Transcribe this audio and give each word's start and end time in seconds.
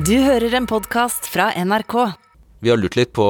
Du 0.00 0.14
hører 0.22 0.54
en 0.56 0.64
podkast 0.70 1.26
fra 1.28 1.50
NRK. 1.60 1.94
Vi 2.64 2.70
har 2.70 2.78
lurt 2.80 2.94
litt 2.96 3.10
på 3.12 3.26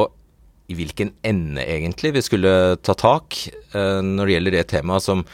i 0.71 0.77
hvilken 0.79 1.09
ende 1.27 1.65
egentlig 1.65 2.13
vi 2.15 2.23
skulle 2.23 2.53
ta 2.87 2.95
tak 2.95 3.39
eh, 3.49 3.99
når 4.05 4.29
det 4.29 4.35
gjelder 4.37 4.55
det 4.55 4.63
temaet 4.71 5.03
som 5.03 5.25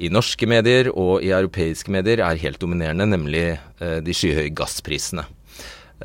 i 0.00 0.08
norske 0.08 0.48
medier 0.48 0.88
og 0.94 1.26
i 1.26 1.28
europeiske 1.34 1.92
medier 1.92 2.22
er 2.24 2.40
helt 2.40 2.62
dominerende, 2.62 3.04
nemlig 3.10 3.44
eh, 3.52 3.98
de 4.00 4.16
skyhøye 4.16 4.54
gassprisene. 4.56 5.26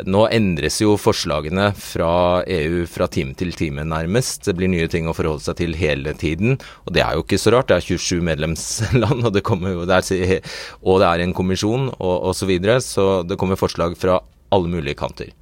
Nå 0.03 0.27
endres 0.35 0.81
jo 0.83 0.97
forslagene 0.99 1.71
fra 1.79 2.43
EU 2.43 2.83
fra 2.91 3.07
time 3.07 3.37
til 3.39 3.55
time, 3.57 3.87
nærmest. 3.87 4.43
Det 4.49 4.57
blir 4.57 4.73
nye 4.73 4.91
ting 4.91 5.07
å 5.07 5.15
forholde 5.15 5.47
seg 5.47 5.61
til 5.63 5.77
hele 5.79 6.11
tiden. 6.19 6.59
Og 6.83 6.97
det 6.97 7.05
er 7.05 7.15
jo 7.15 7.23
ikke 7.23 7.39
så 7.39 7.55
rart. 7.55 7.71
Det 7.71 7.79
er 7.79 7.87
27 7.95 8.19
medlemsland, 8.33 9.23
og 9.29 9.31
det, 9.31 9.45
jo, 9.47 9.87
det 9.87 10.01
er, 10.01 10.57
og 10.83 10.99
det 11.01 11.13
er 11.13 11.23
en 11.23 11.37
kommisjon 11.37 11.93
og 11.95 12.33
osv. 12.33 12.43
Så, 12.43 12.49
videre, 12.51 12.81
så 12.83 13.05
det 13.27 13.39
kommer 13.39 13.59
forslag 13.59 13.95
fra 13.99 14.19
alle 14.53 14.71
mulige 14.71 14.97
kanter. 14.99 15.33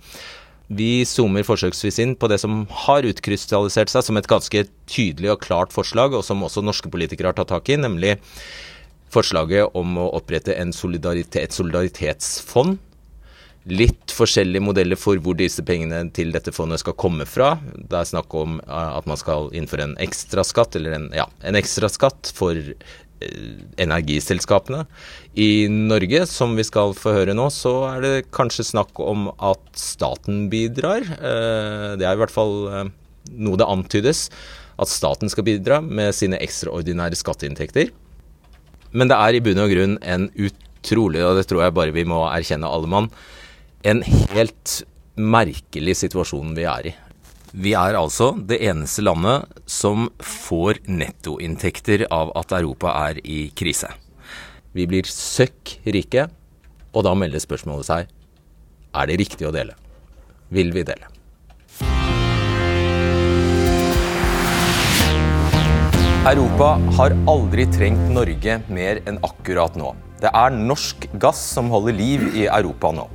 Vi 0.67 1.05
zoomer 1.05 1.45
forsøksvis 1.45 1.99
inn 2.01 2.15
på 2.17 2.29
det 2.31 2.39
som 2.41 2.63
har 2.85 3.05
utkrystallisert 3.05 3.91
seg 3.91 4.07
som 4.07 4.17
et 4.17 4.29
ganske 4.29 4.63
tydelig 4.89 5.35
og 5.35 5.43
klart 5.45 5.75
forslag, 5.75 6.15
og 6.17 6.25
som 6.25 6.41
også 6.45 6.63
norske 6.65 6.89
politikere 6.89 7.29
har 7.29 7.37
tatt 7.37 7.53
tak 7.53 7.69
i, 7.69 7.77
nemlig 7.77 8.15
forslaget 9.13 9.77
om 9.77 9.99
å 10.01 10.09
opprette 10.17 10.57
solidaritet, 10.73 11.43
et 11.43 11.55
solidaritetsfond 11.55 12.79
litt 13.65 14.13
forskjellige 14.13 14.61
modeller 14.61 14.99
for 14.99 15.17
hvor 15.21 15.37
disse 15.37 15.63
pengene 15.65 16.03
til 16.13 16.29
dette 16.33 16.53
fondet 16.53 16.83
skal 16.83 16.97
komme 17.01 17.25
fra. 17.25 17.55
Det 17.73 17.97
er 17.97 18.09
snakk 18.11 18.33
om 18.37 18.59
eh, 18.61 18.91
at 18.99 19.07
man 19.09 19.17
skal 19.17 19.49
innføre 19.57 19.87
en 19.87 19.97
ekstraskatt, 20.01 20.77
eller 20.77 20.97
en, 20.99 21.07
ja, 21.17 21.25
en 21.41 21.57
for 22.37 22.59
energiselskapene. 23.81 24.83
I 25.35 25.67
Norge, 25.71 26.25
som 26.29 26.55
vi 26.57 26.65
skal 26.67 26.95
få 26.97 27.13
høre 27.15 27.35
nå, 27.37 27.49
så 27.53 27.73
er 27.89 28.05
det 28.05 28.13
kanskje 28.35 28.67
snakk 28.71 29.01
om 29.03 29.29
at 29.37 29.63
staten 29.79 30.45
bidrar. 30.51 31.03
Eh, 31.03 31.89
det 31.99 32.07
er 32.07 32.13
i 32.13 32.21
hvert 32.21 32.33
fall 32.33 32.55
noe 33.35 33.59
det 33.59 33.67
antydes. 33.67 34.29
At 34.81 34.91
staten 34.91 35.31
skal 35.31 35.47
bidra 35.47 35.79
med 35.83 36.15
sine 36.15 36.39
ekstraordinære 36.43 37.17
skatteinntekter. 37.19 37.93
Men 38.95 39.11
det 39.11 39.17
er 39.19 39.35
i 39.35 39.43
bunn 39.43 39.59
og 39.63 39.71
grunn 39.71 39.97
en 40.03 40.29
utrolig, 40.35 41.23
og 41.23 41.39
det 41.39 41.47
tror 41.49 41.65
jeg 41.65 41.75
bare 41.75 41.95
vi 41.95 42.05
må 42.07 42.21
erkjenne 42.29 42.69
alle 42.69 42.91
mann, 42.91 43.09
en 43.85 44.01
helt 44.05 44.81
merkelig 45.15 45.97
situasjon 46.03 46.55
vi 46.57 46.67
er 46.67 46.91
i. 46.91 46.93
Vi 47.55 47.71
er 47.71 47.95
altså 47.95 48.33
det 48.35 48.57
eneste 48.67 48.99
landet 49.05 49.45
som 49.71 50.09
får 50.19 50.81
nettoinntekter 50.91 52.01
av 52.11 52.33
at 52.35 52.51
Europa 52.57 52.91
er 53.07 53.21
i 53.23 53.45
krise. 53.55 53.87
Vi 54.75 54.83
blir 54.91 55.07
søkk 55.07 55.77
rike, 55.87 56.25
og 56.91 57.05
da 57.07 57.13
melder 57.15 57.39
spørsmålet 57.39 57.87
seg 57.87 58.11
er 58.91 59.07
det 59.07 59.15
riktig 59.23 59.47
å 59.47 59.53
dele. 59.55 59.77
Vil 60.51 60.75
vi 60.75 60.83
dele? 60.83 61.07
Europa 66.27 66.73
har 66.99 67.15
aldri 67.31 67.69
trengt 67.71 68.11
Norge 68.11 68.59
mer 68.67 68.99
enn 69.07 69.21
akkurat 69.23 69.79
nå. 69.79 69.95
Det 70.19 70.35
er 70.35 70.59
norsk 70.59 71.07
gass 71.23 71.39
som 71.55 71.71
holder 71.71 71.95
liv 71.95 72.33
i 72.35 72.49
Europa 72.49 72.91
nå. 72.99 73.07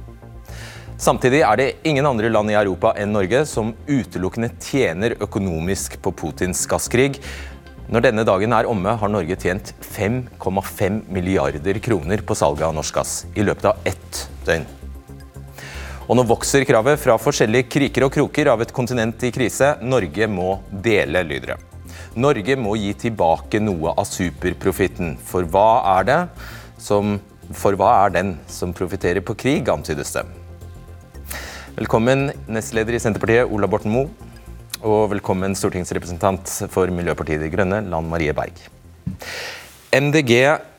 Samtidig 1.01 1.39
er 1.41 1.57
det 1.57 1.69
ingen 1.89 2.05
andre 2.05 2.29
land 2.29 2.51
i 2.53 2.57
Europa 2.59 2.91
enn 3.01 3.15
Norge 3.15 3.47
som 3.49 3.71
utelukkende 3.89 4.51
tjener 4.61 5.15
økonomisk 5.17 5.95
på 6.05 6.11
Putins 6.13 6.61
gasskrig. 6.69 7.15
Når 7.89 8.05
denne 8.05 8.25
dagen 8.29 8.53
er 8.53 8.69
omme, 8.69 8.93
har 9.01 9.09
Norge 9.09 9.39
tjent 9.41 9.73
5,5 9.81 10.99
milliarder 11.09 11.79
kroner 11.81 12.21
på 12.21 12.37
salget 12.37 12.67
av 12.69 12.75
norsk 12.77 12.99
gass 12.99 13.15
i 13.33 13.47
løpet 13.47 13.71
av 13.71 13.89
ett 13.89 14.21
døgn. 14.45 14.67
Og 16.05 16.19
nå 16.19 16.27
vokser 16.29 16.67
kravet 16.69 17.01
fra 17.01 17.17
forskjellige 17.23 17.71
kriker 17.73 18.05
og 18.05 18.13
kroker 18.19 18.51
av 18.53 18.61
et 18.61 18.75
kontinent 18.77 19.25
i 19.25 19.33
krise. 19.33 19.71
Norge 19.81 20.29
må 20.29 20.59
dele, 20.85 21.25
lyder 21.25 21.55
det. 21.55 21.59
Norge 22.21 22.59
må 22.61 22.77
gi 22.77 22.93
tilbake 23.07 23.63
noe 23.65 23.97
av 23.97 24.05
superprofitten. 24.05 25.17
For 25.25 25.49
hva 25.49 25.71
er 25.97 26.11
det 26.13 26.21
som 26.77 27.17
For 27.51 27.75
hva 27.75 27.89
er 28.05 28.13
den 28.15 28.29
som 28.47 28.71
profitterer 28.71 29.25
på 29.27 29.35
krig, 29.35 29.67
antydes 29.73 30.13
det. 30.15 30.23
Velkommen, 31.77 32.33
nestleder 32.51 32.97
i 32.97 32.99
Senterpartiet, 32.99 33.47
Ola 33.47 33.69
Borten 33.71 33.93
Moe. 33.95 34.09
Og 34.83 35.05
velkommen, 35.13 35.53
stortingsrepresentant 35.55 36.51
for 36.73 36.91
Miljøpartiet 36.91 37.39
De 37.45 37.51
Grønne, 37.53 37.79
Lan 37.87 38.09
Marie 38.11 38.35
Berg. 38.35 38.59
MDG 39.95 40.33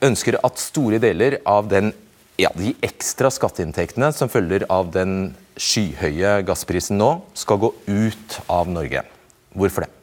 ønsker 0.04 0.36
at 0.44 0.60
store 0.60 1.00
deler 1.00 1.38
av 1.48 1.70
den, 1.72 1.94
ja, 2.42 2.52
de 2.60 2.74
ekstra 2.84 3.32
skatteinntektene 3.32 4.12
som 4.16 4.32
følger 4.32 4.68
av 4.68 4.92
den 4.92 5.32
skyhøye 5.56 6.42
gassprisen 6.48 7.00
nå, 7.00 7.14
skal 7.40 7.64
gå 7.64 7.72
ut 7.88 8.38
av 8.52 8.68
Norge. 8.68 9.06
Hvorfor 9.56 9.88
det? 9.88 10.01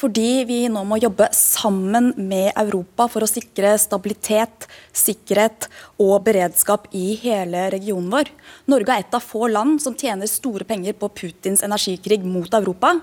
Fordi 0.00 0.46
vi 0.48 0.62
nå 0.72 0.80
må 0.88 0.96
jobbe 0.96 1.26
sammen 1.36 2.14
med 2.16 2.54
Europa 2.56 3.04
for 3.12 3.24
å 3.24 3.28
sikre 3.28 3.74
stabilitet, 3.80 4.64
sikkerhet 4.96 5.66
og 6.00 6.22
beredskap 6.24 6.86
i 6.96 7.18
hele 7.20 7.66
regionen 7.74 8.08
vår. 8.14 8.30
Norge 8.72 8.94
er 8.94 9.04
et 9.04 9.16
av 9.16 9.20
få 9.20 9.50
land 9.52 9.76
som 9.84 9.96
tjener 9.98 10.30
store 10.30 10.64
penger 10.64 10.96
på 10.96 11.10
Putins 11.12 11.60
energikrig 11.66 12.22
mot 12.24 12.48
Europa. 12.56 12.94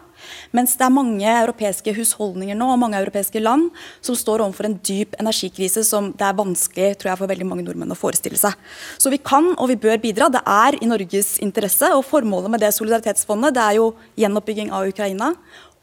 Mens 0.58 0.74
det 0.80 0.88
er 0.88 0.96
mange 0.96 1.28
europeiske 1.30 1.94
husholdninger 1.94 2.58
nå 2.58 2.72
og 2.74 2.82
mange 2.82 2.98
europeiske 2.98 3.44
land 3.46 3.70
som 4.02 4.18
står 4.18 4.42
overfor 4.48 4.72
en 4.72 4.80
dyp 4.90 5.14
energikrise 5.22 5.86
som 5.86 6.10
det 6.18 6.26
er 6.26 6.40
vanskelig 6.40 6.96
tror 6.98 7.12
jeg, 7.12 7.22
for 7.22 7.30
veldig 7.30 7.50
mange 7.52 7.68
nordmenn 7.68 7.94
å 7.94 8.00
forestille 8.00 8.42
seg. 8.42 8.58
Så 8.98 9.14
vi 9.14 9.22
kan 9.22 9.52
og 9.54 9.70
vi 9.70 9.78
bør 9.86 10.02
bidra. 10.02 10.32
Det 10.34 10.42
er 10.42 10.82
i 10.82 10.90
Norges 10.90 11.36
interesse. 11.46 11.94
og 11.94 12.08
Formålet 12.10 12.50
med 12.50 12.66
det 12.66 12.74
solidaritetsfondet 12.74 13.54
det 13.54 13.70
er 13.70 13.78
jo 13.84 13.92
gjenoppbygging 14.18 14.74
av 14.74 14.90
Ukraina 14.90 15.36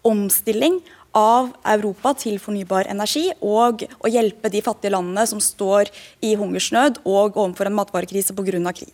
omstilling 0.04 0.82
av 1.14 1.52
Europa 1.74 2.14
til 2.18 2.40
fornybar 2.42 2.90
energi, 2.90 3.28
og 3.40 3.86
å 4.02 4.10
hjelpe 4.10 4.50
de 4.52 4.62
fattige 4.64 4.94
landene 4.94 5.26
som 5.30 5.40
står 5.42 5.92
i 6.24 6.34
hungersnød 6.38 7.00
og 7.04 7.38
overfor 7.38 7.70
en 7.70 7.78
matvarekrise 7.78 8.34
pga. 8.36 8.72
krig. 8.74 8.92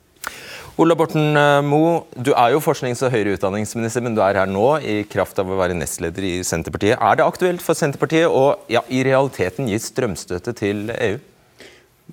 Ola 0.80 0.94
Borten 0.96 1.36
eh, 1.36 1.60
Moe, 1.66 2.04
du 2.16 2.30
er 2.32 2.54
jo 2.54 2.60
forsknings- 2.62 3.02
og 3.04 3.12
høyere 3.12 3.34
utdanningsminister, 3.36 4.04
men 4.04 4.14
du 4.16 4.22
er 4.24 4.38
her 4.38 4.48
nå 4.48 4.78
i 4.80 5.02
kraft 5.08 5.38
av 5.40 5.50
å 5.50 5.58
være 5.58 5.76
nestleder 5.76 6.24
i 6.24 6.34
Senterpartiet. 6.46 6.96
Er 6.96 7.18
det 7.18 7.26
aktuelt 7.26 7.64
for 7.64 7.76
Senterpartiet 7.76 8.28
å 8.28 8.54
ja, 8.70 8.84
i 8.88 9.02
realiteten 9.04 9.68
gi 9.68 9.80
strømstøtte 9.80 10.54
til 10.56 10.92
EU? 10.94 11.18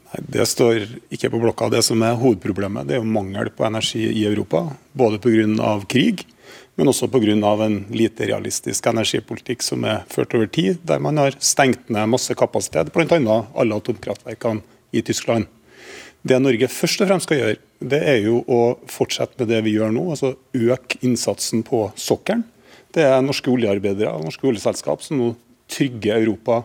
Nei, 0.08 0.24
Det 0.34 0.48
står 0.48 0.88
ikke 1.14 1.32
på 1.34 1.42
blokka. 1.42 1.70
Det 1.72 1.84
som 1.86 2.02
er 2.04 2.18
hovedproblemet, 2.20 2.88
det 2.88 2.98
er 2.98 3.04
jo 3.04 3.12
mangel 3.12 3.52
på 3.56 3.66
energi 3.68 4.04
i 4.10 4.26
Europa. 4.28 4.66
Både 4.98 5.22
pga. 5.22 5.78
krig 5.88 6.26
men 6.78 6.92
også 6.92 7.10
pga. 7.10 7.34
en 7.66 7.86
lite 7.90 8.28
realistisk 8.30 8.86
energipolitikk 8.86 9.64
som 9.66 9.84
er 9.84 10.06
ført 10.10 10.34
over 10.38 10.48
tid, 10.48 10.78
der 10.84 11.00
man 11.00 11.18
har 11.18 11.36
stengt 11.40 11.90
ned 11.90 12.08
masse 12.08 12.34
kapasitet, 12.36 12.94
bl.a. 12.94 13.46
alle 13.56 13.76
atomkraftverkene 13.76 14.62
i 14.94 15.02
Tyskland. 15.02 15.48
Det 16.22 16.38
Norge 16.42 16.68
først 16.68 17.02
og 17.02 17.10
fremst 17.10 17.28
skal 17.28 17.42
gjøre, 17.42 17.58
det 17.80 18.02
er 18.02 18.22
jo 18.26 18.44
å 18.46 18.78
fortsette 18.90 19.38
med 19.40 19.50
det 19.50 19.64
vi 19.66 19.76
gjør 19.78 19.94
nå, 19.94 20.06
altså 20.14 20.36
øke 20.54 21.00
innsatsen 21.02 21.64
på 21.66 21.88
sokkelen. 21.96 22.44
Det 22.94 23.06
er 23.06 23.22
norske 23.22 23.52
oljearbeidere 23.52 24.14
og 24.14 24.26
norske 24.26 24.48
oljeselskap 24.50 25.04
som 25.06 25.20
nå 25.22 25.34
trygger 25.72 26.22
Europa 26.22 26.64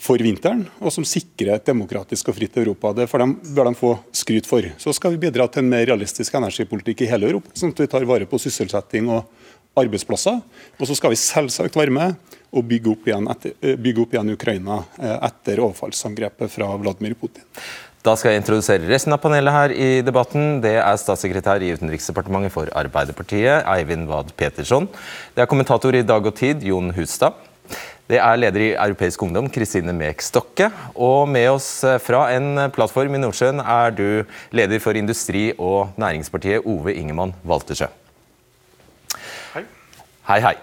for 0.00 0.22
vinteren, 0.24 0.64
og 0.80 0.92
som 0.94 1.04
sikrer 1.04 1.58
et 1.58 1.66
demokratisk 1.68 2.30
og 2.32 2.38
fritt 2.38 2.56
Europa. 2.56 2.94
Det 2.96 3.06
de, 3.10 3.28
bør 3.52 3.68
de 3.68 3.76
få 3.76 3.92
skryt 4.16 4.48
for. 4.48 4.64
Så 4.80 4.94
skal 4.96 5.12
vi 5.14 5.20
bidra 5.26 5.46
til 5.48 5.64
en 5.64 5.68
mer 5.72 5.84
realistisk 5.90 6.34
energipolitikk 6.38 7.04
i 7.04 7.10
hele 7.10 7.28
Europa, 7.28 7.52
sånn 7.54 7.74
at 7.74 7.82
vi 7.84 7.90
tar 7.90 8.08
vare 8.08 8.28
på 8.28 8.40
sysselsetting 8.40 9.10
og 9.12 9.28
arbeidsplasser. 9.78 10.40
Og 10.80 10.88
så 10.88 10.96
skal 10.96 11.12
vi 11.12 11.20
selvsagt 11.20 11.76
være 11.76 11.94
med 11.94 12.16
og 12.50 12.66
bygge 12.66 12.90
opp 12.94 13.06
igjen, 13.06 13.28
etter, 13.30 13.54
eh, 13.62 13.76
bygge 13.78 14.02
opp 14.02 14.16
igjen 14.16 14.32
Ukraina 14.34 14.80
eh, 14.98 15.18
etter 15.28 15.62
overfallsangrepet 15.62 16.50
fra 16.50 16.72
Vladimir 16.80 17.14
Putin. 17.20 17.44
Da 18.00 18.14
skal 18.16 18.32
jeg 18.32 18.40
introdusere 18.40 18.88
resten 18.88 19.12
av 19.12 19.20
panelet 19.20 19.52
her 19.52 19.72
i 19.76 19.88
debatten. 20.00 20.62
Det 20.64 20.78
er 20.80 20.96
statssekretær 20.98 21.60
i 21.60 21.74
Utenriksdepartementet 21.76 22.54
for 22.54 22.72
Arbeiderpartiet, 22.72 23.68
Eivind 23.68 24.08
Wad 24.08 24.32
Petersson. 24.40 24.88
Det 25.36 25.44
er 25.44 25.50
kommentator 25.50 25.94
i 25.94 26.00
Dag 26.08 26.24
og 26.24 26.34
Tid, 26.40 26.64
Jon 26.64 26.94
Hustad. 26.96 27.36
Det 28.10 28.18
er 28.18 28.38
leder 28.40 28.62
i 28.64 28.70
Europeisk 28.74 29.22
Ungdom, 29.22 29.46
Kristine 29.54 29.92
Mek 29.94 30.18
Stokke. 30.24 30.66
Og 30.98 31.28
med 31.30 31.46
oss 31.52 31.68
eh, 31.86 32.00
fra 32.02 32.24
en 32.34 32.58
plattform 32.74 33.14
i 33.14 33.20
Nordsjøen 33.22 33.62
er 33.62 33.94
du 33.94 34.06
leder 34.50 34.82
for 34.82 34.98
Industri- 34.98 35.52
og 35.54 35.92
Næringspartiet, 36.00 36.66
Ove 36.66 36.96
Ingemann 36.98 37.36
Waltersjø. 37.46 37.86
Hei, 40.26 40.40
hei. 40.42 40.56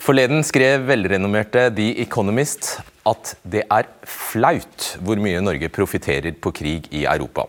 Forleden 0.00 0.40
skrev 0.48 0.86
velrenommerte 0.88 1.68
The 1.76 1.90
Economist 2.06 2.78
at 3.04 3.34
det 3.44 3.66
er 3.68 3.92
flaut 4.08 4.94
hvor 5.04 5.20
mye 5.20 5.44
Norge 5.44 5.68
profitterer 5.68 6.32
på 6.32 6.54
krig 6.56 6.88
i 6.88 7.04
Europa. 7.04 7.44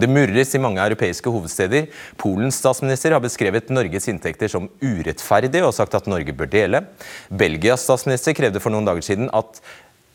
Det 0.00 0.10
murres 0.10 0.54
i 0.54 0.60
mange 0.62 0.82
europeiske 0.82 1.30
hovedsteder. 1.32 1.88
Polens 2.20 2.60
statsminister 2.60 3.14
har 3.16 3.24
beskrevet 3.24 3.72
Norges 3.72 4.08
inntekter 4.12 4.50
som 4.52 4.68
urettferdig 4.82 5.62
og 5.64 5.74
sagt 5.76 5.96
at 5.98 6.08
Norge 6.10 6.34
bør 6.36 6.50
dele. 6.52 6.84
Belgias 7.30 7.86
statsminister 7.86 8.36
krevde 8.36 8.62
for 8.62 8.74
noen 8.74 8.88
dager 8.88 9.04
siden 9.04 9.30
at 9.36 9.60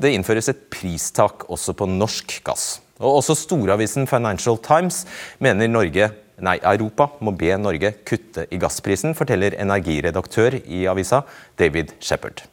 det 0.02 0.16
innføres 0.16 0.50
et 0.50 0.66
pristak 0.74 1.46
også 1.52 1.76
på 1.78 1.86
norsk 1.90 2.40
gass. 2.46 2.82
Og 3.02 3.22
Også 3.22 3.36
storavisen 3.38 4.08
Financial 4.08 4.58
Times 4.62 5.06
mener 5.40 5.70
Norge 5.70 6.12
nei, 6.42 6.58
Europa 6.62 7.08
må 7.22 7.34
be 7.38 7.54
Norge 7.58 7.94
kutte 8.06 8.48
i 8.50 8.60
gassprisen, 8.62 9.16
forteller 9.18 9.58
energiredaktør 9.62 10.58
i 10.62 10.86
avisa 10.90 11.22
David 11.60 11.94
Shepherd. 12.02 12.44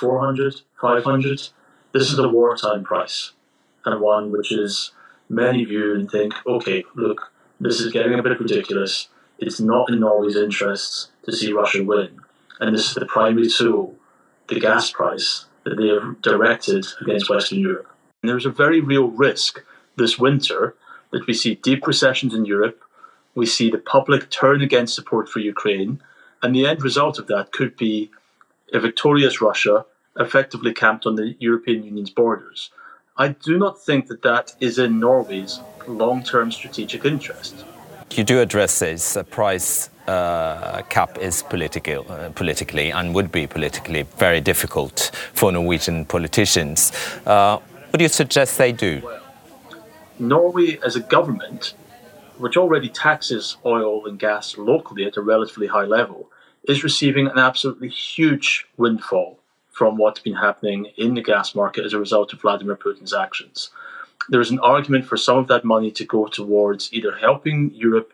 400, 0.00 0.62
500. 0.80 1.52
This 1.92 2.08
is 2.10 2.16
the 2.16 2.28
wartime 2.28 2.84
price, 2.84 3.32
and 3.84 4.00
one 4.00 4.32
which 4.32 4.50
many 5.32 5.64
view 5.64 5.94
and 5.94 6.10
think, 6.10 6.34
okay, 6.46 6.84
look, 6.94 7.32
this 7.60 7.80
is 7.80 7.92
getting 7.92 8.18
a 8.18 8.22
bit 8.22 8.38
ridiculous. 8.38 9.08
It's 9.38 9.60
not 9.60 9.90
in 9.90 10.00
Norway's 10.00 10.36
interests 10.36 11.08
to 11.24 11.32
see 11.32 11.52
Russia 11.52 11.82
win, 11.82 12.20
and 12.60 12.74
this 12.74 12.88
is 12.88 12.94
the 12.94 13.06
primary 13.06 13.48
tool, 13.48 13.96
the 14.48 14.60
gas 14.60 14.92
price, 14.92 15.46
that 15.64 15.76
they 15.76 15.88
have 15.88 16.20
directed 16.22 16.86
against 17.00 17.30
Western 17.30 17.58
Europe. 17.58 17.88
And 18.22 18.30
there's 18.30 18.46
a 18.46 18.50
very 18.50 18.80
real 18.80 19.08
risk 19.08 19.64
this 19.96 20.18
winter 20.18 20.76
that 21.10 21.26
we 21.26 21.34
see 21.34 21.56
deep 21.56 21.86
recessions 21.86 22.34
in 22.34 22.44
Europe, 22.44 22.82
we 23.34 23.46
see 23.46 23.70
the 23.70 23.78
public 23.78 24.30
turn 24.30 24.62
against 24.62 24.94
support 24.94 25.28
for 25.28 25.40
Ukraine, 25.40 26.00
and 26.42 26.54
the 26.54 26.66
end 26.66 26.82
result 26.82 27.18
of 27.18 27.26
that 27.28 27.52
could 27.52 27.76
be 27.76 28.10
a 28.72 28.80
victorious 28.80 29.40
Russia 29.40 29.86
effectively 30.18 30.72
camped 30.72 31.06
on 31.06 31.16
the 31.16 31.36
European 31.38 31.84
Union's 31.84 32.10
borders. 32.10 32.70
I 33.16 33.28
do 33.28 33.58
not 33.58 33.78
think 33.78 34.06
that 34.06 34.22
that 34.22 34.54
is 34.58 34.78
in 34.78 34.98
Norway's 34.98 35.60
long 35.86 36.22
term 36.22 36.50
strategic 36.50 37.04
interest. 37.04 37.64
You 38.12 38.24
do 38.24 38.40
address 38.40 38.78
this 38.78 39.16
uh, 39.16 39.22
price 39.24 39.90
uh, 40.06 40.80
cap 40.88 41.18
is 41.18 41.42
political, 41.42 42.10
uh, 42.10 42.30
politically 42.30 42.90
and 42.90 43.14
would 43.14 43.30
be 43.30 43.46
politically 43.46 44.02
very 44.16 44.40
difficult 44.40 45.10
for 45.34 45.52
Norwegian 45.52 46.06
politicians. 46.06 46.90
Uh, 47.26 47.58
what 47.90 47.98
do 47.98 48.02
you 48.02 48.08
suggest 48.08 48.56
they 48.56 48.72
do? 48.72 49.02
Norway, 50.18 50.78
as 50.84 50.96
a 50.96 51.00
government, 51.00 51.74
which 52.38 52.56
already 52.56 52.88
taxes 52.88 53.58
oil 53.66 54.06
and 54.06 54.18
gas 54.18 54.56
locally 54.56 55.04
at 55.04 55.18
a 55.18 55.22
relatively 55.22 55.66
high 55.66 55.84
level, 55.84 56.30
is 56.64 56.82
receiving 56.82 57.26
an 57.26 57.38
absolutely 57.38 57.88
huge 57.88 58.66
windfall 58.78 59.41
from 59.72 59.96
what's 59.96 60.20
been 60.20 60.34
happening 60.34 60.86
in 60.96 61.14
the 61.14 61.22
gas 61.22 61.54
market 61.54 61.84
as 61.84 61.92
a 61.92 61.98
result 61.98 62.32
of 62.32 62.40
Vladimir 62.40 62.76
Putin's 62.76 63.14
actions. 63.14 63.70
There 64.28 64.40
is 64.40 64.50
an 64.50 64.60
argument 64.60 65.06
for 65.06 65.16
some 65.16 65.38
of 65.38 65.48
that 65.48 65.64
money 65.64 65.90
to 65.92 66.04
go 66.04 66.26
towards 66.26 66.92
either 66.92 67.16
helping 67.16 67.72
Europe 67.74 68.12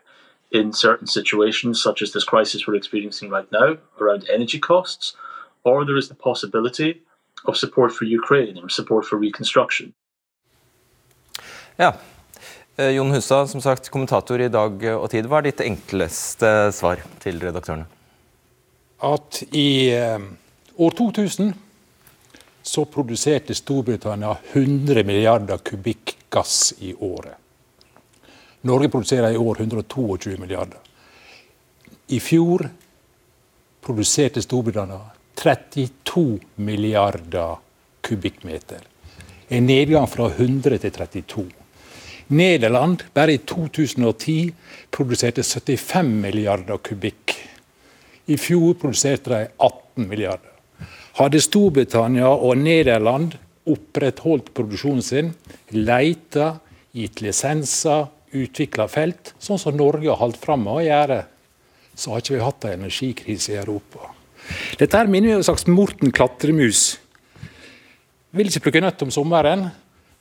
in 0.51 0.73
certain 0.73 1.07
situations, 1.07 1.81
such 1.81 2.01
as 2.01 2.11
this 2.11 2.23
crisis 2.23 2.65
we're 2.65 2.75
experiencing 2.75 3.29
right 3.29 3.51
now 3.51 3.77
around 4.01 4.27
energy 4.29 4.59
costs, 4.59 5.15
or 5.63 5.85
there 5.85 5.97
is 5.97 6.09
the 6.09 6.15
possibility 6.15 7.01
of 7.45 7.55
support 7.55 7.91
for 7.91 8.05
Ukraine 8.05 8.57
and 8.57 8.71
support 8.71 9.05
for 9.05 9.17
reconstruction. 9.17 9.93
Ja. 11.77 11.93
Eh, 12.75 12.95
Jon 12.95 13.11
Hustad, 13.11 13.47
som 13.47 13.61
sagt, 13.61 13.89
kommentator 13.89 14.41
i 14.41 14.49
Dag 14.49 14.83
og 14.95 15.09
Tid. 15.11 15.27
Hva 15.27 15.39
er 15.39 15.49
ditt 15.49 15.61
enkleste 15.63 16.71
svar 16.75 17.01
til 17.19 17.39
redaktørene? 17.43 17.85
At 19.03 19.43
i 19.51 19.91
eh, 19.95 20.19
år 20.79 20.91
2000 20.91 21.53
så 22.61 22.85
produserte 22.85 23.55
Storbritannia 23.55 24.37
100 24.53 25.03
milliarder 25.03 25.57
kubikk 25.57 26.17
gass 26.29 26.73
i 26.79 26.93
året. 26.93 27.35
Norge 28.61 28.89
produserer 28.89 29.31
i 29.31 29.37
år 29.37 29.59
122 29.59 30.37
milliarder. 30.39 30.79
I 32.07 32.19
fjor 32.19 32.69
produserte 33.83 34.41
Storbritannia 34.41 34.99
32 35.35 36.39
milliarder 36.55 37.57
kubikkmeter. 38.01 38.79
En 39.47 39.65
nedgang 39.65 40.07
fra 40.07 40.29
100 40.31 40.77
til 40.77 40.91
32. 40.91 41.45
Nederland 42.27 43.03
bare 43.13 43.35
i 43.35 43.41
2010 43.43 44.53
produserte 44.95 45.43
75 45.43 46.13
milliarder 46.21 46.77
kubikk. 46.77 47.35
I 48.31 48.37
fjor 48.37 48.77
produserte 48.79 49.33
de 49.33 49.49
18 49.57 50.07
milliarder. 50.07 50.48
Hadde 51.19 51.41
Storbritannia 51.43 52.29
og 52.31 52.55
Nederland 52.61 53.33
opprettholdt 53.67 54.53
produksjonen 54.55 55.03
sin, 55.03 55.33
leita, 55.75 56.53
gitt 56.95 57.19
lisenser, 57.19 58.07
utvikla 58.31 58.85
felt, 58.87 59.33
sånn 59.41 59.59
som 59.59 59.75
Norge 59.75 60.07
har 60.07 60.21
holdt 60.21 60.39
fram 60.39 60.63
med 60.63 60.77
å 60.77 60.85
gjøre, 60.85 61.19
så 61.91 62.13
har 62.13 62.23
ikke 62.23 62.37
vi 62.37 62.45
hatt 62.45 62.69
en 62.69 62.77
energikrise 62.79 63.51
i 63.51 63.59
Europa. 63.59 64.13
Dette 64.79 64.95
her 64.95 65.11
minner 65.11 65.35
om 65.35 65.41
en 65.41 65.47
slags 65.49 65.67
Morten 65.67 66.15
klatremus. 66.15 66.83
Vil 68.31 68.47
ikke 68.47 68.69
plukke 68.69 68.85
nøtt 68.85 69.03
om 69.03 69.11
sommeren, 69.11 69.67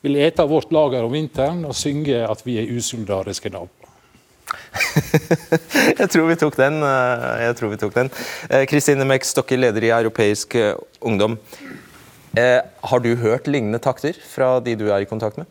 vil 0.02 0.18
ete 0.18 0.42
av 0.42 0.50
vårt 0.50 0.74
lager 0.74 1.06
om 1.06 1.14
vinteren 1.14 1.62
og 1.68 1.78
synge 1.78 2.24
at 2.26 2.42
vi 2.42 2.58
er 2.58 2.74
usolidariske 2.74 3.54
naboer. 3.54 3.77
jeg 6.00 6.08
tror 6.12 6.28
vi 6.30 6.38
tok 6.40 6.56
den. 6.58 6.80
eh, 6.82 7.44
Jeg 7.48 7.58
tror 7.58 7.72
vi 7.74 7.80
tok 7.80 7.94
den. 7.96 8.10
Eh, 8.50 8.64
Kristine 8.70 9.06
Mek 9.08 9.26
Stokke, 9.28 9.58
leder 9.58 9.84
i 9.84 9.92
Europeisk 9.94 10.54
eh, 10.58 10.74
Ungdom. 11.00 11.38
Eh, 12.38 12.60
har 12.62 13.04
du 13.04 13.14
hørt 13.16 13.48
lignende 13.50 13.80
takter 13.82 14.16
fra 14.34 14.58
de 14.60 14.76
du 14.78 14.88
er 14.92 15.04
i 15.04 15.10
kontakt 15.10 15.40
med? 15.40 15.46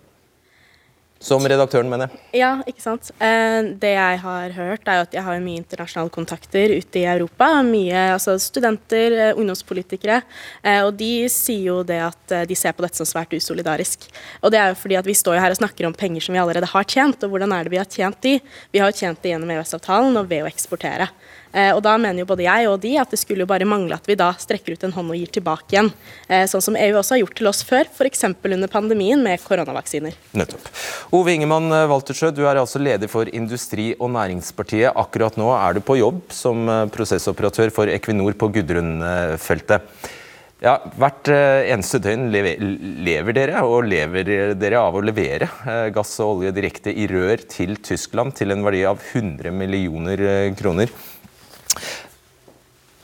Som 1.20 1.46
redaktøren, 1.50 1.90
mener 1.90 2.12
jeg. 2.12 2.42
Ja, 2.44 2.52
ikke 2.70 2.84
sant. 2.84 3.10
Eh, 3.18 3.72
det 3.82 3.94
jeg 3.96 4.20
har 4.22 4.54
hørt, 4.54 4.84
er 4.86 5.00
jo 5.00 5.06
at 5.08 5.16
jeg 5.18 5.26
har 5.26 5.40
mye 5.42 5.62
internasjonale 5.64 6.14
kontakter 6.14 6.74
ute 6.76 7.02
i 7.02 7.08
Europa. 7.10 7.50
Mye 7.66 8.04
altså 8.14 8.36
studenter, 8.42 9.16
eh, 9.18 9.34
ungdomspolitikere. 9.34 10.22
Eh, 10.62 10.82
og 10.86 10.94
de 11.00 11.28
sier 11.34 11.72
jo 11.72 11.80
det 11.88 12.00
at 12.06 12.36
de 12.48 12.58
ser 12.58 12.76
på 12.78 12.86
dette 12.86 13.02
som 13.02 13.10
svært 13.10 13.34
usolidarisk. 13.34 14.06
Og 14.44 14.54
det 14.54 14.62
er 14.62 14.70
jo 14.74 14.82
fordi 14.84 15.00
at 15.00 15.10
vi 15.10 15.18
står 15.18 15.38
jo 15.40 15.46
her 15.46 15.56
og 15.56 15.62
snakker 15.62 15.90
om 15.90 15.98
penger 15.98 16.22
som 16.22 16.38
vi 16.38 16.44
allerede 16.44 16.70
har 16.70 16.86
tjent. 16.86 17.24
Og 17.26 17.34
hvordan 17.34 17.56
er 17.56 17.66
det 17.66 17.74
vi 17.74 17.82
har 17.82 17.90
tjent 17.90 18.22
de? 18.22 18.38
Vi 18.72 18.84
har 18.84 18.94
jo 18.94 19.00
tjent 19.02 19.22
de 19.24 19.34
gjennom 19.34 19.56
EØS-avtalen 19.58 20.22
og 20.22 20.30
ved 20.30 20.46
å 20.46 20.52
eksportere. 20.52 21.10
Eh, 21.54 21.72
og 21.74 21.82
da 21.86 21.96
mener 22.00 22.22
jo 22.22 22.30
både 22.30 22.46
jeg 22.46 22.68
og 22.70 22.80
de 22.84 22.94
at 23.00 23.14
det 23.14 23.20
skulle 23.22 23.46
jo 23.46 23.50
bare 23.50 23.68
mangle 23.68 23.98
at 23.98 24.08
vi 24.10 24.18
da 24.20 24.32
strekker 24.40 24.76
ut 24.76 24.86
en 24.88 24.96
hånd 24.96 25.14
og 25.14 25.20
gir 25.20 25.32
tilbake 25.40 25.76
igjen. 25.76 25.92
Eh, 26.28 26.46
sånn 26.50 26.64
som 26.64 26.78
EU 26.80 27.00
også 27.00 27.16
har 27.16 27.24
gjort 27.24 27.40
til 27.40 27.52
oss 27.52 27.64
før, 27.68 27.90
f.eks. 27.94 28.26
under 28.28 28.72
pandemien 28.72 29.24
med 29.24 29.42
koronavaksiner. 29.46 30.18
Nettopp. 30.38 30.70
Ove 31.16 31.36
Ingemann 31.38 31.72
eh, 31.72 31.88
Waltersjø, 31.92 32.34
du 32.36 32.44
er 32.46 32.60
altså 32.62 32.82
leder 32.84 33.12
for 33.12 33.32
Industri- 33.32 33.96
og 33.98 34.12
Næringspartiet. 34.18 34.92
Akkurat 34.98 35.40
nå 35.40 35.50
er 35.56 35.78
du 35.78 35.84
på 35.86 36.00
jobb 36.02 36.22
som 36.36 36.68
prosessoperatør 36.94 37.74
for 37.74 37.92
Equinor 37.92 38.36
på 38.38 38.52
Gudrun-feltet. 38.58 40.14
Ja, 40.58 40.80
Hvert 40.98 41.30
eneste 41.30 42.00
døgn 42.02 42.32
lever, 42.34 43.30
dere, 43.36 43.62
og 43.62 43.86
lever 43.86 44.56
dere 44.58 44.80
av 44.82 44.96
å 44.98 45.04
levere 45.06 45.46
gass 45.94 46.16
og 46.24 46.40
olje 46.40 46.54
direkte 46.56 46.90
i 46.90 47.06
rør 47.12 47.44
til 47.46 47.76
Tyskland 47.86 48.34
til 48.40 48.56
en 48.56 48.66
verdi 48.66 48.82
av 48.90 48.98
100 48.98 49.54
millioner 49.54 50.24
kroner. 50.58 50.90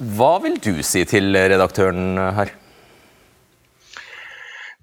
Hva 0.03 0.33
vil 0.43 0.57
du 0.59 0.81
si 0.83 1.05
til 1.07 1.31
redaktøren 1.31 2.17
her? 2.35 2.51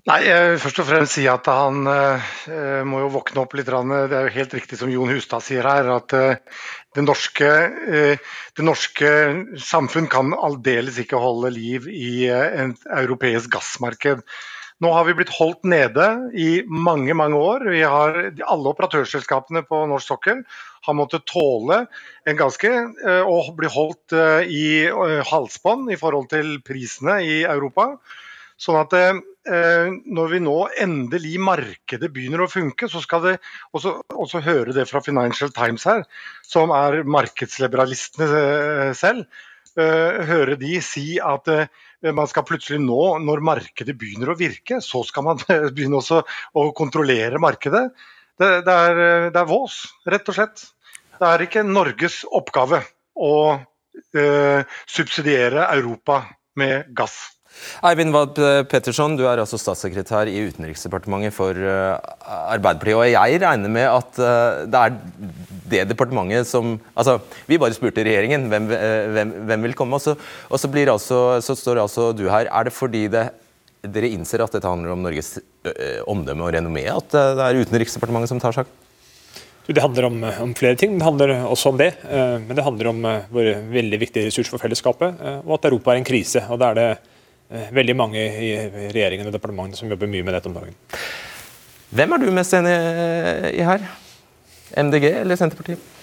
Nei, 0.08 0.22
jeg 0.24 0.44
vil 0.48 0.60
først 0.62 0.78
og 0.80 0.86
fremst 0.88 1.14
si 1.18 1.26
at 1.28 1.48
han 1.52 1.84
eh, 1.86 2.80
må 2.88 3.02
jo 3.02 3.10
våkne 3.18 3.42
opp 3.42 3.52
litt. 3.58 3.68
Det 3.68 4.16
er 4.16 4.24
jo 4.26 4.36
helt 4.38 4.54
riktig 4.56 4.78
som 4.80 4.88
Jon 4.90 5.12
Hustad 5.12 5.44
sier 5.44 5.66
her, 5.68 5.90
at 5.92 6.14
eh, 6.16 6.62
det, 6.96 7.04
norske, 7.04 7.50
eh, 8.00 8.30
norske 8.64 9.10
samfunn 9.60 10.08
kan 10.10 10.32
aldeles 10.32 10.96
ikke 11.02 11.20
holde 11.20 11.52
liv 11.52 11.90
i 11.92 12.24
eh, 12.32 12.64
et 12.64 12.88
europeisk 13.02 13.52
gassmarked. 13.52 14.24
Nå 14.80 14.94
har 14.96 15.04
vi 15.04 15.18
blitt 15.18 15.34
holdt 15.36 15.68
nede 15.68 16.08
i 16.32 16.62
mange 16.64 17.12
mange 17.12 17.36
år. 17.36 17.68
Vi 17.68 17.84
har, 17.84 18.16
alle 18.40 18.72
operatørselskapene 18.72 19.66
på 19.68 19.84
norsk 19.92 20.14
sokkel 20.14 20.40
har 20.86 20.96
måttet 20.96 21.26
tåle 21.28 21.84
en 22.28 22.38
ganske, 22.38 22.70
Og 23.26 23.50
å 23.50 23.56
bli 23.56 23.68
holdt 23.70 24.14
eh, 24.16 24.48
i 24.48 24.64
eh, 24.88 25.20
halsbånd 25.28 25.92
i 25.92 25.98
forhold 26.00 26.30
til 26.32 26.58
prisene 26.64 27.20
i 27.24 27.42
Europa. 27.44 27.92
Sånn 28.60 28.76
at 28.76 28.92
eh, 28.96 29.20
når 30.04 30.32
vi 30.34 30.40
nå 30.44 30.56
endelig 30.82 31.36
markedet 31.40 32.10
begynner 32.12 32.44
å 32.44 32.50
funke, 32.50 32.90
så 32.92 33.00
skal 33.00 33.22
det 33.24 33.36
også, 33.76 33.94
også 34.12 34.42
høre 34.44 34.74
det 34.76 34.84
fra 34.90 35.00
Financial 35.04 35.52
Times 35.56 35.86
her, 35.88 36.04
som 36.44 36.72
er 36.76 37.00
markedsliberalistene 37.08 38.28
eh, 38.42 38.90
selv, 38.98 39.24
eh, 39.80 40.20
høre 40.28 40.58
de 40.60 40.76
si 40.84 41.14
at 41.24 41.48
eh, 41.54 42.12
man 42.16 42.28
skal 42.28 42.44
plutselig 42.48 42.82
nå, 42.84 43.00
når 43.24 43.44
markedet 43.48 43.96
begynner 43.96 44.32
å 44.32 44.38
virke, 44.38 44.82
så 44.84 45.02
skal 45.08 45.30
man 45.30 45.40
begynne 45.76 46.00
å 46.00 46.70
kontrollere 46.76 47.40
markedet. 47.40 47.88
Det, 48.40 48.50
det, 48.66 48.74
er, 48.74 49.00
det 49.34 49.40
er 49.40 49.48
vås, 49.48 49.82
rett 50.08 50.30
og 50.32 50.36
slett. 50.36 50.62
Det 51.20 51.28
er 51.28 51.44
ikke 51.44 51.66
Norges 51.66 52.22
oppgave 52.24 52.80
å 53.20 53.34
eh, 54.16 54.78
subsidiere 54.88 55.66
Europa 55.74 56.22
med 56.56 56.88
gass. 56.96 57.18
Eivind 57.84 58.14
Wad 58.14 58.38
Petterson, 58.70 59.16
du 59.18 59.26
er 59.28 59.42
altså 59.42 59.58
statssekretær 59.60 60.30
i 60.30 60.38
Utenriksdepartementet 60.48 61.34
for 61.34 61.56
uh, 61.58 61.98
Arbeiderpartiet. 62.54 62.96
Og 62.96 63.10
jeg 63.10 63.40
regner 63.42 63.72
med 63.74 63.88
at 63.90 64.20
uh, 64.22 64.62
det 64.70 64.80
er 64.80 64.94
det 65.70 65.82
departementet 65.90 66.48
som 66.48 66.78
Altså, 66.94 67.18
vi 67.48 67.58
bare 67.60 67.76
spurte 67.76 68.04
regjeringen 68.06 68.48
hvem, 68.50 68.70
hvem, 69.14 69.34
hvem 69.50 69.68
vil 69.68 69.76
komme, 69.78 69.98
og 69.98 70.04
så, 70.04 70.16
og 70.48 70.60
så, 70.60 70.70
altså, 70.70 71.20
så, 71.44 71.54
står 71.58 71.82
altså 71.82 72.10
du 72.12 72.28
her. 72.30 72.48
Er 72.50 72.64
det 72.64 72.72
fordi 72.72 73.06
det, 73.08 73.28
dere 73.82 74.10
innser 74.12 74.42
at 74.44 74.52
dette 74.52 74.68
handler 74.68 74.92
om 74.94 75.02
Norges 75.04 75.38
omdømme 76.10 76.46
og 76.46 76.54
renommé, 76.54 76.84
at 76.92 77.12
det 77.14 77.44
er 77.46 77.60
Utenriksdepartementet 77.62 78.32
som 78.32 78.42
tar 78.42 78.56
saken? 78.56 78.76
Det 79.70 79.82
handler 79.84 80.08
om, 80.08 80.16
om, 80.24 80.52
flere 80.58 80.74
ting. 80.74 80.90
men 80.90 80.98
Det 80.98 81.06
handler 81.06 81.32
også 81.46 81.70
om 81.70 81.76
det. 81.78 81.92
Men 82.10 82.56
det 82.58 82.64
handler 82.66 82.88
om 82.90 83.04
vår 83.30 83.50
veldig 83.70 84.00
viktige 84.02 84.26
ressurs 84.26 84.48
for 84.50 84.58
fellesskapet, 84.58 85.20
og 85.44 85.52
at 85.54 85.68
Europa 85.68 85.92
er 85.92 86.00
en 86.00 86.08
krise. 86.08 86.42
og 86.50 86.58
Da 86.58 86.72
er 86.72 86.80
det 86.80 87.70
veldig 87.76 87.94
mange 87.94 88.18
i 88.18 88.50
regjeringen 88.90 89.30
og 89.30 89.36
departementene 89.36 89.78
som 89.78 89.92
jobber 89.92 90.10
mye 90.10 90.26
med 90.26 90.34
dette 90.34 90.50
om 90.50 90.56
dagen. 90.58 90.74
Hvem 91.94 92.16
er 92.16 92.22
du 92.22 92.28
mest 92.34 92.54
enig 92.58 92.74
i 93.54 93.62
her? 93.66 93.86
MDG 94.78 95.06
eller 95.22 95.38
Senterpartiet? 95.38 95.99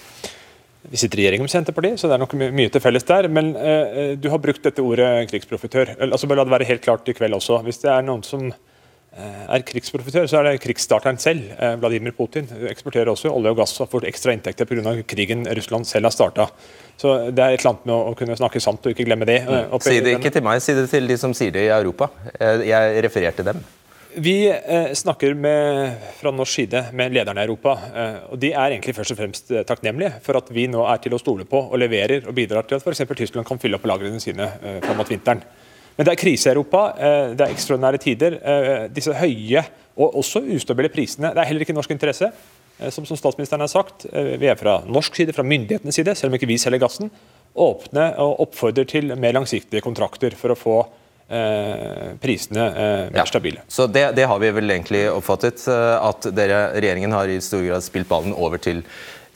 Vi 0.90 0.96
sitter 0.96 1.18
i 1.18 1.22
regjering 1.22 1.44
med 1.44 1.52
Senterpartiet, 1.52 2.00
så 2.00 2.08
det 2.08 2.16
er 2.16 2.22
nok 2.22 2.34
mye 2.38 2.72
til 2.72 2.80
felles 2.80 3.04
der. 3.08 3.28
Men 3.32 3.52
eh, 3.56 4.14
du 4.16 4.30
har 4.32 4.40
brukt 4.40 4.64
dette 4.64 4.84
ordet 4.84 5.28
krigsprofitør. 5.28 5.96
Altså, 6.08 6.30
bare 6.30 6.40
La 6.40 6.48
det 6.48 6.54
være 6.56 6.68
helt 6.70 6.84
klart 6.84 7.10
i 7.10 7.14
kveld 7.16 7.36
også. 7.36 7.60
Hvis 7.66 7.82
det 7.82 7.90
er 7.92 8.06
noen 8.06 8.24
som 8.24 8.46
eh, 8.48 9.44
er 9.44 9.66
krigsprofitør, 9.68 10.24
så 10.30 10.40
er 10.40 10.48
det 10.48 10.62
krigsstarteren 10.64 11.20
selv. 11.20 11.50
eh, 11.58 11.76
Vladimir 11.82 12.16
Putin 12.16 12.48
Du 12.48 12.64
eksporterer 12.70 13.12
også 13.12 13.34
olje 13.34 13.52
og 13.52 13.60
gass 13.60 13.76
og 13.84 13.90
får 13.92 14.08
ekstra 14.08 14.32
inntekter 14.32 14.68
pga. 14.70 14.96
krigen 15.04 15.44
Russland 15.60 15.86
selv 15.86 16.08
har 16.08 16.16
starta. 16.16 16.48
Så 16.96 17.18
det 17.30 17.44
er 17.44 17.52
et 17.52 17.60
eller 17.60 17.74
annet 17.74 17.90
med 17.90 17.96
å, 17.98 18.14
kunne 18.16 18.40
snakke 18.40 18.60
sant 18.60 18.86
og 18.86 18.94
ikke 18.94 19.04
glemme 19.10 19.28
det. 19.28 19.42
Mm. 19.44 19.76
Si 19.84 20.00
det 20.00 20.16
ikke 20.16 20.32
til 20.38 20.46
meg, 20.48 20.62
si 20.64 20.78
det 20.78 20.88
til 20.88 21.10
de 21.10 21.20
som 21.20 21.36
sier 21.36 21.52
det 21.52 21.68
i 21.68 21.74
Europa. 21.74 22.08
Jeg 22.64 23.04
refererte 23.04 23.44
dem. 23.44 23.60
Vi 24.20 24.48
eh, 24.66 24.92
snakker 24.92 25.34
med, 25.34 25.92
fra 26.16 26.30
norsk 26.30 26.52
side 26.52 26.80
med 26.92 27.12
lederne 27.14 27.42
i 27.42 27.46
Europa. 27.46 27.74
Eh, 27.94 28.16
og 28.32 28.40
De 28.42 28.50
er 28.50 28.74
egentlig 28.74 28.94
først 28.96 29.14
og 29.14 29.18
fremst 29.20 29.52
eh, 29.52 29.62
takknemlige 29.68 30.18
for 30.24 30.40
at 30.40 30.50
vi 30.54 30.64
nå 30.70 30.82
er 30.90 30.98
til 31.04 31.14
å 31.14 31.20
stole 31.22 31.46
på 31.46 31.60
og 31.68 31.78
leverer 31.78 32.26
og 32.26 32.34
bidrar 32.34 32.66
til 32.66 32.78
at 32.78 32.86
f.eks. 32.86 33.04
Tyskland 33.20 33.46
kan 33.46 33.60
fylle 33.62 33.78
opp 33.78 33.86
lagrene 33.86 34.18
sine 34.22 34.48
fram 34.82 34.98
mot 34.98 35.10
vinteren. 35.10 35.42
Men 35.96 36.06
det 36.06 36.14
er 36.14 36.20
krise 36.20 36.48
i 36.48 36.52
Europa, 36.52 36.82
det 37.34 37.42
er 37.42 37.54
ekstraordinære 37.54 37.98
tider. 38.02 38.36
Disse 38.94 39.14
høye 39.18 39.64
og 39.98 40.20
også 40.20 40.44
ustabile 40.54 40.90
prisene 40.94 41.32
det 41.34 41.42
er 41.42 41.48
heller 41.48 41.66
ikke 41.66 41.74
norsk 41.74 41.90
interesse. 41.90 42.30
Som, 42.94 43.02
som, 43.08 43.18
statsministeren 43.18 43.64
har 43.64 43.70
sagt, 43.72 44.06
Vi 44.06 44.46
er 44.46 44.54
fra 44.54 44.76
norsk 44.86 45.18
side, 45.18 45.34
fra 45.34 45.42
myndighetenes 45.42 45.98
side, 45.98 46.14
selv 46.14 46.30
om 46.30 46.38
ikke 46.38 46.46
vi 46.46 46.60
selger 46.62 46.84
gassen, 46.84 47.10
åpne 47.58 48.12
og 48.22 48.44
oppfordrer 48.46 48.86
til 48.86 49.10
mer 49.18 49.34
langsiktige 49.34 49.82
kontrakter 49.82 50.38
for 50.38 50.54
å 50.54 50.58
få 50.58 50.76
prisene 51.28 52.70
mer 53.12 53.18
mer 53.18 53.28
stabile. 53.28 53.60
så 53.68 53.86
det, 53.86 54.12
det, 54.16 54.24
har 54.24 54.38
vi 54.38 54.50
vel 54.50 54.70
egentlig 54.70 55.04
oppfattet, 55.12 55.66
eh, 55.68 55.94
at 56.00 56.32
dere, 56.34 56.64
regjeringen 56.78 57.14
har 57.16 57.28
i 57.28 57.40
stor 57.44 57.62
grad 57.66 57.84
spilt 57.84 58.08
ballen 58.08 58.36
over 58.36 58.60
til 58.62 58.84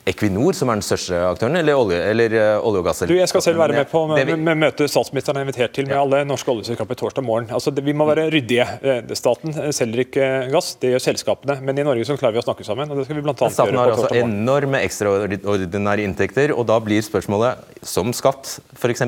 Equinor, 0.02 0.50
som 0.58 0.66
er 0.72 0.80
den 0.80 0.82
største 0.82 1.14
aktøren, 1.28 1.54
eller 1.61 1.78
olje, 1.78 1.99
eller 2.11 2.32
olje 2.58 2.80
og 2.80 2.87
gass? 2.88 3.04
Du, 3.06 3.12
jeg 3.14 3.30
skal 3.30 3.44
selv 3.44 3.61
være 3.61 3.76
med 3.76 3.87
på 3.87 4.00
med, 4.11 4.32
med, 4.34 4.58
møtet 4.58 4.90
statsministeren 4.90 5.38
er 5.38 5.46
invitert 5.46 5.76
til 5.76 5.87
med 5.87 5.94
ja. 5.94 6.00
alle 6.02 6.25
norske 6.26 6.50
oljeselskaper 6.50 6.99
torsdag 6.99 7.22
morgen. 7.22 7.46
Altså, 7.54 7.70
det, 7.70 7.84
vi 7.87 7.94
må 7.94 8.08
være 8.08 8.25
ryddige. 8.34 8.66
Staten 9.14 9.54
selger 9.70 10.02
ikke 10.02 10.32
gass, 10.50 10.72
det 10.82 10.90
gjør 10.96 11.06
selskapene. 11.06 11.61
Men 11.62 11.78
i 11.78 11.87
Norge 11.87 12.08
så 12.08 12.18
klarer 12.18 12.34
vi 12.34 12.42
å 12.42 12.46
snakke 12.49 12.66
sammen. 12.66 12.90
og 12.90 12.99
det 12.99 13.06
skal 13.06 13.20
vi 13.20 13.22
blant 13.28 13.46
annet 13.46 13.62
gjøre 13.62 13.70
på 13.70 13.78
torsdag 13.78 13.78
morgen. 13.78 14.02
Staten 14.02 14.18
har 14.18 14.26
altså 14.26 14.42
enorme 14.42 14.82
ekstraordinære 14.90 16.08
inntekter, 16.08 16.56
og 16.56 16.66
da 16.72 16.82
blir 16.82 17.06
spørsmålet, 17.06 17.62
som 17.94 18.11
skatt 18.11 18.56
f.eks., 18.75 19.06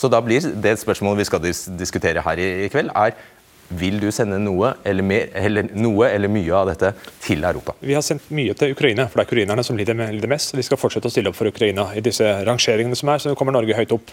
så 0.00 0.08
da 0.08 0.22
blir 0.24 0.40
det 0.64 0.78
spørsmålet 0.80 1.20
vi 1.20 1.28
skal 1.28 1.42
dis 1.44 1.66
diskutere 1.76 2.24
her 2.24 2.40
i, 2.40 2.48
i, 2.64 2.72
kveld, 2.72 2.92
er 2.96 3.12
vil 3.70 4.00
du 4.02 4.08
sende 4.10 4.38
noe 4.42 4.72
eller, 4.88 5.04
mer, 5.06 5.28
eller 5.36 5.68
noe 5.78 6.08
eller, 6.08 6.32
mye 6.32 6.54
av 6.56 6.72
dette 6.72 6.90
til 7.22 7.44
Europa? 7.46 7.76
Vi 7.84 7.94
har 7.94 8.02
sendt 8.02 8.30
mye 8.34 8.56
til 8.58 8.72
Ukraina, 8.74 9.06
for 9.06 9.20
det 9.20 9.26
er 9.26 9.30
ukrainerne 9.30 9.64
som 9.66 9.78
lider, 9.78 10.00
lider 10.10 10.32
mest. 10.32 10.56
Vi 10.56 10.64
skal 10.66 10.80
fortsette 10.80 11.06
å 11.06 11.12
stille 11.12 11.30
opp 11.30 11.38
for 11.38 11.52
Ukraina 11.52 11.90
i 11.94 12.02
disse 12.02 12.26
rangeringene 12.48 12.98
som 12.98 13.12
er, 13.12 13.22
så 13.22 13.36
kommer 13.38 13.54
Norge 13.54 13.76
høyt 13.78 13.94
opp. 13.94 14.10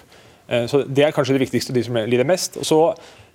Eh, 0.47 0.67
så 0.69 0.83
Det 0.83 1.07
er 1.07 1.15
kanskje 1.15 1.39
det 1.39 1.45
viktigste, 1.47 1.73
de 1.73 1.83
som 1.87 1.97
lider 1.97 2.27
mest. 2.27 2.59
Og 2.61 2.67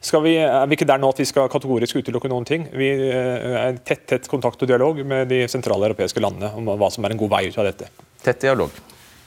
så 0.02 0.20
vi, 0.22 0.36
er 0.36 0.66
vi 0.68 0.78
ikke 0.78 0.88
der 0.92 1.02
nå 1.02 1.10
at 1.10 1.18
vi 1.18 1.26
skal 1.26 1.50
kategorisk 1.50 1.98
utelukke 1.98 2.30
noen 2.30 2.46
ting. 2.46 2.68
Vi 2.70 2.92
eh, 3.08 3.58
er 3.64 3.74
i 3.74 3.82
tett, 3.82 4.06
tett 4.06 4.30
kontakt 4.30 4.62
og 4.62 4.70
dialog 4.70 5.02
med 5.06 5.28
de 5.32 5.44
sentrale 5.50 5.90
europeiske 5.90 6.22
landene 6.22 6.52
om 6.54 6.70
hva 6.76 6.90
som 6.92 7.04
er 7.04 7.16
en 7.16 7.24
god 7.24 7.34
vei 7.34 7.46
ut 7.48 7.58
av 7.58 7.70
dette. 7.72 7.90
Tett 8.22 8.44
dialog. 8.46 8.70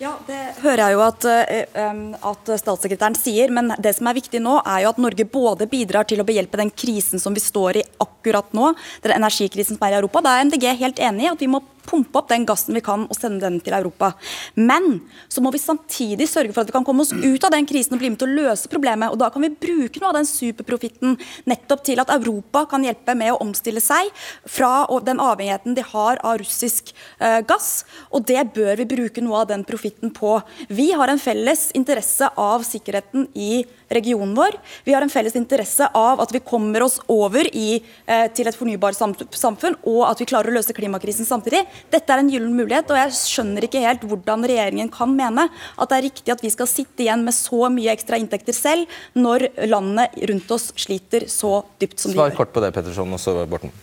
Ja, 0.06 0.12
Det 0.28 0.62
hører 0.62 0.84
jeg 0.84 0.94
jo 0.94 1.02
at, 1.02 1.26
eh, 1.26 2.18
at, 2.30 2.50
statssekretæren 2.62 3.16
sier, 3.18 3.50
men 3.50 3.72
det 3.82 3.96
som 3.98 4.06
er 4.06 4.18
viktig 4.20 4.38
nå, 4.44 4.60
er 4.62 4.84
jo 4.84 4.92
at 4.92 5.00
Norge 5.02 5.26
både 5.26 5.66
bidrar 5.72 6.06
til 6.06 6.22
å 6.22 6.28
behjelpe 6.28 6.60
den 6.62 6.70
krisen 6.70 7.22
som 7.22 7.34
vi 7.34 7.42
står 7.42 7.80
i 7.82 7.86
akkurat 8.04 8.54
nå, 8.54 8.76
den 9.02 9.16
energikrisen 9.18 9.80
som 9.80 9.88
er 9.88 9.96
i 9.96 10.00
Europa. 10.04 10.22
Da 10.22 10.36
er 10.36 10.46
MDG 10.46 10.68
helt 10.78 11.02
enig 11.02 11.26
i 11.26 11.32
at 11.32 11.42
vi 11.42 11.50
må 11.50 11.64
pumpe 11.88 12.20
opp 12.20 12.30
den 12.32 12.46
gassen 12.48 12.76
vi 12.76 12.84
kan 12.86 13.06
og 13.06 13.18
sende 13.18 13.44
den 13.46 13.60
til 13.64 13.76
Europa. 13.78 14.14
Men 14.56 15.02
så 15.32 15.44
må 15.44 15.52
vi 15.54 15.62
samtidig 15.62 16.28
sørge 16.30 16.54
for 16.54 16.64
at 16.64 16.72
vi 16.72 16.76
kan 16.76 16.86
komme 16.88 17.06
oss 17.06 17.14
ut 17.14 17.46
av 17.46 17.54
den 17.54 17.68
krisen 17.70 17.96
og 17.96 18.02
bli 18.02 18.12
med 18.12 18.20
til 18.22 18.32
å 18.32 18.46
løse 18.46 18.72
problemet. 18.72 19.12
og 19.12 19.20
Da 19.22 19.30
kan 19.34 19.46
vi 19.46 19.54
bruke 19.54 20.02
noe 20.02 20.12
av 20.12 20.20
den 20.20 20.30
superprofitten 20.30 21.18
nettopp 21.50 21.86
til 21.86 22.02
at 22.02 22.12
Europa 22.14 22.66
kan 22.72 22.86
hjelpe 22.86 23.16
med 23.18 23.34
å 23.34 23.40
omstille 23.44 23.84
seg 23.84 24.12
fra 24.46 24.86
den 25.06 25.22
avhengigheten 25.22 25.76
de 25.78 25.86
har 25.86 26.20
av 26.26 26.40
russisk 26.42 26.92
uh, 27.22 27.42
gass. 27.48 27.86
Og 28.12 28.26
det 28.28 28.42
bør 28.56 28.76
vi 28.82 28.90
bruke 28.96 29.24
noe 29.24 29.44
av 29.44 29.50
den 29.52 29.66
profitten 29.68 30.14
på. 30.16 30.38
Vi 30.68 30.92
har 30.96 31.12
en 31.12 31.22
felles 31.22 31.70
interesse 31.78 32.30
av 32.36 32.66
sikkerheten 32.68 33.30
i 33.34 33.66
regionen 33.90 34.34
vår. 34.38 34.58
Vi 34.86 34.96
har 34.96 35.04
en 35.06 35.14
felles 35.14 35.36
interesse 35.38 35.88
av 35.94 36.22
at 36.24 36.34
vi 36.34 36.42
kommer 36.46 36.86
oss 36.86 37.00
over 37.12 37.48
i, 37.54 37.82
uh, 38.10 38.28
til 38.36 38.50
et 38.50 38.58
fornybart 38.58 38.98
samfunn, 38.98 39.78
og 39.86 40.02
at 40.10 40.22
vi 40.22 40.30
klarer 40.30 40.52
å 40.52 40.58
løse 40.58 40.76
klimakrisen 40.76 41.28
samtidig. 41.28 41.66
Dette 41.94 42.14
er 42.14 42.24
en 42.24 42.32
gyllen 42.32 42.54
mulighet, 42.58 42.92
og 42.92 43.00
jeg 43.00 43.16
skjønner 43.20 43.68
ikke 43.68 43.84
helt 43.86 44.06
hvordan 44.08 44.46
regjeringen 44.48 44.92
kan 44.94 45.12
mene 45.16 45.48
at 45.50 45.92
det 45.92 45.98
er 45.98 46.08
riktig 46.10 46.36
at 46.36 46.44
vi 46.44 46.54
skal 46.54 46.70
sitte 46.70 47.06
igjen 47.06 47.26
med 47.26 47.36
så 47.36 47.70
mye 47.74 47.94
ekstra 47.96 48.20
inntekter 48.22 48.56
selv, 48.56 48.92
når 49.18 49.50
landene 49.68 50.08
rundt 50.32 50.56
oss 50.56 50.72
sliter 50.80 51.28
så 51.32 51.60
dypt 51.82 52.00
som 52.00 52.12
de 52.12 52.20
gjør. 52.20 52.32
Svar 52.32 52.40
kort 52.44 52.56
på 52.56 52.64
det, 52.64 52.72
Petterson, 52.76 53.14
også 53.18 53.44
Borten. 53.50 53.74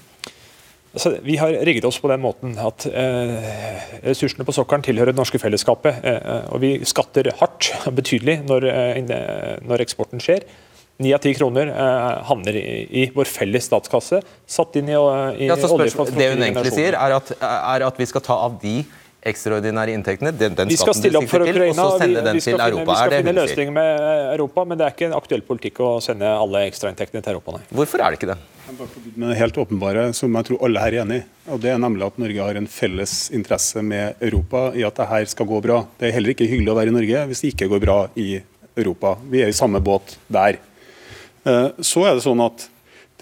Altså, 0.92 1.14
vi 1.24 1.38
har 1.40 1.54
rigget 1.64 1.86
oss 1.88 1.98
på 2.00 2.08
den 2.10 2.20
måten 2.20 2.52
at 2.60 2.84
eh, 2.84 4.02
ressursene 4.04 4.44
på 4.44 4.52
sokkelen 4.52 4.84
tilhører 4.84 5.14
det 5.14 5.20
norske 5.20 5.40
fellesskapet. 5.40 6.04
Eh, 6.04 6.50
og 6.52 6.60
vi 6.60 6.74
skatter 6.84 7.30
hardt 7.38 7.70
og 7.86 7.96
betydelig 8.00 8.42
når, 8.44 8.68
eh, 8.68 9.00
når 9.64 9.86
eksporten 9.86 10.20
skjer. 10.20 10.44
Ni 11.02 11.12
av 11.16 11.22
ti 11.24 11.32
kroner 11.34 11.70
eh, 11.72 12.08
havner 12.28 12.56
i, 12.58 12.64
i, 13.02 13.04
vår 13.14 13.30
felles 13.30 13.64
statskasse, 13.70 14.20
satt 14.46 14.76
inn 14.78 14.90
i, 14.92 14.96
i 14.96 15.48
ja, 15.48 15.56
Det 15.56 16.28
hun 16.34 16.44
egentlig 16.44 16.74
sier, 16.74 16.98
er 16.98 17.16
at, 17.16 17.32
er 17.40 17.86
at 17.88 17.98
vi 17.98 18.06
skal 18.10 18.22
ta 18.24 18.36
av 18.44 18.60
de 18.62 18.82
ekstraordinære 19.22 19.94
inntektene. 19.96 20.32
Den, 20.34 20.56
den 20.58 20.70
vi 20.70 20.78
skal 20.78 20.96
stille 20.98 21.20
opp 21.20 21.28
for 21.30 21.46
Ukraina, 21.46 21.84
og 21.86 22.00
sende 22.02 22.24
den 22.26 22.40
til 22.42 22.58
Europa. 22.58 22.86
Vi 22.88 22.98
skal 22.98 23.14
finne 23.20 23.34
løsninger 23.38 23.76
med 23.76 24.06
Europa, 24.34 24.64
men 24.68 24.80
det 24.80 24.86
er 24.86 24.96
ikke 24.96 25.08
en 25.10 25.18
aktuell 25.18 25.44
politikk 25.46 25.82
å 25.84 25.92
sende 26.04 26.30
alle 26.30 26.64
ekstrainntektene 26.70 27.22
til 27.22 27.36
Europa. 27.36 27.58
Nei. 27.58 27.68
Hvorfor 27.70 28.02
er 28.02 28.12
det 28.12 28.20
ikke 28.20 28.32
det? 28.32 28.38
Det 28.72 28.88
det 29.20 29.36
helt 29.36 29.58
åpenbare, 29.58 30.04
som 30.16 30.34
jeg 30.38 30.48
tror 30.48 30.62
alle 30.66 30.82
her 30.82 30.94
er 30.94 31.02
enig 31.02 31.18
i, 31.20 31.24
og 31.52 31.60
det 31.60 31.72
er 31.74 31.80
nemlig 31.82 32.06
at 32.06 32.18
Norge 32.22 32.46
har 32.46 32.58
en 32.58 32.68
felles 32.70 33.16
interesse 33.34 33.82
med 33.84 34.22
Europa 34.22 34.70
i 34.78 34.84
at 34.86 34.96
dette 34.96 35.34
skal 35.34 35.48
gå 35.50 35.58
bra. 35.64 35.82
Det 35.98 36.08
er 36.08 36.16
heller 36.16 36.32
ikke 36.32 36.48
hyggelig 36.48 36.72
å 36.72 36.78
være 36.78 36.92
i 36.92 36.96
Norge 36.96 37.24
hvis 37.28 37.42
det 37.44 37.52
ikke 37.52 37.68
går 37.74 37.82
bra 37.84 37.98
i 38.16 38.28
Europa. 38.78 39.16
Vi 39.28 39.42
er 39.44 39.52
i 39.52 39.56
samme 39.56 39.82
båt 39.84 40.16
der. 40.32 40.60
Eh, 41.48 41.68
så 41.82 42.04
er 42.06 42.16
det 42.16 42.24
sånn 42.24 42.42
at 42.44 42.68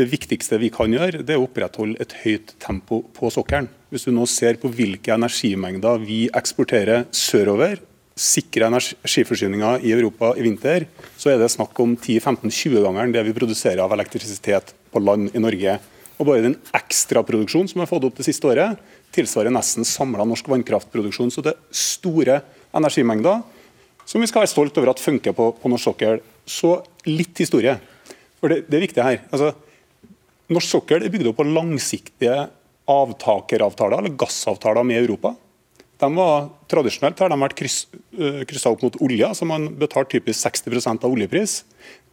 det 0.00 0.06
viktigste 0.08 0.58
vi 0.60 0.70
kan 0.72 0.92
gjøre, 0.92 1.22
det 1.24 1.34
er 1.34 1.40
å 1.40 1.46
opprettholde 1.46 2.00
et 2.00 2.14
høyt 2.22 2.54
tempo 2.62 3.02
på 3.16 3.30
sokkelen. 3.32 3.68
Hvis 3.90 4.06
du 4.06 4.12
nå 4.14 4.26
ser 4.30 4.58
på 4.60 4.70
hvilke 4.72 5.12
energimengder 5.16 6.00
vi 6.04 6.22
eksporterer 6.36 7.08
sørover, 7.16 7.80
sikre 8.20 8.68
energiforsyninga 8.68 9.78
i 9.86 9.92
Europa 9.94 10.34
i 10.36 10.44
vinter, 10.44 10.86
så 11.18 11.32
er 11.32 11.40
det 11.40 11.50
snakk 11.52 11.78
om 11.80 11.94
10-15-20 11.96 12.84
ganger 12.84 13.14
det 13.14 13.24
vi 13.28 13.36
produserer 13.36 13.80
av 13.84 13.94
elektrisitet 13.96 14.74
på 14.92 15.02
land 15.02 15.32
i 15.34 15.42
Norge. 15.42 15.78
Og 16.20 16.28
Bare 16.28 16.44
den 16.44 16.58
ekstraproduksjonen 16.76 17.70
som 17.70 17.80
vi 17.80 17.86
har 17.86 17.90
fått 17.90 18.04
opp 18.08 18.18
det 18.20 18.26
siste 18.28 18.48
året, 18.50 18.76
tilsvarer 19.16 19.52
nesten 19.54 19.88
samla 19.88 20.26
norsk 20.28 20.50
vannkraftproduksjon. 20.52 21.32
Så 21.32 21.44
det 21.44 21.54
er 21.54 21.80
store 21.80 22.42
energimengder 22.76 23.40
som 24.04 24.20
vi 24.20 24.28
skal 24.28 24.44
være 24.44 24.52
stolt 24.52 24.76
over 24.80 24.92
at 24.92 25.00
funker 25.00 25.34
på, 25.36 25.48
på 25.56 25.72
norsk 25.72 25.88
sokkel. 25.88 26.20
Så 26.44 26.76
litt 27.08 27.40
historie. 27.40 27.78
For 28.40 28.52
det, 28.52 28.64
det 28.70 28.78
er 28.78 28.86
viktig 28.86 29.04
her. 29.04 29.20
Altså, 29.30 29.52
norsk 30.50 30.74
sokkel 30.78 31.04
er 31.04 31.12
bygd 31.12 31.30
opp 31.30 31.38
på 31.40 31.46
langsiktige 31.48 32.48
avtakeravtaler, 32.90 34.00
eller 34.00 34.18
gassavtaler 34.18 34.86
med 34.86 35.02
Europa. 35.04 35.34
De 36.00 36.08
var, 36.16 36.48
tradisjonelt 36.70 37.18
har 37.20 37.28
de 37.28 37.36
vært 37.42 37.58
kryss, 37.58 37.82
kryssa 38.48 38.72
opp 38.72 38.82
mot 38.86 38.96
olje, 39.04 39.28
så 39.36 39.46
man 39.48 39.68
betalte 39.78 40.16
typisk 40.16 40.40
60% 40.46 41.04
av 41.04 41.12
oljepris. 41.12 41.60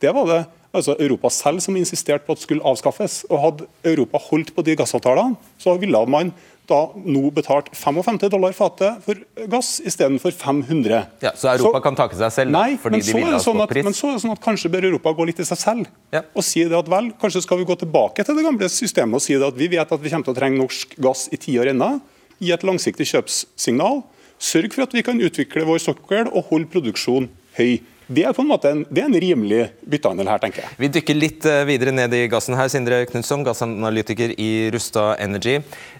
Det 0.03 0.11
var 0.13 0.27
det 0.27 0.41
altså 0.75 0.97
Europa 0.99 1.31
selv 1.31 1.63
som 1.63 1.77
insisterte 1.79 2.27
på 2.27 2.35
at 2.35 2.43
skulle 2.43 2.65
avskaffes. 2.67 3.21
og 3.31 3.41
Hadde 3.45 3.69
Europa 3.87 4.19
holdt 4.27 4.51
på 4.53 4.65
de 4.67 4.75
gassavtalene, 4.77 5.39
så 5.57 5.77
ville 5.79 6.03
man 6.11 6.33
da 6.67 6.79
nå 6.95 7.29
betalt 7.35 7.69
55 7.75 8.19
dollar 8.33 8.55
fatet 8.55 9.03
for 9.05 9.19
gass 9.51 9.77
istedenfor 9.79 10.33
500. 10.35 10.99
Ja, 11.23 11.31
så 11.35 11.51
Europa 11.53 11.79
så, 11.79 11.83
kan 11.85 11.97
takke 11.99 12.19
seg 12.19 12.33
selv? 12.35 12.53
Nei, 12.55 12.75
fordi 12.81 13.01
de 13.05 13.15
vil 13.15 13.29
ha 13.31 13.39
sånn 13.43 13.63
at, 13.63 13.73
men 13.87 13.95
så 13.95 14.11
er 14.11 14.17
det 14.17 14.23
sånn 14.25 14.35
at 14.35 14.43
kanskje 14.43 14.71
bør 14.73 14.89
Europa 14.89 15.15
gå 15.17 15.29
litt 15.29 15.41
i 15.43 15.47
seg 15.47 15.61
selv 15.61 15.89
ja. 16.13 16.23
og 16.33 16.45
si 16.45 16.65
det 16.67 16.77
at 16.77 16.91
vel, 16.91 17.09
kanskje 17.21 17.43
skal 17.45 17.61
vi 17.61 17.67
gå 17.69 17.77
tilbake 17.79 18.25
til 18.27 18.37
det 18.37 18.45
gamle 18.45 18.69
systemet 18.71 19.19
og 19.19 19.23
si 19.23 19.37
det 19.37 19.47
at 19.47 19.57
vi 19.57 19.71
vet 19.71 19.95
at 19.97 20.03
vi 20.03 20.13
kommer 20.13 20.27
til 20.27 20.35
å 20.35 20.39
trenge 20.39 20.61
norsk 20.61 20.95
gass 21.03 21.27
i 21.31 21.39
ti 21.41 21.57
år 21.61 21.71
ennå. 21.73 21.97
Gi 22.43 22.53
et 22.53 22.65
langsiktig 22.67 23.07
kjøpssignal. 23.09 24.03
Sørg 24.37 24.75
for 24.75 24.85
at 24.85 24.93
vi 24.93 25.01
kan 25.05 25.17
utvikle 25.17 25.65
vår 25.65 25.81
sokkel 25.81 26.29
og 26.29 26.51
holde 26.51 26.69
produksjonen 26.73 27.31
høy. 27.57 27.79
Det 28.07 28.23
er 28.23 28.31
på 28.31 28.43
en 28.43 28.47
måte 28.47 28.69
en, 28.71 28.85
en 28.87 29.15
rimelig 29.19 29.65
byttehandel 29.83 30.29
her, 30.31 30.39
tenker 30.39 30.63
jeg. 30.63 30.75
Vi 30.79 30.89
dykker 30.95 31.17
litt 31.17 31.47
eh, 31.49 31.65
videre 31.67 31.91
ned 31.91 32.13
i 32.15 32.21
gassen 32.31 32.55
her. 32.55 32.69
Sindre 32.71 33.01
Knutson, 33.09 33.43
gassanalytiker 33.43 34.31
i 34.39 34.49
Rustad 34.71 35.19
Energy. 35.23 35.57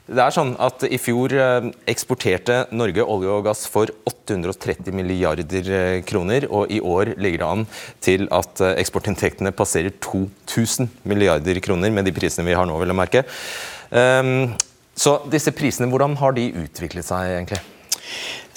Det 0.08 0.24
er 0.24 0.32
sånn 0.32 0.54
at 0.64 0.86
I 0.88 1.02
fjor 1.04 1.36
eh, 1.36 1.68
eksporterte 1.92 2.62
Norge 2.72 3.04
olje 3.04 3.34
og 3.36 3.44
gass 3.50 3.66
for 3.68 3.92
830 4.08 4.96
milliarder 4.96 5.72
eh, 5.82 6.00
kroner. 6.08 6.48
og 6.48 6.72
I 6.72 6.80
år 6.80 7.18
ligger 7.20 7.44
det 7.44 7.52
an 7.52 7.68
til 8.00 8.28
at 8.32 8.64
eksportinntektene 8.70 9.52
passerer 9.52 9.92
2000 10.00 10.88
milliarder 11.04 11.60
kroner, 11.60 11.92
med 11.92 12.08
de 12.08 12.16
prisene 12.16 12.48
vi 12.48 12.56
har 12.56 12.70
nå, 12.70 12.80
vil 12.80 12.96
jeg 12.96 13.02
merke. 13.04 13.28
Um, 13.92 14.56
så 14.98 15.20
disse 15.30 15.52
prisene, 15.56 15.92
Hvordan 15.92 16.16
har 16.24 16.34
de 16.40 16.54
utviklet 16.64 17.06
seg, 17.06 17.36
egentlig? 17.36 17.60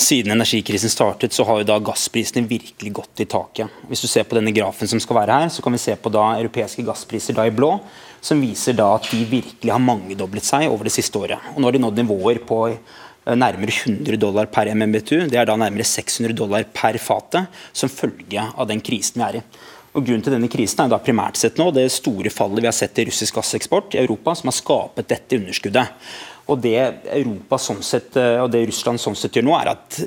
Siden 0.00 0.32
energikrisen 0.32 0.90
startet, 0.90 1.34
så 1.36 1.44
har 1.44 1.60
jo 1.60 1.66
da 1.68 1.76
gassprisene 1.84 2.46
virkelig 2.48 2.92
gått 2.96 3.20
i 3.20 3.26
taket. 3.28 3.68
Hvis 3.90 4.00
du 4.04 4.08
ser 4.08 4.24
på 4.24 4.38
denne 4.38 4.54
grafen 4.56 4.88
som 4.88 5.02
skal 5.02 5.18
være 5.20 5.40
her, 5.42 5.52
så 5.52 5.64
kan 5.64 5.76
vi 5.76 5.82
se 5.82 5.96
på 5.96 6.12
da 6.12 6.30
europeiske 6.38 6.84
gasspriser 6.86 7.36
da 7.36 7.44
i 7.48 7.52
blå, 7.54 7.74
som 8.24 8.40
viser 8.40 8.78
da 8.78 8.94
at 8.96 9.10
de 9.12 9.20
virkelig 9.28 9.74
har 9.74 9.82
mangedoblet 9.84 10.46
seg 10.46 10.70
over 10.70 10.88
det 10.88 10.94
siste 10.96 11.20
året. 11.20 11.52
Og 11.54 11.60
nå 11.60 11.68
har 11.68 11.76
de 11.76 11.82
nådd 11.84 12.00
nivåer 12.00 12.40
på 12.48 12.62
eh, 12.70 13.36
nærmere 13.36 13.76
100 13.76 14.20
dollar 14.20 14.48
per 14.52 14.72
MMBTU. 14.72 15.26
Det 15.28 15.40
er 15.40 15.50
da 15.50 15.58
nærmere 15.60 15.84
600 15.88 16.36
dollar 16.38 16.64
per 16.72 16.96
fatet, 17.02 17.60
som 17.72 17.92
følge 17.92 18.46
av 18.54 18.70
den 18.70 18.80
krisen 18.84 19.20
vi 19.20 19.28
er 19.28 19.42
i. 19.42 19.44
Og 19.90 20.04
Grunnen 20.06 20.22
til 20.22 20.36
denne 20.36 20.48
krisen 20.50 20.84
er 20.84 20.90
da 20.92 21.00
primært 21.02 21.38
sett 21.40 21.56
nå 21.58 21.66
det 21.74 21.88
store 21.90 22.30
fallet 22.30 22.62
vi 22.62 22.68
har 22.68 22.76
sett 22.76 22.98
i 23.02 23.08
russisk 23.08 23.40
gasseksport 23.40 23.96
i 23.96 24.02
Europa, 24.04 24.36
som 24.38 24.50
har 24.50 24.54
skapet 24.54 25.08
dette 25.10 25.40
underskuddet. 25.40 25.96
Og 26.48 26.58
Det 26.62 26.76
Europa 27.12 27.58
sånn 27.60 27.82
sett, 27.82 28.16
eh, 28.16 28.40
og 28.42 28.50
det 28.50 28.64
Russland 28.66 29.00
sånn 29.00 29.18
sett 29.18 29.36
gjør 29.36 29.46
nå, 29.46 29.56
er 29.60 29.72
at 29.74 30.00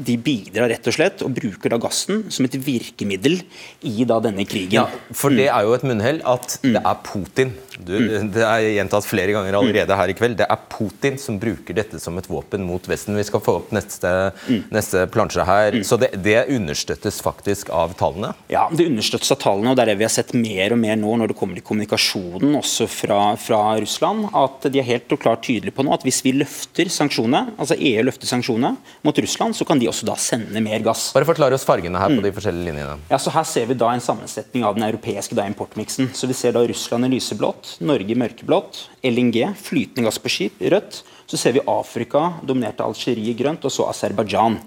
de 0.00 0.16
bidrar 0.20 0.70
rett 0.72 0.86
og 0.88 0.96
slett 0.96 1.24
og 1.26 1.34
bruker 1.36 1.72
da 1.72 1.78
gassen 1.80 2.24
som 2.32 2.46
et 2.48 2.56
virkemiddel 2.56 3.40
i 3.86 4.06
da 4.08 4.20
denne 4.24 4.46
krigen. 4.48 4.80
Ja, 4.80 4.86
for 5.16 5.34
det 5.34 5.50
er 5.52 5.66
jo 5.66 5.74
et 5.76 5.84
munnhell 5.86 6.22
at 6.28 6.58
mm. 6.62 6.72
det 6.74 6.82
er 6.82 7.02
Putin. 7.06 7.52
Du, 7.80 7.94
mm. 7.96 8.30
Det 8.34 8.42
er 8.44 8.66
gjentatt 8.76 9.06
flere 9.08 9.34
ganger 9.34 9.56
allerede 9.56 9.96
her 9.96 10.12
i 10.12 10.16
kveld. 10.16 10.36
Det 10.40 10.48
er 10.50 10.64
Putin 10.72 11.16
som 11.20 11.38
bruker 11.40 11.76
dette 11.76 12.00
som 12.02 12.18
et 12.20 12.28
våpen 12.28 12.64
mot 12.66 12.88
Vesten. 12.90 13.16
Vi 13.16 13.24
skal 13.26 13.42
få 13.44 13.56
opp 13.60 13.72
neste, 13.74 14.10
mm. 14.48 14.68
neste 14.74 15.04
plansje 15.12 15.46
her. 15.48 15.78
Så 15.86 15.98
det, 16.00 16.12
det, 16.24 16.38
understøttes 16.50 17.20
faktisk 17.24 17.70
av 17.74 17.94
tallene? 17.98 18.32
Ja, 18.52 18.66
det 18.72 18.88
understøttes 18.90 19.32
av 19.32 19.40
tallene, 19.42 19.72
og 19.72 19.78
det 19.78 19.84
er 19.84 19.92
det 19.92 19.98
vi 20.00 20.06
har 20.06 20.12
sett 20.12 20.34
mer 20.36 20.74
og 20.74 20.80
mer 20.82 20.98
nå 21.00 21.16
når 21.20 21.32
det 21.32 21.38
kommer 21.38 21.58
til 21.58 21.66
kommunikasjonen 21.66 22.56
også 22.58 22.88
fra, 22.90 23.20
fra 23.40 23.60
Russland. 23.80 24.28
At 24.36 24.68
de 24.72 24.82
er 24.82 24.88
helt 24.88 25.14
og 25.14 25.22
klart 25.22 25.44
tydelige 25.46 25.76
på 25.76 25.86
nå 25.86 25.94
at 25.96 26.04
hvis 26.06 26.22
vi 26.26 26.34
løfter 26.36 26.90
sanksjonene, 26.92 27.56
altså 27.60 27.78
EU 27.78 28.06
løfter 28.08 28.30
sanksjonene 28.30 28.74
mot 29.06 29.24
Russland, 29.24 29.56
så 29.56 29.66
kan 29.68 29.80
de 29.80 29.89
også 29.90 30.06
da 30.08 30.16
sende 30.20 30.62
mer 30.64 30.82
gass. 30.84 31.10
Bare 31.14 31.28
forklare 31.28 31.56
oss 31.56 31.66
fargene 31.68 32.00
her 32.00 32.12
på 32.12 32.18
mm. 32.20 32.26
de 32.26 32.32
forskjellige 32.36 32.68
linjene. 32.70 32.98
Ja, 33.10 33.18
så 33.20 33.32
Her 33.34 33.46
ser 33.48 33.68
vi 33.70 33.78
da 33.78 33.92
en 33.92 34.04
sammensetning 34.04 34.66
av 34.66 34.78
den 34.78 34.86
europeiske 34.88 35.36
da 35.38 35.46
importmiksen. 35.50 36.12
Så 36.16 36.30
Vi 36.30 36.36
ser 36.38 36.54
da 36.56 36.64
Russland 36.66 37.08
i 37.08 37.12
lyseblått, 37.16 37.76
Norge 37.84 38.14
i 38.14 38.18
mørkeblått, 38.18 38.84
LNG, 39.06 39.42
flytende 39.60 40.06
gass 40.08 40.20
på 40.22 40.32
skip 40.32 40.62
i 40.62 40.70
rødt. 40.72 41.02
Så 41.30 41.38
ser 41.38 41.54
vi 41.54 41.66
Afrika, 41.70 42.40
dominert 42.42 42.80
av 42.82 42.94
Algerie 42.94 43.34
grønt, 43.38 43.66
og 43.66 43.74
så 43.74 43.90
Aserbajdsjan. 43.90 44.58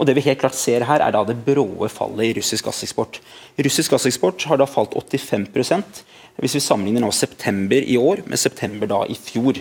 Og 0.00 0.08
det 0.08 0.16
vi 0.16 0.24
helt 0.24 0.40
klart 0.40 0.56
ser 0.56 0.84
her, 0.88 1.04
er 1.04 1.14
da 1.14 1.22
det 1.28 1.38
bråe 1.46 1.88
fallet 1.92 2.30
i 2.30 2.34
russisk 2.40 2.66
gasseksport. 2.68 3.20
Russisk 3.60 3.92
gasseksport 3.92 4.48
har 4.50 4.60
da 4.60 4.68
falt 4.68 4.96
85% 4.98 6.02
hvis 6.40 6.56
vi 6.56 6.62
sammenligner 6.64 7.04
nå 7.04 7.10
september 7.12 7.84
i 7.84 7.98
år 8.00 8.22
med 8.24 8.40
september 8.40 8.88
da 8.88 9.02
i 9.04 9.16
fjor. 9.18 9.58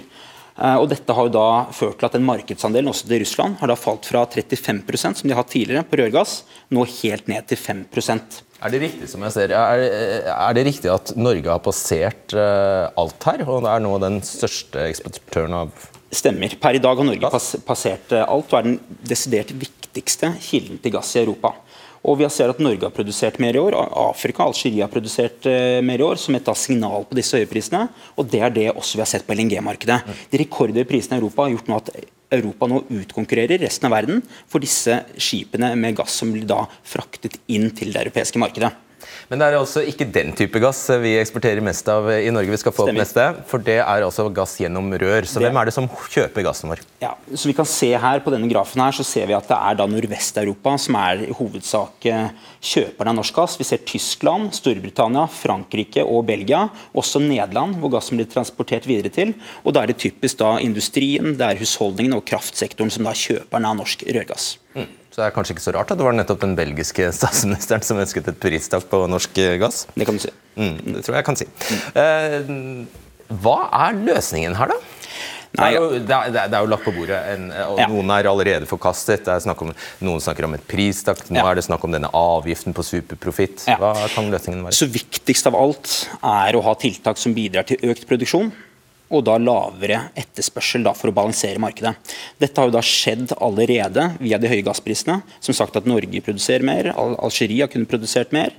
Eh, 0.57 0.77
og 0.77 0.89
Dette 0.91 1.15
har 1.15 1.27
jo 1.27 1.33
da 1.33 1.47
ført 1.75 1.99
til 2.01 2.09
at 2.09 2.17
den 2.17 2.27
markedsandelen 2.27 2.91
også 2.91 3.07
til 3.07 3.23
Russland 3.23 3.59
har 3.61 3.71
da 3.71 3.79
falt 3.79 4.07
fra 4.09 4.25
35% 4.27 5.21
som 5.21 5.27
de 5.27 5.35
har 5.35 5.43
hatt 5.43 5.53
tidligere 5.53 5.87
på 5.87 6.01
rørgass, 6.01 6.41
nå 6.73 6.85
helt 7.01 7.29
ned 7.31 7.47
til 7.51 7.59
5% 7.61 8.41
er 8.61 8.73
det 8.73 8.81
riktig 8.83 9.07
som 9.09 9.23
jeg 9.25 9.33
ser, 9.33 9.53
er, 9.57 9.83
er 10.29 10.53
det 10.53 10.67
riktig 10.67 10.91
at 10.93 11.15
Norge 11.17 11.49
har 11.49 11.63
passert 11.65 12.35
uh, 12.37 12.91
alt 13.01 13.25
her, 13.25 13.41
og 13.49 13.65
er 13.65 13.81
nå 13.81 13.95
den 14.03 14.19
største 14.25 14.85
eksportøren 14.91 15.57
av 15.63 15.89
Stemmer. 16.11 16.51
Per 16.59 16.75
i 16.75 16.81
dag 16.83 16.99
har 16.99 17.07
Norge 17.07 17.29
pass, 17.31 17.53
passert 17.63 18.11
alt 18.19 18.51
og 18.51 18.57
er 18.57 18.65
den 18.65 18.73
desidert 19.07 19.53
viktigste 19.55 20.33
kilden 20.43 20.81
til 20.83 20.91
gass 20.91 21.13
i 21.15 21.21
Europa. 21.21 21.53
Og 22.01 22.17
vi 22.17 22.25
sett 22.33 22.49
at 22.49 22.61
Norge 22.63 22.87
har 22.87 22.93
produsert 22.95 23.37
mer 23.41 23.57
i 23.57 23.61
år, 23.61 23.75
Afrika 23.77 24.47
Algerie 24.47 24.81
har 24.81 24.89
produsert 24.89 25.45
uh, 25.45 25.81
mer 25.85 26.01
i 26.01 26.05
år, 26.05 26.17
som 26.17 26.37
et 26.37 26.47
da, 26.47 26.55
signal 26.57 27.05
på 27.05 27.17
disse 27.17 27.37
høye 27.37 27.49
prisene. 27.49 27.83
Og 28.17 28.25
det 28.31 28.41
er 28.41 28.55
det 28.55 28.69
også 28.73 28.97
vi 28.97 29.05
har 29.05 29.11
sett 29.11 29.27
på 29.27 29.37
LNG-markedet. 29.37 29.99
De 30.31 30.41
rekordhøye 30.41 30.87
prisene 30.89 31.19
i 31.19 31.21
Europa 31.21 31.45
har 31.45 31.53
gjort 31.53 31.69
nå 31.69 31.77
at 31.77 31.93
Europa 32.31 32.69
nå 32.71 32.83
utkonkurrerer 33.01 33.61
resten 33.61 33.89
av 33.89 33.95
verden 33.97 34.21
for 34.49 34.63
disse 34.63 35.01
skipene 35.19 35.73
med 35.77 35.97
gass 35.99 36.15
som 36.21 36.31
blir 36.33 36.47
da 36.47 36.63
fraktet 36.87 37.37
inn 37.51 37.69
til 37.75 37.91
det 37.93 38.05
europeiske 38.05 38.41
markedet. 38.41 38.71
Men 39.29 39.41
det 39.41 39.47
er 39.47 39.57
altså 39.59 39.83
ikke 39.87 40.07
den 40.07 40.31
type 40.37 40.61
gass 40.61 40.83
vi 41.01 41.15
eksporterer 41.19 41.63
mest 41.65 41.87
av 41.91 42.09
i 42.13 42.29
Norge. 42.33 42.53
vi 42.53 42.59
skal 42.61 42.75
få 42.75 42.87
opp 42.87 42.97
neste, 42.97 43.25
For 43.49 43.63
det 43.63 43.79
er 43.81 44.05
altså 44.05 44.27
gass 44.33 44.57
gjennom 44.61 44.91
rør. 44.93 45.27
Så 45.27 45.39
det... 45.39 45.47
hvem 45.47 45.59
er 45.61 45.69
det 45.69 45.75
som 45.75 45.89
kjøper 45.89 46.45
gassen 46.45 46.71
vår? 46.71 46.83
Ja, 47.03 47.15
så 47.33 47.49
vi 47.49 47.55
kan 47.57 47.67
se 47.69 47.91
her 47.97 48.21
På 48.21 48.33
denne 48.33 48.49
grafen 48.51 48.81
her, 48.83 48.95
så 48.95 49.05
ser 49.07 49.27
vi 49.29 49.37
at 49.37 49.47
det 49.49 49.57
er 49.57 49.79
da 49.79 49.87
Nordvest-Europa 49.89 50.75
som 50.81 50.97
er 50.99 51.25
i 51.25 51.35
hovedsak 51.35 52.09
eh, 52.09 52.47
kjøperne 52.61 53.13
av 53.13 53.19
norsk 53.19 53.37
gass. 53.41 53.57
Vi 53.59 53.67
ser 53.67 53.83
Tyskland, 53.87 54.51
Storbritannia, 54.55 55.25
Frankrike 55.31 56.05
og 56.05 56.25
Belgia. 56.29 56.67
Også 56.97 57.21
Nederland, 57.23 57.79
hvor 57.81 57.93
gassen 57.95 58.19
blir 58.19 58.29
transportert 58.29 58.87
videre 58.89 59.11
til. 59.13 59.33
Og 59.65 59.75
da 59.75 59.83
er 59.83 59.91
det 59.91 59.99
typisk 60.03 60.39
da 60.41 60.55
industrien, 60.61 61.33
det 61.39 61.47
er 61.47 61.61
husholdningen 61.61 62.17
og 62.19 62.25
kraftsektoren 62.29 62.93
som 62.93 63.07
da 63.07 63.15
kjøper 63.17 63.31
kjøperne 63.31 63.71
av 63.71 63.79
norsk 63.81 64.05
rørgass. 64.07 64.57
Mm. 64.75 64.89
Så 65.11 65.19
det 65.19 65.25
er 65.27 65.33
kanskje 65.35 65.57
ikke 65.57 65.65
så 65.65 65.73
rart 65.75 65.91
at 65.91 65.99
det 65.99 66.05
var 66.07 66.15
nettopp 66.15 66.39
den 66.39 66.55
belgiske 66.55 67.09
statsministeren 67.19 67.83
som 67.83 67.99
ønsket 67.99 68.31
et 68.31 68.39
pristak 68.39 68.87
på 68.87 69.03
norsk 69.11 69.41
gass? 69.59 69.83
Det 69.91 70.07
kan 70.07 70.15
du 70.15 70.23
si. 70.23 70.31
Mm, 70.55 70.77
det 70.87 71.03
tror 71.03 71.17
jeg 71.17 71.19
jeg 71.19 71.27
kan 71.27 71.39
si. 71.41 71.47
Mm. 72.47 72.87
hva 73.43 73.57
er 73.87 73.99
løsningen 74.07 74.55
her, 74.55 74.71
da? 74.71 74.79
Det 75.51 75.65
er, 75.65 75.73
jo, 75.75 75.87
det, 75.99 76.15
er, 76.15 76.29
det 76.31 76.41
er, 76.45 76.61
jo, 76.63 76.67
lagt 76.71 76.85
på 76.87 76.93
bordet. 76.95 77.17
En, 77.33 77.49
og 77.51 77.79
ja. 77.81 77.89
Noen 77.91 78.13
er 78.15 78.29
allerede 78.31 78.67
forkastet. 78.69 79.27
Snakk 79.43 79.65
om, 79.65 79.73
noen 79.99 80.23
snakker 80.23 80.47
om 80.47 80.55
et 80.55 80.63
pristak. 80.63 81.25
Nå 81.27 81.41
ja. 81.41 81.43
er 81.49 81.59
det 81.59 81.65
snakk 81.67 81.83
om 81.83 81.91
denne 81.91 82.07
avgiften 82.15 82.75
på 82.77 82.85
superprofitt. 82.87 83.65
Hva 83.67 83.91
kan 84.13 84.31
løsningen 84.31 84.63
være? 84.63 84.77
Så 84.79 84.87
Viktigst 84.91 85.51
av 85.51 85.59
alt 85.59 85.97
er 86.23 86.55
å 86.55 86.63
ha 86.63 86.77
tiltak 86.79 87.19
som 87.19 87.35
bidrar 87.35 87.67
til 87.67 87.83
økt 87.91 88.07
produksjon 88.07 88.53
og 89.11 89.25
da 89.27 89.35
lavere 89.41 89.99
etterspørsel 90.17 90.85
da, 90.85 90.93
for 90.97 91.11
å 91.11 91.15
balansere 91.15 91.61
markedet. 91.61 91.93
Dette 92.41 92.57
har 92.59 92.69
jo 92.69 92.75
da 92.75 92.83
skjedd 92.85 93.35
allerede 93.37 94.07
via 94.21 94.39
de 94.41 94.49
høye 94.51 94.65
gassprisene. 94.65 95.19
Som 95.43 95.57
sagt 95.57 95.77
at 95.79 95.89
Norge 95.89 96.23
produserer 96.23 96.65
mer, 96.65 96.91
Algerie 96.95 97.65
har 97.65 97.71
kunnet 97.71 97.91
produsert 97.91 98.33
mer. 98.35 98.55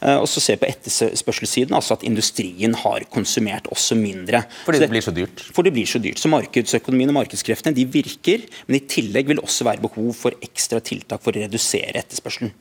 Eh, 0.00 0.16
og 0.16 0.28
så 0.30 0.42
ser 0.42 0.58
vi 0.58 0.64
på 0.64 0.70
etterspørselssiden 0.72 1.76
altså 1.76 1.96
at 1.96 2.06
industrien 2.06 2.76
har 2.82 3.06
konsumert 3.12 3.68
også 3.72 3.98
mindre. 3.98 4.44
Fordi 4.66 4.80
det, 4.80 4.86
det, 4.86 4.92
blir 4.94 5.06
så 5.06 5.14
dyrt? 5.16 5.46
For 5.56 5.66
det 5.66 5.74
blir 5.76 5.90
så 5.90 6.02
dyrt. 6.02 6.22
Så 6.22 6.30
markedsøkonomien 6.32 7.12
og 7.12 7.18
markedskreftene 7.20 7.76
de 7.76 7.88
virker, 7.90 8.46
men 8.68 8.78
i 8.78 8.84
tillegg 8.90 9.32
vil 9.32 9.42
også 9.42 9.66
være 9.68 9.84
behov 9.84 10.12
for 10.18 10.36
ekstra 10.44 10.82
tiltak 10.84 11.24
for 11.24 11.34
å 11.34 11.44
redusere 11.46 11.98
etterspørselen. 12.04 12.54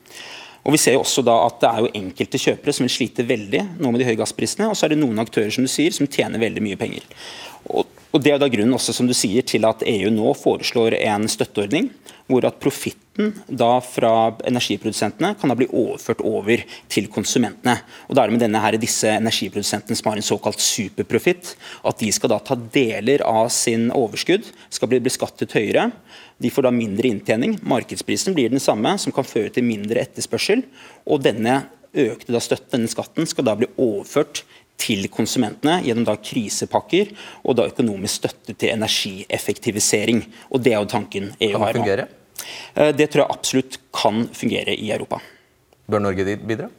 Og 0.66 0.74
Vi 0.74 0.82
ser 0.82 0.96
jo 0.96 1.04
også 1.04 1.22
da 1.26 1.36
at 1.46 1.60
det 1.62 1.70
er 1.70 1.84
jo 1.84 1.92
enkelte 2.02 2.42
kjøpere 2.42 2.74
som 2.74 2.88
vil 2.88 2.94
slite 2.96 3.26
veldig 3.28 3.62
nå 3.78 3.92
med 3.92 4.02
de 4.02 4.08
høye 4.08 4.18
gassprisene, 4.18 4.70
og 4.72 4.78
så 4.78 4.88
er 4.88 4.96
det 4.96 5.02
noen 5.02 5.22
aktører 5.22 5.54
som 5.54 5.66
du 5.66 5.70
sier, 5.70 5.94
som 5.94 6.10
tjener 6.10 6.42
veldig 6.42 6.64
mye 6.66 6.80
penger. 6.80 7.06
Og, 7.70 7.86
og 8.16 8.24
Det 8.24 8.32
er 8.32 8.40
da 8.40 8.48
grunnen 8.48 8.78
også, 8.78 8.94
som 8.96 9.10
du 9.10 9.14
sier, 9.18 9.44
til 9.44 9.68
at 9.68 9.84
EU 9.84 10.08
nå 10.14 10.32
foreslår 10.40 10.96
en 11.04 11.28
støtteordning 11.28 11.92
hvor 12.32 12.46
at 12.48 12.58
profitten 12.62 13.34
da 13.46 13.78
fra 13.86 14.12
energiprodusentene 14.48 15.36
kan 15.38 15.52
da 15.52 15.58
bli 15.58 15.68
overført 15.68 16.24
over 16.26 16.64
til 16.92 17.10
konsumentene. 17.12 17.76
Og 18.10 18.16
da 18.16 18.24
er 18.24 18.32
det 18.32 18.38
med 18.38 18.44
denne 18.48 18.62
her, 18.64 18.78
disse 18.82 19.12
energiprodusentene 19.14 20.00
som 20.00 20.10
har 20.10 20.20
en 20.20 20.26
såkalt 20.26 20.64
superprofitt, 20.64 21.54
at 21.86 22.02
de 22.02 22.10
skal 22.16 22.34
da 22.34 22.40
ta 22.42 22.58
deler 22.58 23.22
av 23.28 23.52
sin 23.54 23.92
overskudd, 23.94 24.50
skal 24.74 24.92
bli 24.92 25.04
beskattet 25.06 25.54
høyere. 25.54 25.92
De 26.42 26.52
får 26.52 26.66
da 26.66 26.74
mindre 26.74 27.12
inntjening. 27.14 27.60
Markedsprisen 27.68 28.36
blir 28.36 28.50
den 28.52 28.64
samme, 28.64 28.98
som 29.02 29.14
kan 29.16 29.28
føre 29.28 29.54
til 29.54 29.68
mindre 29.68 30.02
etterspørsel. 30.02 30.66
Og 31.06 31.22
denne 31.24 31.62
økte 31.96 32.34
da 32.34 32.42
støtten, 32.44 32.74
denne 32.74 32.92
skatten, 32.92 33.30
skal 33.30 33.48
da 33.48 33.54
bli 33.60 33.70
overført 33.78 34.44
til 34.82 35.08
konsumentene 35.12 35.80
gjennom 35.86 36.06
da 36.08 36.18
krisepakker 36.20 37.14
og 37.44 37.58
da 37.60 37.68
økonomisk 37.72 38.22
støtte 38.22 38.56
til 38.56 38.74
energieffektivisering. 38.74 40.24
Og 40.52 40.64
Det 40.64 40.74
er 40.74 40.82
jo 40.82 40.92
tanken 40.92 41.32
EU 41.40 41.60
har 41.60 41.74
nå. 41.80 42.08
Eh, 42.76 42.92
det 42.92 43.10
tror 43.12 43.26
jeg 43.26 43.38
absolutt 43.38 43.80
kan 43.94 44.28
fungere 44.34 44.76
i 44.76 44.92
Europa. 44.92 45.22
Bør 45.88 46.00
Norge 46.00 46.38
bidra? 46.38 46.70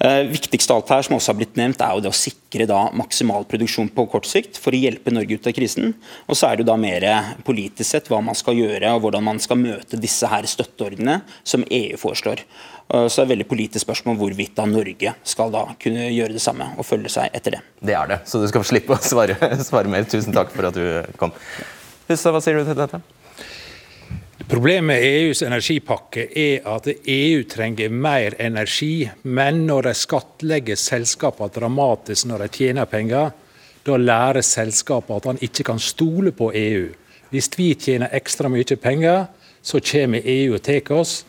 Eh, 0.00 0.22
viktigste 0.30 0.74
alt 0.74 0.90
her, 0.92 1.04
som 1.04 1.16
også 1.16 1.32
har 1.32 1.38
blitt 1.40 1.58
nevnt, 1.60 1.82
er 1.84 1.96
jo 1.96 2.04
det 2.04 2.12
å 2.12 2.16
sikre 2.16 2.66
da 2.68 2.86
maksimal 2.96 3.44
produksjon 3.48 3.90
på 3.94 4.06
kort 4.12 4.28
sikt 4.28 4.58
for 4.60 4.74
å 4.74 4.80
hjelpe 4.80 5.12
Norge 5.12 5.36
ut 5.36 5.48
av 5.50 5.54
krisen. 5.56 5.94
Og 6.26 6.38
så 6.38 6.48
er 6.48 6.56
det 6.56 6.64
jo 6.64 6.70
da 6.70 6.78
mer 6.80 7.06
politisk 7.46 7.88
sett 7.90 8.10
hva 8.10 8.22
man 8.24 8.38
skal 8.38 8.58
gjøre 8.58 8.94
og 8.94 9.04
hvordan 9.04 9.26
man 9.30 9.42
skal 9.42 9.60
møte 9.60 10.00
disse 10.00 10.28
her 10.30 10.48
støtteordnene 10.48 11.20
som 11.44 11.66
EU 11.66 12.00
foreslår. 12.00 12.44
Eh, 12.94 13.06
så 13.06 13.20
det 13.20 13.26
er 13.26 13.32
veldig 13.34 13.48
politisk 13.50 13.84
spørsmål 13.86 14.18
hvorvidt 14.20 14.56
da 14.58 14.66
Norge 14.70 15.14
skal 15.34 15.52
da 15.54 15.66
kunne 15.82 16.08
gjøre 16.08 16.36
det 16.36 16.44
samme 16.44 16.72
og 16.76 16.88
følge 16.88 17.12
seg 17.12 17.36
etter 17.36 17.58
det. 17.58 17.62
Det 17.92 17.96
er 17.96 18.14
det, 18.14 18.22
så 18.30 18.40
du 18.40 18.48
skal 18.50 18.66
slippe 18.66 18.96
å 18.96 19.02
svare, 19.04 19.38
svare 19.68 19.92
mer. 19.92 20.08
Tusen 20.10 20.36
takk 20.36 20.54
for 20.56 20.70
at 20.70 20.78
du 20.78 21.16
kom. 21.20 21.34
Hussa, 22.10 22.32
hva 22.32 22.42
sier 22.42 22.58
du 22.58 22.66
til 22.66 22.78
dette? 22.80 23.04
Problemet 24.50 24.82
med 24.82 25.04
EUs 25.06 25.44
energipakke 25.46 26.24
er 26.34 26.64
at 26.66 26.88
EU 26.90 27.44
trenger 27.46 27.92
mer 27.94 28.34
energi, 28.42 29.04
men 29.22 29.60
når 29.68 29.86
de 29.86 29.92
skattlegger 29.94 30.74
selskapene 30.74 31.54
dramatisk 31.54 32.26
når 32.26 32.42
de 32.42 32.48
tjener 32.56 32.88
penger, 32.90 33.30
da 33.86 33.98
lærer 34.00 34.42
selskapet 34.42 35.20
at 35.20 35.28
han 35.30 35.38
ikke 35.46 35.68
kan 35.68 35.78
stole 35.78 36.32
på 36.34 36.50
EU. 36.50 36.88
Hvis 37.30 37.46
vi 37.54 37.68
tjener 37.78 38.10
ekstra 38.18 38.50
mye 38.50 38.74
penger, 38.74 39.28
så 39.62 39.78
kommer 39.92 40.26
EU 40.26 40.58
og 40.58 40.64
tar 40.66 40.96
oss. 40.98 41.20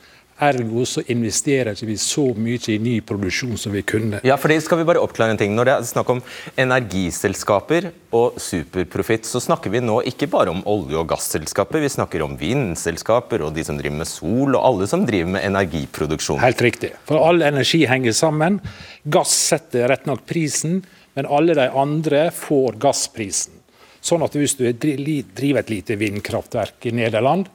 Ergo 0.41 0.85
så 0.89 1.03
investerer 1.13 1.75
ikke 1.75 1.89
vi 1.91 1.97
så 2.01 2.23
mye 2.33 2.59
i 2.73 2.77
ny 2.81 2.95
produksjon 3.05 3.53
som 3.61 3.75
vi 3.75 3.83
kunne. 3.85 4.21
Ja, 4.25 4.37
for 4.41 4.49
det 4.49 4.61
skal 4.65 4.81
vi 4.81 4.87
bare 4.89 5.01
oppklare 5.03 5.35
en 5.35 5.39
ting. 5.39 5.53
Når 5.57 5.69
det 5.69 5.75
er 5.75 5.89
snakk 5.91 6.09
om 6.09 6.21
energiselskaper 6.59 7.91
og 8.17 8.39
superprofitt, 8.41 9.29
så 9.29 9.41
snakker 9.43 9.73
vi 9.73 9.83
nå 9.85 9.99
ikke 10.09 10.29
bare 10.31 10.53
om 10.53 10.63
olje- 10.65 10.97
og 10.97 11.11
gasselskaper. 11.13 11.83
Vi 11.85 11.93
snakker 11.93 12.25
om 12.25 12.33
vindselskaper 12.39 13.45
og 13.45 13.53
de 13.53 13.67
som 13.67 13.77
driver 13.77 14.01
med 14.01 14.09
sol, 14.09 14.57
og 14.57 14.65
alle 14.65 14.89
som 14.89 15.05
driver 15.05 15.37
med 15.37 15.45
energiproduksjon. 15.45 16.41
Helt 16.41 16.65
riktig. 16.65 16.93
For 17.05 17.21
all 17.21 17.45
energi 17.45 17.85
henger 17.89 18.17
sammen. 18.17 18.59
Gass 19.05 19.37
setter 19.53 19.89
rett 19.93 20.09
nok 20.09 20.25
prisen, 20.29 20.81
men 21.13 21.29
alle 21.29 21.53
de 21.57 21.69
andre 21.69 22.29
får 22.33 22.81
gassprisen. 22.81 23.59
Sånn 24.01 24.23
at 24.25 24.33
hvis 24.33 24.57
du 24.57 24.65
driver 24.73 25.61
et 25.61 25.69
lite 25.69 25.97
vindkraftverk 26.01 26.89
i 26.89 26.97
Nederland, 26.97 27.51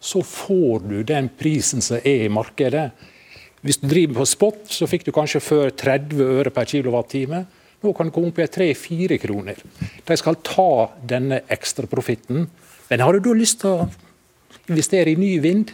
så 0.00 0.22
får 0.24 0.86
du 0.88 1.00
den 1.04 1.28
prisen 1.38 1.84
som 1.84 2.00
er 2.00 2.26
i 2.26 2.32
markedet. 2.32 2.88
Hvis 3.60 3.80
du 3.82 3.88
driver 3.90 4.22
på 4.22 4.28
spot, 4.28 4.62
så 4.72 4.88
fikk 4.88 5.04
du 5.06 5.12
kanskje 5.12 5.42
før 5.44 5.74
30 5.76 6.22
øre 6.40 6.52
per 6.54 6.68
kilowattime. 6.70 7.44
Nå 7.80 7.92
kan 7.96 8.08
det 8.08 8.14
komme 8.14 8.32
opp 8.32 8.40
i 8.40 8.48
3-4 8.48 9.20
kroner. 9.20 9.60
De 10.08 10.16
skal 10.16 10.40
ta 10.44 10.88
denne 11.08 11.42
ekstraprofitten. 11.52 12.48
Men 12.88 13.04
har 13.04 13.16
du 13.16 13.28
da 13.28 13.36
lyst 13.36 13.60
til 13.62 13.76
å 13.76 13.88
investere 14.72 15.12
i 15.12 15.20
ny 15.20 15.34
vind? 15.44 15.72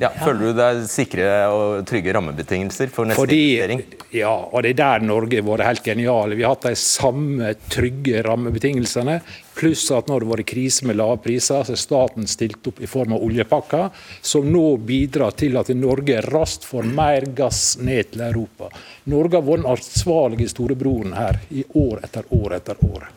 Ja, 0.00 0.08
Føler 0.14 0.52
du 0.52 0.56
deg 0.56 0.84
sikre 0.88 1.26
og 1.52 1.82
trygge 1.88 2.14
rammebetingelser 2.16 2.92
for 2.92 3.08
neste 3.08 3.20
Fordi, 3.20 3.40
investering? 3.56 3.82
Ja, 4.14 4.32
og 4.32 4.64
det 4.64 4.72
er 4.72 4.78
der 4.80 5.04
Norge 5.04 5.40
har 5.40 5.48
vært 5.48 5.66
helt 5.68 5.84
geniale. 5.84 6.38
Vi 6.38 6.46
har 6.46 6.54
hatt 6.54 6.68
de 6.70 6.78
samme 6.80 7.52
trygge 7.72 8.22
rammebetingelsene. 8.24 9.18
Pluss 9.54 9.84
at 9.92 10.08
det 10.08 10.14
har 10.14 10.26
vært 10.28 10.48
krise 10.48 10.86
med 10.88 10.98
lave 11.00 11.18
priser, 11.24 11.64
så 11.66 11.76
staten 11.78 12.28
stilt 12.30 12.70
opp 12.70 12.80
i 12.82 12.90
form 12.90 13.16
av 13.16 13.26
oljepakker, 13.26 13.90
som 14.24 14.48
nå 14.52 14.64
bidrar 14.86 15.36
til 15.38 15.58
at 15.60 15.72
Norge 15.76 16.22
raskt 16.28 16.66
får 16.68 16.88
mer 16.88 17.28
gass 17.36 17.76
ned 17.80 18.14
til 18.14 18.26
Europa. 18.30 18.72
Norge 19.12 19.38
har 19.38 19.46
vært 19.46 19.64
den 19.64 19.72
ansvarlige 19.76 20.54
storebroren 20.54 21.16
her 21.18 21.40
i 21.50 21.66
år 21.78 22.02
etter 22.06 22.28
år 22.32 22.58
etter 22.58 22.84
år. 22.88 23.08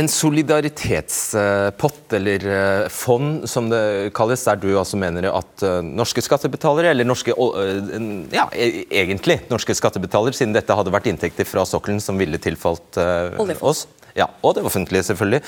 En 0.00 0.08
solidaritetspott, 0.08 2.12
eller 2.16 2.44
eh, 2.46 2.88
fond 2.88 3.48
som 3.50 3.68
det 3.68 4.12
kalles, 4.16 4.44
der 4.46 4.56
du 4.62 4.78
altså 4.78 4.96
mener 5.00 5.26
at 5.28 5.62
eh, 5.66 5.80
norske 5.84 6.22
skattebetalere, 6.24 6.90
eller 6.94 7.04
norske 7.08 7.34
eh, 7.34 7.90
ja, 8.32 8.46
e-, 8.54 8.84
egentlig 9.02 9.40
norske 9.50 9.74
skattebetalere, 9.76 10.32
siden 10.38 10.54
dette 10.56 10.76
hadde 10.78 10.94
vært 10.94 11.08
inntekter 11.10 11.44
fra 11.48 11.64
sokkelen 11.68 12.00
som 12.00 12.18
ville 12.22 12.38
tilfalt 12.40 12.96
oss, 13.60 13.86
ja, 14.16 14.26
og 14.42 14.56
det 14.56 14.64
offentlige 14.66 15.06
selvfølgelig. 15.06 15.42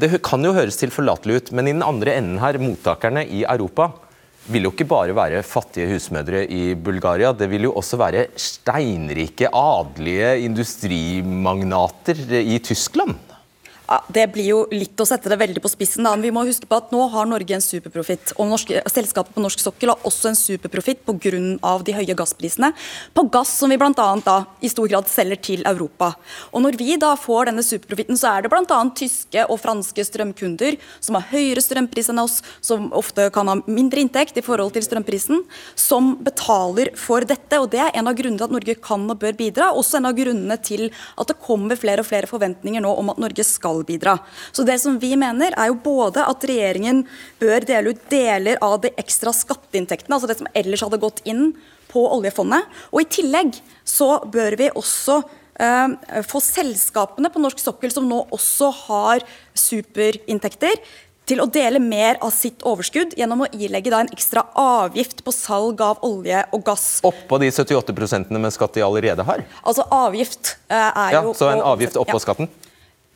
Det 0.00 0.22
kan 0.24 0.44
jo 0.44 0.52
høres 0.56 0.76
tilforlatelig 0.80 1.36
ut, 1.40 1.52
men 1.56 1.68
i 1.68 1.74
den 1.76 1.84
andre 1.86 2.16
enden 2.18 2.38
her, 2.42 2.58
mottakerne 2.60 3.24
i 3.26 3.44
Europa, 3.48 3.88
vil 4.52 4.66
jo 4.66 4.74
ikke 4.74 4.84
bare 4.84 5.14
være 5.16 5.42
fattige 5.46 5.88
husmødre 5.94 6.42
i 6.52 6.74
Bulgaria, 6.76 7.32
det 7.32 7.48
vil 7.48 7.64
jo 7.64 7.72
også 7.80 7.96
være 7.96 8.26
steinrike, 8.36 9.48
adelige 9.48 10.34
industrimagnater 10.44 12.18
i 12.44 12.58
Tyskland. 12.60 13.16
Ja, 13.84 13.98
det 14.08 14.30
blir 14.32 14.46
jo 14.48 14.60
litt 14.72 14.96
å 14.96 15.04
sette 15.04 15.28
det 15.28 15.36
veldig 15.36 15.60
på 15.60 15.68
spissen. 15.68 16.04
da, 16.04 16.14
men 16.16 16.24
vi 16.24 16.32
må 16.32 16.44
huske 16.48 16.66
på 16.66 16.76
at 16.78 16.92
Nå 16.94 17.02
har 17.12 17.26
Norge 17.28 17.52
en 17.52 17.60
superprofitt. 17.60 18.32
og 18.40 18.56
Selskapet 18.88 19.34
på 19.34 19.42
norsk 19.44 19.60
sokkel 19.60 19.90
har 19.92 19.98
også 20.08 20.30
en 20.30 20.38
superprofitt 20.38 21.04
pga. 21.04 21.84
de 21.84 21.92
høye 21.92 22.14
gassprisene 22.16 22.72
på 23.14 23.30
gass 23.30 23.58
som 23.58 23.68
vi 23.68 23.76
annet 23.76 24.24
da 24.24 24.46
i 24.62 24.68
stor 24.68 24.88
grad 24.88 25.04
selger 25.06 25.36
til 25.36 25.62
Europa. 25.66 26.14
Og 26.52 26.62
Når 26.62 26.78
vi 26.78 26.96
da 26.96 27.14
får 27.14 27.46
denne 27.46 27.62
superprofitten, 27.62 28.16
så 28.16 28.38
er 28.38 28.42
det 28.42 28.50
bl.a. 28.50 28.90
tyske 28.94 29.44
og 29.50 29.60
franske 29.60 30.00
strømkunder 30.00 30.78
som 31.00 31.16
har 31.16 31.28
høyere 31.30 31.60
strømpris 31.60 32.08
enn 32.08 32.18
oss, 32.20 32.42
som 32.62 32.90
ofte 32.92 33.30
kan 33.30 33.46
ha 33.48 33.56
mindre 33.66 34.00
inntekt 34.00 34.38
i 34.38 34.42
forhold 34.42 34.72
til 34.72 34.82
strømprisen, 34.82 35.44
som 35.76 36.16
betaler 36.24 36.96
for 36.96 37.20
dette. 37.20 37.60
og 37.60 37.70
Det 37.70 37.80
er 37.80 37.92
en 37.94 38.08
av 38.08 38.14
grunnene 38.16 38.38
til 38.38 38.44
at 38.48 38.56
Norge 38.56 38.74
kan 38.80 39.10
og 39.10 39.18
bør 39.18 39.36
bidra. 39.36 39.72
Også 39.74 39.98
en 39.98 40.06
av 40.06 40.16
grunnene 40.16 40.56
til 40.62 40.90
at 41.18 41.28
det 41.28 41.40
kommer 41.44 41.76
flere 41.76 42.00
og 42.00 42.08
flere 42.08 42.26
forventninger 42.26 42.80
nå 42.80 42.96
om 42.96 43.10
at 43.10 43.18
Norge 43.18 43.44
skal 43.44 43.73
skal 43.74 43.84
bidra. 43.84 44.18
Så 44.52 44.62
det 44.62 44.78
som 44.78 44.98
vi 44.98 45.16
mener 45.16 45.54
er 45.56 45.70
jo 45.70 45.78
både 45.82 46.24
at 46.24 46.44
regjeringen 46.44 47.04
bør 47.40 47.64
dele 47.66 47.94
ut 47.94 48.10
deler 48.10 48.58
av 48.62 48.80
de 48.80 48.92
ekstra 48.96 49.32
skatteinntektene, 49.34 50.14
altså 50.14 50.30
det 50.30 50.38
som 50.38 50.50
ellers 50.54 50.82
hadde 50.82 51.02
gått 51.02 51.22
inn 51.24 51.54
på 51.90 52.06
oljefondet, 52.14 52.64
og 52.92 53.02
i 53.02 53.08
tillegg 53.08 53.54
så 53.84 54.24
bør 54.26 54.56
vi 54.58 54.70
også 54.74 55.22
eh, 55.60 56.22
få 56.26 56.42
selskapene 56.42 57.30
på 57.30 57.42
norsk 57.42 57.58
sokkel 57.62 57.92
som 57.92 58.06
nå 58.08 58.24
også 58.34 58.70
har 58.86 59.26
superinntekter, 59.54 60.78
til 61.24 61.40
å 61.40 61.46
dele 61.48 61.80
mer 61.80 62.18
av 62.20 62.28
sitt 62.36 62.60
overskudd 62.68 63.14
gjennom 63.16 63.46
å 63.46 63.48
ilegge 63.56 63.88
en 63.96 64.10
ekstra 64.12 64.42
avgift 64.60 65.22
på 65.24 65.32
salg 65.32 65.80
av 65.80 66.02
olje 66.04 66.42
og 66.52 66.66
gass. 66.66 66.98
Oppå 67.00 67.38
de 67.40 67.48
78 67.48 68.36
med 68.36 68.52
skatt 68.52 68.76
de 68.76 68.84
allerede 68.84 69.24
har? 69.24 69.40
Altså 69.62 69.86
avgift 69.88 70.58
eh, 70.68 70.76
er 70.76 71.16
ja, 71.16 71.22
jo 71.24 71.32
Så 71.32 71.48
en 71.48 71.64
avgift 71.64 71.96
oppå 71.96 72.18
ja. 72.18 72.24
skatten? 72.26 72.50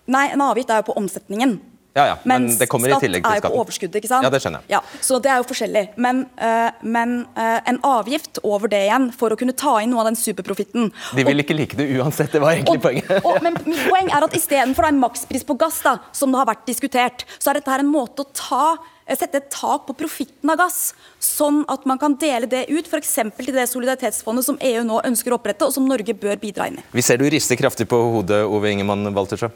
Nei, 0.08 0.28
en 0.32 0.44
avgift 0.44 0.70
er 0.72 0.82
jo 0.82 0.90
på 0.90 0.96
omsetningen. 1.00 1.58
Ja, 1.98 2.06
ja, 2.06 2.16
men 2.22 2.46
det 2.58 2.68
kommer 2.70 2.92
i 2.92 2.96
tillegg 3.00 3.24
til 3.24 3.26
skatten. 3.26 3.40
skatt 3.40 3.44
er 3.44 3.50
jo 3.50 3.56
på 3.56 3.62
overskuddet, 3.64 3.96
ikke 3.98 4.10
sant? 4.10 4.26
Ja, 4.26 4.30
det 4.30 4.38
skjønner 4.44 4.62
jeg. 4.62 4.76
Ja, 4.76 5.02
så 5.02 5.18
det 5.22 5.30
er 5.32 5.40
jo 5.40 5.46
forskjellig. 5.48 5.84
Men, 5.98 6.20
uh, 6.38 6.68
men 6.86 7.14
uh, 7.34 7.58
en 7.70 7.80
avgift 7.86 8.38
over 8.46 8.70
det 8.70 8.84
igjen, 8.86 9.08
for 9.18 9.34
å 9.34 9.38
kunne 9.40 9.56
ta 9.58 9.78
inn 9.82 9.90
noe 9.94 10.04
av 10.04 10.10
den 10.10 10.18
superprofitten 10.20 10.92
De 11.16 11.24
vil 11.26 11.40
og, 11.40 11.42
ikke 11.42 11.56
like 11.58 11.78
det 11.80 11.88
uansett, 11.98 12.30
det 12.34 12.42
var 12.44 12.54
egentlig 12.54 12.78
og, 12.78 12.84
poenget. 12.86 13.10
og, 13.18 13.40
men 13.42 13.58
mitt 13.64 13.82
poeng 13.88 14.12
er 14.14 14.28
at 14.28 14.38
istedenfor 14.38 14.86
en 14.90 15.02
makspris 15.02 15.46
på 15.48 15.58
gass, 15.58 15.80
da, 15.86 15.96
som 16.14 16.30
det 16.30 16.42
har 16.42 16.50
vært 16.52 16.64
diskutert, 16.70 17.26
så 17.38 17.50
er 17.50 17.58
dette 17.58 17.74
her 17.74 17.82
en 17.82 17.90
måte 17.90 18.22
å 18.22 18.30
ta 18.30 18.64
eh, 18.76 19.16
sette 19.18 19.42
et 19.42 19.50
tak 19.50 19.88
på 19.88 19.96
profitten 19.98 20.54
av 20.54 20.60
gass, 20.60 20.92
sånn 21.18 21.64
at 21.72 21.88
man 21.88 21.98
kan 21.98 22.14
dele 22.20 22.46
det 22.50 22.68
ut 22.70 22.86
f.eks. 22.86 23.16
til 23.40 23.56
det 23.56 23.66
solidaritetsfondet 23.72 24.46
som 24.46 24.60
EU 24.60 24.84
nå 24.86 25.02
ønsker 25.08 25.34
å 25.34 25.40
opprette, 25.40 25.66
og 25.66 25.74
som 25.74 25.88
Norge 25.88 26.14
bør 26.14 26.38
bidra 26.38 26.70
inn 26.70 26.78
i. 26.78 26.86
Vi 26.94 27.02
ser 27.02 27.18
du 27.18 27.26
rister 27.26 27.58
kraftig 27.58 27.88
på 27.90 27.98
hodet, 28.18 28.44
Ove 28.46 28.76
Ingemann 28.76 29.08
Waltersjø. 29.16 29.50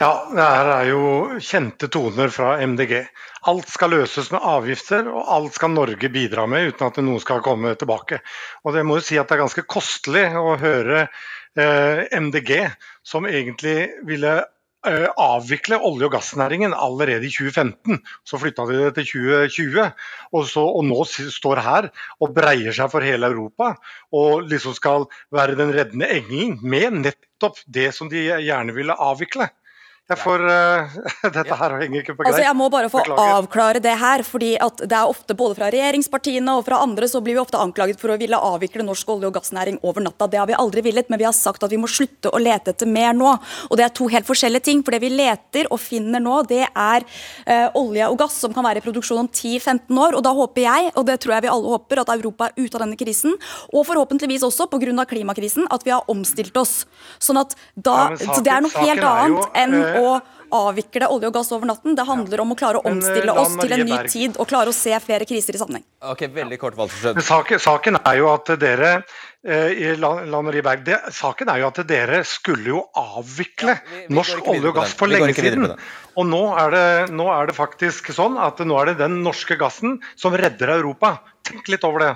Ja, 0.00 0.14
det 0.32 0.40
her 0.40 0.68
er 0.72 0.86
jo 0.88 1.00
kjente 1.44 1.90
toner 1.92 2.30
fra 2.32 2.54
MDG. 2.64 3.02
Alt 3.50 3.68
skal 3.68 3.92
løses 3.92 4.30
med 4.32 4.40
avgifter, 4.48 5.04
og 5.12 5.26
alt 5.28 5.58
skal 5.58 5.74
Norge 5.74 6.08
bidra 6.08 6.46
med 6.48 6.70
uten 6.70 6.86
at 6.86 7.00
noen 7.04 7.20
skal 7.20 7.42
komme 7.44 7.74
tilbake. 7.76 8.22
Og 8.64 8.72
det 8.72 8.86
må 8.88 8.96
jo 8.96 9.04
si 9.04 9.18
at 9.20 9.28
det 9.28 9.36
er 9.36 9.42
ganske 9.42 9.66
kostelig 9.68 10.22
å 10.40 10.54
høre 10.62 11.02
eh, 11.04 12.00
MDG, 12.16 12.54
som 13.04 13.28
egentlig 13.28 13.90
ville 14.08 14.38
eh, 14.40 15.06
avvikle 15.20 15.82
olje- 15.84 16.08
og 16.08 16.16
gassnæringen 16.16 16.72
allerede 16.72 17.28
i 17.28 17.34
2015. 17.36 18.00
Så 18.24 18.40
flytta 18.40 18.70
de 18.72 18.80
det 18.80 18.90
til 19.02 19.10
2020, 19.12 19.92
og, 20.32 20.48
så, 20.48 20.64
og 20.64 20.88
nå 20.88 21.04
står 21.12 21.60
her 21.68 21.92
og 22.24 22.32
breier 22.40 22.72
seg 22.72 22.88
for 22.96 23.04
hele 23.04 23.28
Europa. 23.28 23.74
Og 24.16 24.48
liksom 24.48 24.80
skal 24.80 25.10
være 25.28 25.60
den 25.60 25.76
reddende 25.76 26.08
engelen 26.08 26.56
med 26.64 27.02
nettopp 27.04 27.60
det 27.68 27.90
som 28.00 28.08
de 28.08 28.30
gjerne 28.32 28.80
ville 28.80 28.96
avvikle. 28.96 29.52
For 30.18 30.42
uh, 30.42 30.90
dette 31.36 31.56
her 31.60 31.76
henger 31.78 32.02
ikke 32.02 32.16
på 32.16 32.24
greip. 32.24 32.32
Altså, 32.32 32.42
jeg 32.42 32.56
må 32.58 32.66
bare 32.72 32.90
få 32.90 33.02
Beklager. 33.04 33.36
avklare 33.38 33.82
det 33.82 33.94
her. 34.00 34.24
fordi 34.26 34.56
at 34.60 34.82
det 34.82 34.96
er 34.96 35.10
ofte 35.10 35.36
Både 35.40 35.54
fra 35.56 35.70
regjeringspartiene 35.70 36.56
og 36.58 36.64
fra 36.66 36.80
andre 36.82 37.06
så 37.08 37.20
blir 37.22 37.36
vi 37.36 37.42
ofte 37.42 37.60
anklaget 37.60 38.00
for 38.00 38.12
å 38.12 38.18
ville 38.20 38.36
avvikle 38.36 38.84
norsk 38.84 39.08
olje- 39.14 39.30
og 39.30 39.34
gassnæring 39.38 39.78
over 39.82 40.02
natta. 40.02 40.28
Det 40.30 40.40
har 40.40 40.48
vi 40.50 40.58
aldri 40.58 40.82
villet, 40.82 41.08
men 41.08 41.20
vi 41.20 41.28
har 41.28 41.36
sagt 41.36 41.62
at 41.62 41.70
vi 41.70 41.78
må 41.80 41.88
slutte 41.88 42.32
å 42.32 42.40
lete 42.42 42.74
etter 42.74 42.90
mer 42.90 43.14
nå. 43.16 43.30
Og 43.70 43.76
Det 43.76 43.84
er 43.86 43.94
to 43.94 44.08
helt 44.08 44.26
forskjellige 44.26 44.64
ting. 44.64 44.82
for 44.82 44.90
Det 44.92 45.00
vi 45.00 45.10
leter 45.14 45.70
og 45.70 45.80
finner 45.80 46.20
nå, 46.20 46.42
det 46.48 46.66
er 46.66 47.06
uh, 47.46 47.68
olje 47.74 48.08
og 48.08 48.18
gass 48.18 48.40
som 48.42 48.52
kan 48.52 48.64
være 48.64 48.82
i 48.82 48.84
produksjon 48.84 49.22
om 49.22 49.28
10-15 49.28 49.96
år. 49.96 50.16
og 50.16 50.22
Da 50.26 50.34
håper 50.34 50.62
jeg, 50.66 50.92
og 50.96 51.06
det 51.06 51.20
tror 51.20 51.34
jeg 51.34 51.42
vi 51.46 51.54
alle 51.54 51.74
håper, 51.76 52.00
at 52.00 52.12
Europa 52.16 52.50
er 52.50 52.58
ute 52.58 52.74
av 52.76 52.84
denne 52.84 52.98
krisen. 52.98 53.36
Og 53.72 53.86
forhåpentligvis 53.86 54.42
også 54.42 54.68
pga. 54.70 55.06
klimakrisen, 55.06 55.66
at 55.70 55.84
vi 55.84 55.90
har 55.90 56.04
omstilt 56.08 56.56
oss. 56.56 56.86
Sånn 57.18 57.38
at 57.40 57.54
da, 57.76 58.10
ja, 58.10 58.16
saken, 58.16 58.34
så 58.34 58.42
Det 58.44 58.52
er 58.52 58.60
noe 58.64 58.84
helt 58.84 59.04
annet 59.04 59.58
enn 59.60 59.74
uh, 59.74 59.99
å 60.00 60.12
avvikle 60.50 61.06
olje 61.12 61.28
og 61.30 61.34
gass 61.36 61.52
over 61.54 61.70
natten. 61.70 61.94
Det 61.98 62.06
handler 62.08 62.42
om 62.42 62.54
å 62.54 62.58
klare 62.58 62.80
å 62.80 62.84
eh, 62.84 62.92
omstille 62.94 63.34
oss 63.38 63.56
til 63.60 63.74
en 63.76 63.84
ny 63.86 63.98
tid 64.10 64.38
og 64.40 64.48
klare 64.50 64.72
å 64.72 64.76
se 64.76 64.94
flere 65.04 65.28
kriser 65.28 65.56
i 65.56 65.60
sammenheng. 65.62 65.84
Ok, 66.10 66.26
veldig 66.34 66.58
kort, 66.60 66.78
saken, 67.22 67.60
saken 67.62 68.00
er 68.00 68.20
jo 68.20 68.30
at 68.32 68.54
dere 68.60 69.00
i 69.40 69.94
Lan 69.96 70.44
Marie 70.44 70.60
Berg, 70.60 70.82
det, 70.84 70.98
saken 71.16 71.48
er 71.48 71.62
jo 71.62 71.70
at 71.70 71.78
dere 71.88 72.18
skulle 72.28 72.74
jo 72.74 72.82
avvikle 73.00 73.72
ja, 73.72 73.84
vi, 73.88 74.02
vi 74.04 74.16
norsk 74.18 74.50
olje 74.52 74.68
og 74.68 74.76
gass 74.76 74.92
for 74.98 75.08
lenge 75.08 75.32
siden. 75.38 75.70
Og 76.20 76.26
nå 76.28 76.42
er, 76.60 76.74
det, 76.74 77.14
nå 77.16 77.28
er, 77.32 77.48
det, 77.48 77.56
faktisk 77.56 78.10
sånn 78.12 78.36
at 78.42 78.60
nå 78.66 78.76
er 78.82 78.90
det 78.90 78.98
den 79.00 79.22
norske 79.24 79.56
gassen 79.60 80.00
som 80.18 80.36
redder 80.36 80.74
Europa. 80.74 81.18
Tenk 81.46 81.70
litt 81.72 81.86
over 81.88 82.04
det. 82.04 82.12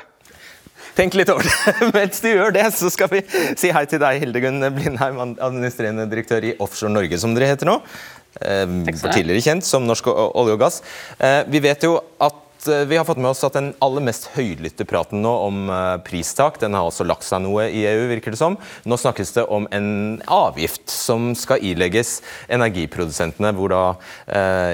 Tenk 0.95 1.17
litt 1.19 1.31
over 1.33 1.43
det. 1.43 1.75
Mens 1.97 2.23
du 2.23 2.31
gjør 2.31 2.55
det, 2.55 2.69
så 2.77 2.91
skal 2.93 3.11
vi 3.11 3.23
si 3.59 3.73
hei 3.75 3.83
til 3.91 4.03
deg, 4.03 4.21
Hildegunn 4.23 4.63
Blindheim, 4.77 5.19
administrerende 5.43 6.07
direktør 6.11 6.47
i 6.47 6.55
Offshore 6.63 6.93
Norge, 6.95 7.19
som 7.19 7.35
dere 7.35 7.51
heter 7.51 7.71
nå. 7.71 7.81
Eh, 8.41 8.67
tidligere 9.11 9.43
kjent 9.43 9.67
som 9.67 9.85
Norsk 9.87 10.09
olje 10.11 10.57
og 10.57 10.63
gass. 10.63 10.81
Eh, 11.19 11.43
vi 11.51 11.61
vet 11.63 11.85
jo 11.87 11.97
at 12.23 12.67
eh, 12.71 12.83
vi 12.91 12.99
har 12.99 13.07
fått 13.07 13.19
med 13.23 13.31
oss 13.31 13.43
at 13.47 13.59
den 13.59 13.73
aller 13.85 14.07
mest 14.07 14.31
høylytte 14.35 14.87
praten 14.91 15.23
nå 15.23 15.35
om 15.49 15.69
pristak, 16.07 16.59
den 16.63 16.79
har 16.79 16.87
også 16.87 17.07
lagt 17.07 17.27
seg 17.27 17.43
noe 17.43 17.69
i 17.71 17.85
EU, 17.91 18.07
virker 18.11 18.35
det 18.35 18.41
som. 18.41 18.59
Nå 18.87 18.99
snakkes 18.99 19.35
det 19.39 19.47
om 19.55 19.67
en 19.75 19.89
avgift 20.31 20.87
som 20.91 21.33
skal 21.39 21.63
ilegges 21.63 22.21
energiprodusentene, 22.47 23.55
hvor 23.59 23.75
da 23.75 23.85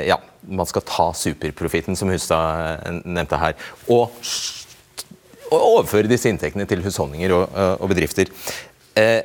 ja, 0.05 0.21
man 0.49 0.69
skal 0.69 0.85
ta 0.89 1.11
superprofitten, 1.17 1.97
som 1.97 2.13
Hustad 2.13 3.05
nevnte 3.05 3.41
her. 3.41 3.57
og 3.89 4.17
og 5.51 5.59
overføre 5.59 6.11
disse 6.11 6.31
inntektene 6.31 6.67
til 6.71 6.83
husholdninger 6.85 7.35
og, 7.35 7.59
og 7.83 7.91
bedrifter. 7.91 8.31
Eh, 8.99 9.21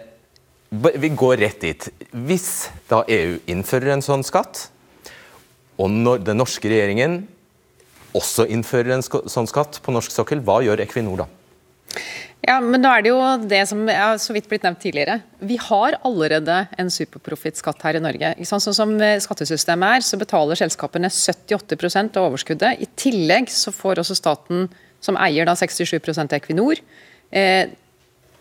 vi 0.69 1.11
går 1.13 1.39
rett 1.43 1.61
dit. 1.61 1.88
Hvis 2.25 2.67
da 2.89 3.03
EU 3.07 3.38
innfører 3.51 3.93
en 3.93 4.03
sånn 4.05 4.25
skatt, 4.25 4.67
og 5.79 5.91
når 5.91 6.23
den 6.25 6.39
norske 6.39 6.69
regjeringen 6.71 7.23
også 8.15 8.47
innfører 8.51 8.95
en 8.95 9.03
sånn 9.03 9.49
skatt 9.49 9.81
på 9.83 9.93
norsk 9.93 10.13
sokkel, 10.13 10.43
hva 10.45 10.61
gjør 10.63 10.83
Equinor 10.85 11.25
da? 11.25 11.27
Ja, 12.45 12.59
men 12.61 12.83
nå 12.83 12.89
er 12.91 13.01
det 13.01 13.09
jo 13.09 13.19
det 13.49 13.61
som 13.69 13.79
er 13.89 14.19
så 14.21 14.33
vidt 14.35 14.47
blitt 14.51 14.65
nevnt 14.65 14.81
tidligere. 14.83 15.17
Vi 15.41 15.57
har 15.57 15.97
allerede 16.05 16.59
en 16.77 16.91
superprofittskatt 16.93 17.81
her 17.88 17.97
i 17.97 18.03
Norge. 18.03 18.33
Sånn 18.45 18.61
som 18.61 18.93
skattesystemet 19.01 19.97
er, 19.97 20.05
så 20.05 20.19
betaler 20.21 20.59
selskapene 20.59 21.09
78 21.09 22.19
av 22.19 22.27
overskuddet. 22.27 22.83
I 22.85 22.89
tillegg 23.01 23.49
så 23.49 23.73
får 23.73 24.03
også 24.03 24.19
staten, 24.19 24.67
som 25.05 25.17
eier 25.21 25.47
da 25.47 25.55
67 25.57 25.99
av 26.17 26.33
Equinor, 26.37 26.81
eh, 27.31 27.69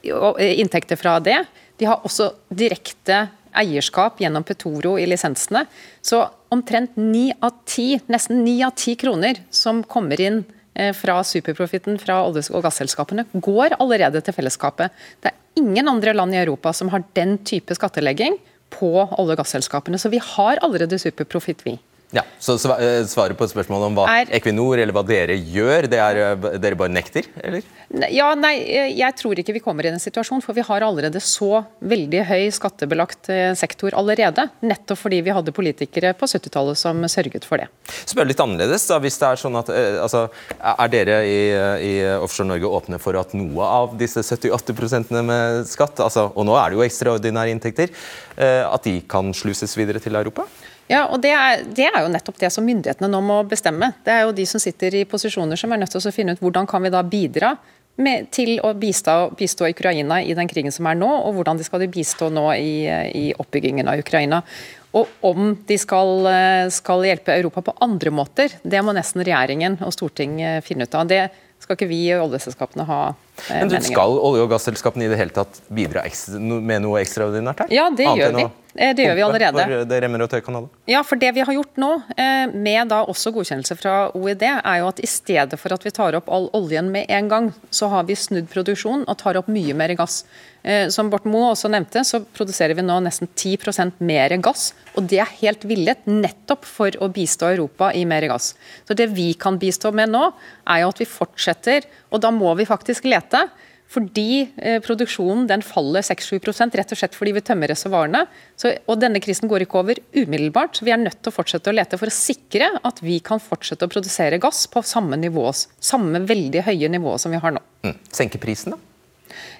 eh, 0.02 0.60
inntekter 0.60 0.96
fra 0.96 1.18
det. 1.20 1.44
De 1.78 1.88
har 1.90 2.04
også 2.06 2.32
direkte 2.48 3.28
eierskap 3.54 4.18
gjennom 4.22 4.44
Petoro 4.46 4.96
i 4.98 5.06
lisensene. 5.06 5.64
Så 6.02 6.24
omtrent 6.54 6.96
9 6.98 7.34
av 7.42 7.60
10, 7.64 8.06
nesten 8.10 8.42
ni 8.44 8.60
av 8.66 8.74
ti 8.78 8.96
kroner 8.98 9.40
som 9.50 9.82
kommer 9.82 10.20
inn 10.20 10.42
eh, 10.74 10.92
fra 10.96 11.20
superprofitten 11.22 11.98
fra 12.02 12.20
olje- 12.26 12.50
og 12.54 12.64
gasselskapene, 12.66 13.26
går 13.34 13.76
allerede 13.78 14.22
til 14.24 14.34
fellesskapet. 14.36 14.90
Det 15.22 15.30
er 15.30 15.62
ingen 15.62 15.88
andre 15.90 16.14
land 16.14 16.34
i 16.34 16.42
Europa 16.42 16.72
som 16.74 16.90
har 16.94 17.06
den 17.14 17.38
type 17.46 17.74
skattelegging 17.78 18.38
på 18.74 18.92
olje- 19.06 19.36
og 19.36 19.42
gasselskapene. 19.42 20.00
Så 20.00 20.10
vi 20.10 20.22
har 20.22 20.62
allerede 20.62 20.98
superprofitt, 20.98 21.62
vi. 21.66 21.78
Ja, 22.14 22.22
så 22.38 22.54
eh, 22.78 23.02
Svaret 23.10 23.38
på 23.38 23.46
spørsmålet 23.50 23.88
om 23.88 23.96
hva 23.98 24.04
er, 24.20 24.30
Equinor 24.38 24.78
eller 24.78 24.94
hva 24.94 25.02
dere 25.06 25.34
gjør, 25.34 25.88
det 25.90 25.98
er 25.98 26.20
eh, 26.22 26.46
dere 26.62 26.78
bare 26.78 26.92
nekter? 26.94 27.26
eller? 27.42 27.64
Ja, 28.12 28.28
nei, 28.38 28.54
eh, 28.62 28.90
Jeg 28.94 29.16
tror 29.18 29.38
ikke 29.40 29.56
vi 29.56 29.62
kommer 29.64 29.86
i 29.86 29.90
den 29.90 30.02
situasjonen, 30.02 30.44
for 30.44 30.54
vi 30.54 30.62
har 30.66 30.84
allerede 30.86 31.18
så 31.24 31.64
veldig 31.82 32.22
høy 32.28 32.44
skattebelagt 32.54 33.30
sektor 33.58 33.96
allerede. 33.98 34.46
Nettopp 34.62 35.00
fordi 35.00 35.20
vi 35.26 35.34
hadde 35.34 35.54
politikere 35.54 36.12
på 36.18 36.28
70-tallet 36.30 36.78
som 36.78 37.02
sørget 37.10 37.46
for 37.48 37.62
det. 37.62 37.66
Spør 38.06 38.28
litt 38.28 38.42
annerledes 38.42 38.86
da, 38.90 39.00
hvis 39.02 39.18
det 39.18 39.30
Er 39.34 39.40
sånn 39.40 39.56
at, 39.58 39.70
altså, 40.04 40.26
er 40.60 40.92
dere 40.92 41.16
i, 41.26 41.38
i, 41.88 41.92
Offshore 42.20 42.46
Norge 42.52 42.70
åpne 42.78 43.00
for 43.02 43.18
at 43.18 43.32
noe 43.34 43.66
av 43.66 43.96
disse 43.98 44.22
78% 44.22 45.10
med 45.24 45.64
skatt, 45.66 45.98
altså, 46.04 46.28
og 46.30 46.46
nå 46.46 46.54
er 46.60 46.70
det 46.70 46.78
jo 46.78 46.84
ekstraordinære 46.86 47.54
inntekter, 47.56 47.90
at 48.36 48.86
de 48.86 48.98
kan 49.10 49.32
sluses 49.34 49.74
videre 49.78 50.02
til 50.02 50.20
Europa? 50.20 50.46
Ja, 50.90 51.06
og 51.08 51.22
det 51.24 51.32
er, 51.32 51.62
det 51.64 51.86
er, 51.88 52.02
jo 52.04 52.10
nettopp 52.12 52.40
det 52.42 52.50
som 52.52 52.66
myndighetene 52.66 53.08
nå 53.08 53.20
må 53.24 53.38
bestemme. 53.48 53.94
Det 54.04 54.12
er 54.12 54.26
jo 54.26 54.34
de 54.36 54.44
som 54.48 54.60
sitter 54.60 55.00
i 55.00 55.06
posisjoner 55.08 55.58
som 55.60 55.72
er 55.72 55.80
nødt 55.80 55.94
til 55.94 56.02
å 56.02 56.14
finne 56.14 56.34
ut 56.36 56.42
hvordan 56.44 56.68
kan 56.68 56.84
vi 56.84 56.92
da 56.92 57.00
bidra 57.06 57.54
med, 57.96 58.28
til 58.34 58.58
å 58.64 58.72
bistå, 58.76 59.14
bistå, 59.38 59.68
Ukraina 59.70 60.18
i 60.22 60.34
den 60.36 60.50
krigen 60.50 60.74
som 60.74 60.88
er 60.90 60.98
nå, 60.98 61.08
og 61.08 61.36
hvordan 61.36 61.60
de 61.60 61.66
skal 61.66 61.84
de 61.84 61.90
bistå 61.94 62.28
nå 62.32 62.48
i, 62.58 62.74
i 63.14 63.26
oppbyggingen 63.38 63.88
av 63.90 64.02
Ukraina. 64.02 64.42
Og 64.94 65.10
om 65.26 65.54
de 65.66 65.78
skal, 65.78 66.28
skal, 66.74 67.06
hjelpe 67.06 67.34
Europa 67.34 67.64
på 67.66 67.74
andre 67.82 68.12
måter, 68.14 68.52
det 68.62 68.82
må 68.86 68.94
nesten 68.94 69.24
regjeringen 69.26 69.80
og 69.82 69.94
Stortinget 69.94 70.66
finne 70.66 70.86
ut 70.86 70.94
av. 70.94 71.08
Det 71.10 71.22
skal 71.64 71.78
ikke 71.78 71.88
vi 71.90 72.00
i 72.10 72.18
oljeselskapene 72.18 72.84
ha 72.86 73.00
eh, 73.10 73.62
Men 73.62 73.72
du, 73.72 73.78
Skal 73.82 74.18
olje- 74.20 74.44
og 74.44 74.52
gasselskapene 74.52 75.06
i 75.06 75.10
det 75.10 75.18
hele 75.18 75.34
tatt 75.34 75.62
bidra 75.72 76.04
ekstra, 76.06 76.38
med 76.38 76.84
noe 76.84 77.00
ekstraordinært 77.00 77.64
her? 77.64 77.74
Ja, 77.74 77.88
det 77.90 78.06
Annet 78.10 78.20
gjør 78.20 78.36
vi. 78.36 78.46
Eh, 78.74 78.94
det 78.96 79.06
gjør 79.06 79.14
vi 79.14 79.22
allerede. 79.22 79.64
For 79.64 79.88
det 79.88 79.98
remmer 80.02 80.24
og 80.24 80.30
tøykanaler. 80.32 80.70
Ja, 80.90 81.02
for 81.06 81.20
det 81.20 81.30
vi 81.36 81.44
har 81.46 81.54
gjort 81.54 81.78
nå, 81.78 81.90
eh, 82.18 82.46
med 82.50 82.90
da 82.90 83.04
også 83.06 83.30
godkjennelse 83.34 83.76
fra 83.78 83.94
OED, 84.18 84.42
er 84.42 84.80
jo 84.80 84.88
at 84.88 85.02
i 85.02 85.10
stedet 85.10 85.58
for 85.60 85.74
at 85.74 85.84
vi 85.86 85.92
tar 85.94 86.16
opp 86.18 86.28
all 86.28 86.48
oljen 86.52 86.90
med 86.90 87.06
en 87.08 87.28
gang, 87.28 87.52
så 87.70 87.88
har 87.92 88.04
vi 88.08 88.16
snudd 88.18 88.50
produksjonen 88.50 89.06
og 89.06 89.18
tar 89.18 89.38
opp 89.38 89.48
mye 89.48 89.74
mer 89.74 89.94
gass. 89.94 90.24
Eh, 90.64 90.88
som 90.88 91.10
Borten 91.10 91.30
Moe 91.30 91.52
også 91.52 91.70
nevnte, 91.70 92.02
så 92.02 92.24
produserer 92.24 92.74
vi 92.74 92.82
nå 92.82 92.98
nesten 93.04 93.28
10% 93.28 94.00
mer 94.00 94.34
gass. 94.38 94.72
Og 94.96 95.06
det 95.06 95.20
er 95.20 95.36
helt 95.42 95.62
villet, 95.62 96.06
nettopp 96.06 96.64
for 96.64 96.90
å 96.98 97.10
bistå 97.12 97.52
Europa 97.54 97.92
i 97.94 98.04
mer 98.04 98.26
gass. 98.26 98.54
Så 98.88 98.96
det 98.96 99.10
vi 99.14 99.34
kan 99.34 99.58
bistå 99.58 99.92
med 99.94 100.10
nå, 100.10 100.32
er 100.66 100.82
jo 100.82 100.88
at 100.88 100.98
vi 100.98 101.06
fortsetter, 101.06 101.84
og 102.10 102.20
da 102.20 102.30
må 102.30 102.56
vi 102.56 102.66
faktisk 102.66 103.04
lete. 103.04 103.46
Fordi 103.94 104.44
eh, 104.58 104.80
produksjonen 104.82 105.46
den 105.50 105.62
faller 105.62 106.02
6-7 106.02 106.40
rett 106.74 106.94
og 106.94 106.98
slett 106.98 107.14
fordi 107.14 107.34
vi 107.36 107.42
tømmer 107.46 107.70
reservoarene. 107.70 108.24
Og 108.90 108.98
denne 108.98 109.22
krisen 109.22 109.50
går 109.50 109.66
ikke 109.66 109.80
over 109.82 110.00
umiddelbart. 110.16 110.76
så 110.76 110.86
Vi 110.86 110.94
er 110.94 111.02
nødt 111.02 111.20
til 111.22 111.30
å 111.30 111.36
fortsette 111.36 111.70
å 111.70 111.76
lete 111.76 112.00
for 112.00 112.10
å 112.10 112.14
sikre 112.14 112.72
at 112.82 112.98
vi 113.04 113.20
kan 113.24 113.42
fortsette 113.42 113.86
å 113.86 113.92
produsere 113.92 114.40
gass 114.42 114.64
på 114.70 114.82
samme 114.82 115.18
nivå, 115.20 115.46
samme 115.78 116.24
veldig 116.26 116.64
høye 116.66 116.90
nivå 116.90 117.14
som 117.22 117.34
vi 117.34 117.42
har 117.42 117.54
nå. 117.54 117.62
Mm. 117.86 117.96
Senke 118.14 118.40
prisen, 118.42 118.74
da? 118.74 118.82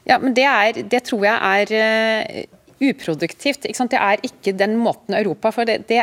Ja, 0.08 0.18
men 0.22 0.34
det, 0.36 0.44
er, 0.46 0.82
det 0.90 1.00
tror 1.08 1.24
jeg 1.26 1.38
er 1.70 1.72
uh, 1.74 2.60
uproduktivt. 2.90 3.64
Det 3.64 4.00
er 4.00 4.26
ikke 4.26 4.54
den 4.56 4.76
måten 4.80 5.16
Europa 5.16 5.52
For 5.54 5.68
det, 5.68 5.84
det 5.88 6.02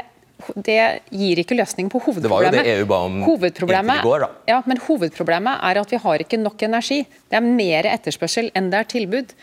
det 0.56 0.82
gir 1.13 1.41
ikke 1.41 1.58
løsning 1.58 1.89
på 1.91 2.01
hovedproblemet. 2.04 2.51
Det 2.51 2.62
var 2.62 2.67
jo 2.67 2.69
det 2.69 2.75
EU 2.82 2.89
ba 2.89 2.99
om 3.08 3.17
hovedproblemet, 3.25 4.01
i 4.01 4.06
går, 4.08 4.25
da. 4.25 4.30
Ja, 4.49 4.60
men 4.69 4.82
hovedproblemet 4.86 5.65
er 5.69 5.82
at 5.82 5.93
vi 5.93 5.99
har 6.04 6.23
ikke 6.25 6.39
nok 6.41 6.63
energi. 6.67 7.01
Det 7.32 7.39
er 7.39 7.47
mer 7.47 7.89
etterspørsel 7.91 8.51
enn 8.58 8.69
det 8.73 8.80
er 8.82 8.93
tilbud. 8.95 9.36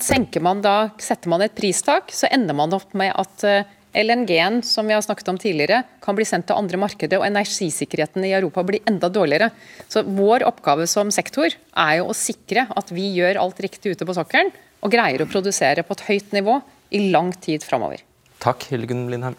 Senker 0.00 0.44
man 0.44 0.62
da, 0.64 0.78
Setter 1.00 1.32
man 1.32 1.44
et 1.44 1.56
pristak, 1.56 2.14
så 2.14 2.30
ender 2.32 2.56
man 2.56 2.74
opp 2.76 2.94
med 2.98 3.14
at 3.18 3.46
eh, 3.48 3.76
LNG-en 3.94 4.60
som 4.62 4.86
vi 4.86 4.94
har 4.94 5.02
snakket 5.02 5.28
om 5.32 5.38
tidligere, 5.40 5.82
kan 6.02 6.16
bli 6.18 6.24
sendt 6.28 6.46
til 6.50 6.58
andre 6.58 6.78
markeder, 6.78 7.18
og 7.18 7.26
energisikkerheten 7.26 8.24
i 8.26 8.34
Europa 8.36 8.62
blir 8.66 8.84
enda 8.88 9.10
dårligere. 9.10 9.50
Så 9.90 10.04
Vår 10.06 10.46
oppgave 10.46 10.86
som 10.90 11.10
sektor 11.14 11.50
er 11.50 11.96
jo 11.98 12.10
å 12.10 12.16
sikre 12.16 12.68
at 12.76 12.92
vi 12.94 13.08
gjør 13.16 13.42
alt 13.42 13.62
riktig 13.64 13.96
ute 13.96 14.06
på 14.06 14.16
sokkelen, 14.16 14.52
og 14.80 14.94
greier 14.94 15.22
å 15.22 15.28
produsere 15.28 15.84
på 15.84 15.96
et 15.96 16.06
høyt 16.06 16.36
nivå 16.36 16.60
i 16.96 17.06
lang 17.10 17.34
tid 17.42 17.66
framover. 17.66 18.02
Takk, 18.40 18.70
Hilgen 18.70 19.04
Blindheim. 19.10 19.36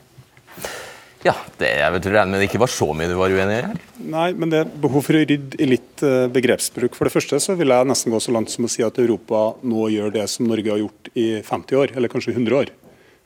Ja, 1.22 1.36
det 1.62 1.70
jeg 1.78 1.94
vet 1.94 2.08
regner 2.10 2.34
med 2.34 2.42
det 2.42 2.48
ikke 2.50 2.64
var 2.64 2.72
så 2.74 2.88
mye 2.98 3.10
du 3.10 3.14
var 3.20 3.30
uenig 3.30 3.60
i? 3.60 3.82
Nei, 4.10 4.32
men 4.34 4.50
det 4.50 4.64
er 4.64 4.70
behov 4.82 5.04
for 5.06 5.18
å 5.18 5.22
rydde 5.22 5.60
i 5.62 5.68
litt 5.70 6.02
eh, 6.06 6.26
begrepsbruk. 6.34 6.96
For 6.98 7.06
det 7.06 7.14
første 7.14 7.38
så 7.44 7.54
vil 7.60 7.70
jeg 7.70 7.90
nesten 7.90 8.14
gå 8.14 8.22
så 8.24 8.34
langt 8.34 8.50
som 8.50 8.66
å 8.66 8.72
si 8.72 8.82
at 8.86 8.98
Europa 9.02 9.52
nå 9.62 9.86
gjør 9.94 10.16
det 10.16 10.26
som 10.34 10.50
Norge 10.50 10.74
har 10.74 10.82
gjort 10.82 11.12
i 11.14 11.28
50 11.46 11.78
år, 11.78 11.94
eller 11.94 12.10
kanskje 12.10 12.34
100 12.34 12.58
år. 12.58 12.72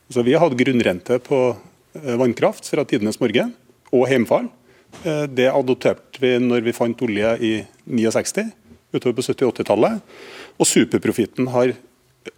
Altså, 0.09 0.25
vi 0.27 0.35
har 0.35 0.43
hatt 0.43 0.57
grunnrente 0.59 1.21
på 1.23 1.39
eh, 1.53 2.17
vannkraft 2.19 2.67
fra 2.73 2.83
tidenes 2.89 3.21
morgen, 3.23 3.55
og 3.95 4.07
heimfall. 4.11 4.49
Eh, 5.03 5.23
det 5.31 5.47
adopterte 5.53 6.19
vi 6.19 6.33
når 6.43 6.65
vi 6.67 6.75
fant 6.75 7.05
olje 7.07 7.31
i 7.39 7.53
69, 7.87 8.49
utover 8.95 9.15
på 9.15 9.25
70-80-tallet. 9.29 10.03
Og 10.59 10.67
superprofitten 10.67 11.47
har 11.55 11.71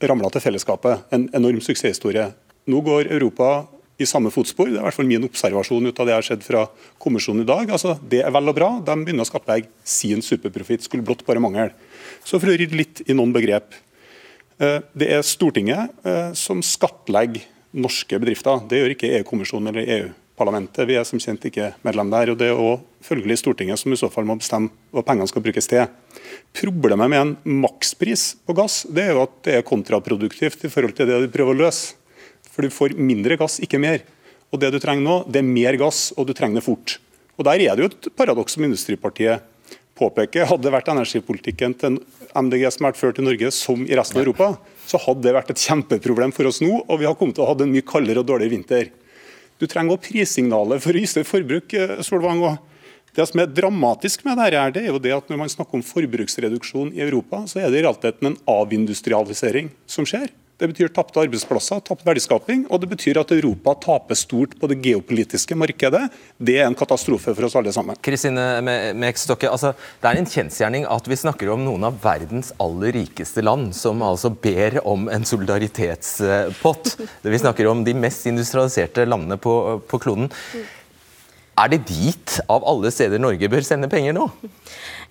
ramla 0.06 0.30
til 0.34 0.46
fellesskapet. 0.46 1.10
En 1.18 1.26
enorm 1.38 1.66
suksesshistorie. 1.66 2.30
Nå 2.70 2.84
går 2.86 3.10
Europa 3.10 3.66
i 3.98 4.06
samme 4.06 4.30
fotspor. 4.34 4.70
Det 4.70 4.78
er 4.78 4.84
i 4.84 4.86
hvert 4.86 4.98
fall 5.00 5.10
min 5.10 5.26
observasjon 5.26 5.90
ut 5.90 6.00
av 6.00 6.08
det 6.08 6.14
jeg 6.14 6.22
har 6.22 6.28
sett 6.28 6.46
fra 6.46 6.64
kommisjonen 7.02 7.44
i 7.44 7.50
dag. 7.50 7.72
Altså, 7.74 7.96
det 8.10 8.22
er 8.24 8.34
vel 8.34 8.52
og 8.52 8.58
bra. 8.58 8.70
De 8.86 8.96
begynner 9.02 9.26
å 9.26 9.30
skattlegge 9.30 9.72
sin 9.88 10.22
superprofitt. 10.26 10.86
Skulle 10.86 11.06
blott 11.06 11.26
bare 11.28 11.42
mangle. 11.44 11.72
Så 12.22 12.38
for 12.38 12.52
å 12.52 12.58
rydde 12.58 12.78
litt 12.78 13.02
i 13.08 13.18
noen 13.18 13.34
begrep. 13.36 13.74
Eh, 14.62 14.80
det 14.98 15.10
er 15.14 15.26
Stortinget 15.26 16.06
eh, 16.06 16.32
som 16.38 16.62
skattlegger 16.66 17.46
norske 17.78 18.22
bedrifter. 18.22 18.64
Det 18.70 18.82
gjør 18.82 18.96
ikke 18.96 19.12
EU-kommisjonen 19.20 19.74
eller 19.74 19.92
EU-parlamentet. 19.98 20.86
Vi 20.90 20.98
er 20.98 21.06
som 21.08 21.22
kjent 21.22 21.50
ikke 21.50 21.74
medlem 21.86 22.14
der. 22.14 22.34
og 22.34 22.40
Det 22.40 22.52
er 22.52 22.58
også 22.58 23.10
følgelig 23.10 23.42
Stortinget 23.42 23.82
som 23.82 23.94
i 23.94 24.00
så 24.00 24.10
fall 24.14 24.30
må 24.30 24.38
bestemme 24.38 24.74
hva 24.94 25.06
pengene 25.06 25.30
skal 25.30 25.46
brukes 25.46 25.70
til. 25.70 25.86
Problemet 26.58 27.10
med 27.10 27.24
en 27.24 27.62
makspris 27.66 28.36
på 28.46 28.56
gass 28.58 28.84
det 28.90 29.10
er 29.10 29.16
jo 29.16 29.26
at 29.26 29.40
det 29.46 29.58
er 29.58 29.68
kontraproduktivt 29.68 30.66
i 30.66 30.74
forhold 30.74 30.98
til 30.98 31.10
det 31.10 31.24
de 31.26 31.34
prøver 31.34 31.58
å 31.58 31.66
løse. 31.66 31.98
For 32.58 32.66
du 32.66 32.74
får 32.74 32.98
mindre 32.98 33.38
gass, 33.38 33.60
ikke 33.62 33.78
mer. 33.78 34.02
Og 34.50 34.58
Det 34.58 34.72
du 34.74 34.80
trenger 34.82 35.06
nå, 35.06 35.18
det 35.30 35.44
er 35.44 35.46
mer 35.46 35.78
gass, 35.78 36.10
og 36.18 36.26
du 36.26 36.34
trenger 36.34 36.58
det 36.58 36.66
fort. 36.66 36.98
Og 37.38 37.46
Der 37.46 37.62
er 37.62 37.78
det 37.78 37.84
jo 37.84 37.92
et 37.92 38.08
paradoks 38.18 38.58
som 38.58 38.66
Industripartiet 38.66 39.46
påpeker. 39.94 40.48
Hadde 40.50 40.66
det 40.66 40.74
vært 40.74 40.90
energipolitikken 40.90 41.76
til 41.78 42.00
MDG 42.34 42.66
som 42.74 42.88
har 42.88 42.96
vært 42.96 43.02
ført 43.02 43.20
i 43.22 43.26
Norge 43.28 43.52
som 43.54 43.84
i 43.86 43.98
resten 43.98 44.18
av 44.18 44.26
Europa, 44.26 44.48
så 44.90 44.98
hadde 45.04 45.26
det 45.26 45.36
vært 45.38 45.52
et 45.54 45.62
kjempeproblem 45.62 46.34
for 46.34 46.50
oss 46.50 46.64
nå, 46.64 46.82
og 46.82 46.98
vi 46.98 47.06
har 47.06 47.18
kommet 47.20 47.38
til 47.38 47.46
å 47.46 47.52
ha 47.52 47.58
en 47.58 47.74
mye 47.74 47.86
kaldere 47.86 48.24
og 48.24 48.30
dårligere 48.30 48.56
vinter. 48.56 48.90
Du 49.58 49.66
trenger 49.70 49.94
også 49.94 50.10
prissignalet 50.10 50.82
for 50.82 50.98
å 50.98 51.02
justere 51.02 51.28
forbruk. 51.28 51.78
Eh, 51.78 52.02
Solvang, 52.06 52.42
og 52.42 52.58
Det 53.18 53.26
som 53.26 53.40
er 53.42 53.48
dramatisk 53.50 54.26
med 54.28 54.38
dette, 54.38 54.74
det 54.76 54.84
er 54.84 54.92
jo 54.92 55.00
det 55.02 55.14
at 55.16 55.30
når 55.30 55.40
man 55.42 55.50
snakker 55.50 55.80
om 55.80 55.82
forbruksreduksjon 55.82 56.92
i 56.94 57.02
Europa, 57.02 57.48
så 57.50 57.64
er 57.64 57.72
det 57.72 57.80
i 57.80 57.86
realiteten 57.88 58.28
en 58.30 58.38
avindustrialisering 58.46 59.72
som 59.90 60.06
skjer. 60.06 60.30
Det 60.58 60.66
betyr 60.72 60.90
tapte 60.90 61.22
arbeidsplasser, 61.22 61.84
tapt 61.86 62.02
verdiskaping, 62.02 62.64
og 62.74 62.82
det 62.82 62.88
betyr 62.90 63.20
at 63.22 63.30
Europa 63.36 63.76
taper 63.84 64.18
stort 64.18 64.56
på 64.58 64.70
det 64.72 64.80
geopolitiske 64.82 65.54
markedet. 65.54 66.08
Det 66.42 66.56
er 66.58 66.66
en 66.66 66.78
katastrofe 66.78 67.36
for 67.38 67.46
oss 67.46 67.58
alle 67.60 67.74
sammen. 67.76 68.00
Kristine 68.02 68.64
Mekstokke, 68.98 69.52
altså, 69.54 69.76
Det 70.02 70.10
er 70.10 70.18
en 70.18 70.26
kjensgjerning 70.26 70.88
at 70.90 71.06
vi 71.06 71.20
snakker 71.22 71.52
om 71.54 71.62
noen 71.62 71.86
av 71.86 72.00
verdens 72.02 72.50
aller 72.58 72.96
rikeste 72.98 73.46
land, 73.46 73.70
som 73.78 74.02
altså 74.02 74.34
ber 74.34 74.80
om 74.82 75.06
en 75.14 75.30
solidaritetspott. 75.30 76.96
Vi 77.22 77.44
snakker 77.44 77.68
om 77.70 77.84
de 77.86 77.94
mest 77.94 78.26
industrialiserte 78.26 79.06
landene 79.06 79.38
på, 79.38 79.54
på 79.86 80.00
kloden. 80.02 80.32
Er 81.58 81.70
det 81.70 81.86
dit 81.90 82.40
av 82.50 82.66
alle 82.70 82.90
steder 82.94 83.22
Norge 83.22 83.50
bør 83.50 83.66
sende 83.66 83.90
penger 83.90 84.14
nå? 84.18 84.26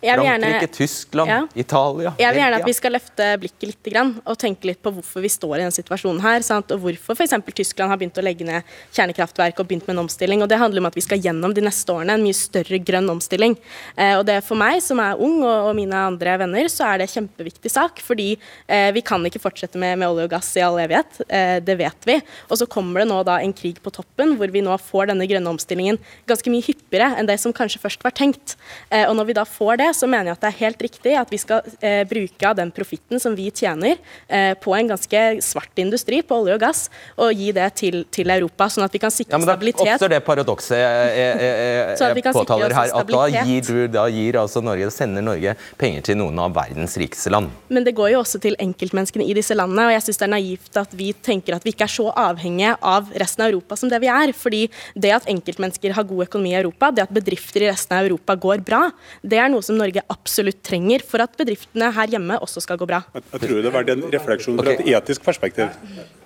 Frankrike, 0.07 0.69
Tyskland, 0.73 1.31
ja. 1.31 1.41
Italia 1.55 2.13
Jeg 2.21 2.35
vil 2.35 2.41
gjerne 2.43 2.61
at 2.61 2.69
vi 2.69 2.75
skal 2.77 2.95
løfte 2.95 3.29
blikket 3.43 3.67
litt 3.71 3.91
grann, 3.93 4.13
og 4.25 4.39
tenke 4.41 4.71
litt 4.71 4.81
på 4.83 4.93
hvorfor 4.95 5.25
vi 5.25 5.31
står 5.33 5.57
i 5.57 5.61
denne 5.65 5.75
situasjonen 5.75 6.23
her. 6.25 6.45
Sant? 6.47 6.73
Og 6.75 6.83
hvorfor 6.85 7.19
f.eks. 7.19 7.35
Tyskland 7.57 7.93
har 7.93 8.01
begynt 8.01 8.19
å 8.21 8.25
legge 8.25 8.47
ned 8.47 8.67
kjernekraftverk 8.95 9.61
og 9.63 9.69
begynt 9.69 9.87
med 9.89 9.97
en 9.97 10.05
omstilling. 10.05 10.43
og 10.45 10.51
Det 10.51 10.61
handler 10.61 10.83
om 10.83 10.89
at 10.91 10.99
vi 10.99 11.05
skal 11.05 11.23
gjennom 11.23 11.55
de 11.57 11.65
neste 11.65 11.93
årene 11.93 12.17
en 12.19 12.25
mye 12.25 12.37
større 12.37 12.81
grønn 12.83 13.09
omstilling. 13.13 13.57
Eh, 13.97 14.15
og 14.19 14.27
det 14.29 14.39
For 14.47 14.59
meg 14.59 14.83
som 14.85 15.01
er 15.03 15.19
ung, 15.19 15.41
og, 15.43 15.71
og, 15.71 15.73
mine 15.79 16.03
andre 16.13 16.37
venner, 16.43 16.69
så 16.73 16.91
er 16.91 17.03
det 17.03 17.11
kjempeviktig 17.13 17.73
sak. 17.73 18.03
Fordi 18.05 18.33
eh, 18.37 18.91
vi 18.97 19.03
kan 19.07 19.25
ikke 19.27 19.43
fortsette 19.43 19.81
med, 19.81 19.99
med, 20.01 20.09
olje 20.11 20.29
og 20.29 20.35
gass 20.37 20.53
i 20.59 20.65
all 20.65 20.79
evighet. 20.83 21.21
Eh, 21.27 21.59
det 21.65 21.79
vet 21.81 22.09
vi. 22.09 22.19
Og 22.51 22.61
så 22.61 22.69
kommer 22.71 23.03
det 23.03 23.11
nå 23.11 23.23
da 23.27 23.41
en 23.43 23.57
krig 23.57 23.81
på 23.83 23.93
toppen, 23.95 24.37
hvor 24.39 24.53
vi 24.53 24.65
nå 24.65 24.77
får 24.81 25.11
denne 25.13 25.29
grønne 25.29 25.55
omstillingen 25.57 25.99
ganske 26.29 26.53
mye 26.53 26.65
hyppigere 26.67 27.15
enn 27.17 27.29
det 27.29 27.39
som 27.43 27.55
kanskje 27.57 27.83
først 27.83 28.05
var 28.07 28.15
tenkt. 28.17 28.57
Eh, 28.91 29.07
og 29.09 29.17
når 29.19 29.31
vi 29.31 29.39
da 29.39 29.47
får 29.49 29.81
det, 29.83 29.91
så 29.97 30.09
mener 30.11 30.31
jeg 30.31 30.39
at 30.39 30.45
det 30.45 30.51
er 30.51 30.59
helt 30.61 30.85
riktig 30.87 31.15
at 31.19 31.33
vi 31.33 31.41
skal 31.41 31.67
eh, 31.81 32.03
bruke 32.09 32.49
av 32.49 32.57
den 32.59 32.73
profitten 32.75 33.23
som 33.23 33.37
vi 33.37 33.49
tjener 33.51 33.97
eh, 34.29 34.53
på 34.61 34.75
en 34.77 34.93
ganske 34.93 35.23
svart 35.45 35.83
industri, 35.83 36.23
på 36.27 36.41
olje 36.43 36.57
og 36.57 36.63
gass, 36.63 36.87
og 37.21 37.33
gi 37.37 37.51
det 37.57 37.69
til, 37.81 38.03
til 38.13 38.33
Europa, 38.35 38.69
sånn 38.73 38.87
at 38.87 38.95
vi 38.95 39.01
kan 39.03 39.15
sikre 39.15 39.35
ja, 39.35 39.41
men 39.41 39.49
da 39.49 39.57
stabilitet. 39.57 39.95
oppstår 39.97 40.13
det 40.15 40.21
paradokset 40.27 40.77
jeg, 40.77 41.11
jeg, 41.17 41.41
jeg, 41.47 42.23
jeg 42.23 42.35
påtaler 42.41 42.77
her, 42.77 42.93
at 43.01 43.13
da 43.13 43.25
gir, 43.33 43.67
du, 43.67 43.81
da 43.93 44.07
gir 44.13 44.41
altså 44.41 44.63
Norge, 44.65 44.91
sender 44.95 45.25
Norge 45.25 45.57
penger 45.81 46.07
til 46.11 46.21
noen 46.21 46.41
av 46.43 46.55
verdens 46.57 46.97
rikeste 47.01 47.33
land. 47.33 47.53
Men 47.73 47.87
det 47.87 47.97
går 47.97 48.13
jo 48.15 48.23
også 48.23 48.41
til 48.43 48.59
enkeltmenneskene 48.63 49.27
i 49.27 49.37
disse 49.37 49.57
landene, 49.57 49.89
og 49.89 49.97
jeg 49.97 50.07
syns 50.07 50.23
det 50.23 50.29
er 50.29 50.35
naivt 50.37 50.81
at 50.81 50.97
vi 50.97 51.11
tenker 51.27 51.57
at 51.57 51.67
vi 51.67 51.75
ikke 51.75 51.87
er 51.89 51.95
så 51.97 52.11
avhengige 52.13 52.77
av 52.85 53.11
resten 53.23 53.45
av 53.45 53.53
Europa 53.53 53.79
som 53.79 53.93
det 53.93 54.01
vi 54.03 54.11
er. 54.13 54.35
fordi 54.37 54.67
det 54.95 55.13
at 55.15 55.29
enkeltmennesker 55.31 55.95
har 55.97 56.07
god 56.09 56.27
økonomi 56.27 56.53
i 56.53 56.59
Europa, 56.61 56.91
det 56.95 57.07
at 57.07 57.15
bedrifter 57.15 57.65
i 57.65 57.71
resten 57.71 57.97
av 57.97 58.07
Europa 58.07 58.37
går 58.47 58.63
bra, 58.67 58.83
det 59.23 59.41
er 59.41 59.51
noe 59.53 59.65
som 59.65 59.76
Norge 59.79 60.03
absolutt 60.13 60.63
trenger 60.67 61.05
for 61.07 61.23
at 61.25 61.37
bedriftene 61.39 61.91
her 61.97 62.13
hjemme 62.17 62.39
også 62.43 62.63
skal 62.65 62.79
gå 62.81 62.89
bra. 62.89 63.03
Jeg 63.15 63.43
tror 63.43 63.55
det 63.61 63.71
er 63.71 63.75
verdt 63.75 63.93
en 63.95 64.05
refleksjon 64.13 64.61
fra 64.61 64.75
et 64.75 64.85
etisk 64.93 65.25
perspektiv. 65.27 65.73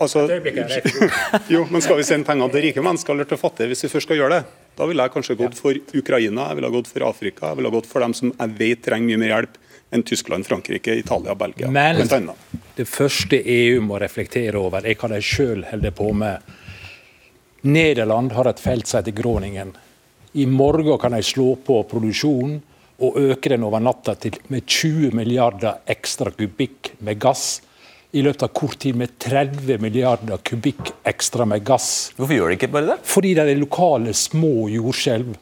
Altså, 0.01 0.27
jo, 1.55 1.65
men 1.71 1.85
Skal 1.85 1.99
vi 2.01 2.07
sende 2.09 2.29
penger 2.29 2.53
til 2.55 2.67
rike 2.69 2.85
mennesker 2.85 3.15
eller 3.15 3.29
til 3.29 3.41
fattige 3.41 3.73
hvis 3.73 3.85
vi 3.87 3.93
først 3.93 4.09
skal 4.09 4.21
gjøre 4.21 4.39
det? 4.39 4.61
Da 4.79 4.87
ville 4.89 5.05
jeg 5.05 5.13
kanskje 5.13 5.37
gått 5.37 5.59
for 5.61 5.77
Ukraina, 5.99 6.47
jeg 6.49 6.61
ville 6.61 6.71
gått 6.73 6.89
for 6.89 7.05
Afrika, 7.09 7.51
jeg 7.51 7.61
ville 7.61 7.75
gått 7.75 7.91
for 7.91 8.05
dem 8.05 8.15
som 8.17 8.33
jeg 8.33 8.57
vet 8.61 8.87
trenger 8.87 9.11
mye 9.11 9.21
mer 9.21 9.35
hjelp 9.35 9.59
enn 9.91 10.05
Tyskland, 10.07 10.47
Frankrike, 10.47 10.95
Italia, 10.95 11.35
Belgia. 11.35 11.69
Men 11.75 12.31
det 12.77 12.87
første 12.89 13.41
EU 13.43 13.83
må 13.83 13.99
reflektere 14.01 14.59
over, 14.61 14.87
er 14.87 14.97
hva 14.97 15.11
de 15.11 15.21
sjøl 15.25 15.67
holder 15.67 15.95
på 15.99 16.13
med. 16.17 16.53
Nederland 17.67 18.33
har 18.33 18.49
et 18.49 18.63
felt 18.63 18.89
som 18.89 19.01
heter 19.01 19.17
Groningen. 19.19 19.75
I 20.33 20.47
morgen 20.47 20.99
kan 21.03 21.13
de 21.13 21.23
slå 21.27 21.57
på 21.67 21.83
produksjonen 21.91 22.61
og 23.01 23.17
øke 23.17 23.51
den 23.53 23.65
over 23.65 23.81
natta 23.83 24.15
til 24.21 24.37
med 24.53 24.67
20 24.69 25.15
milliarder 25.17 25.81
ekstra 25.89 26.33
kubikk 26.37 26.95
med 27.01 27.21
gass. 27.21 27.61
I 28.13 28.25
løpet 28.27 28.43
av 28.43 28.51
kort 28.59 28.81
tid 28.83 28.97
med 28.99 29.15
30 29.23 29.79
milliarder 29.81 30.41
kubikk 30.45 30.93
ekstra 31.07 31.47
med 31.47 31.65
gass. 31.65 32.11
Hvorfor 32.19 32.37
gjør 32.37 32.51
de 32.51 32.59
ikke 32.59 32.73
bare 32.75 32.93
det? 32.93 32.99
Fordi 33.07 33.35
det 33.39 33.47
er 33.47 33.61
lokale 33.61 34.15
små 34.17 34.69
jordskjelv. 34.73 35.37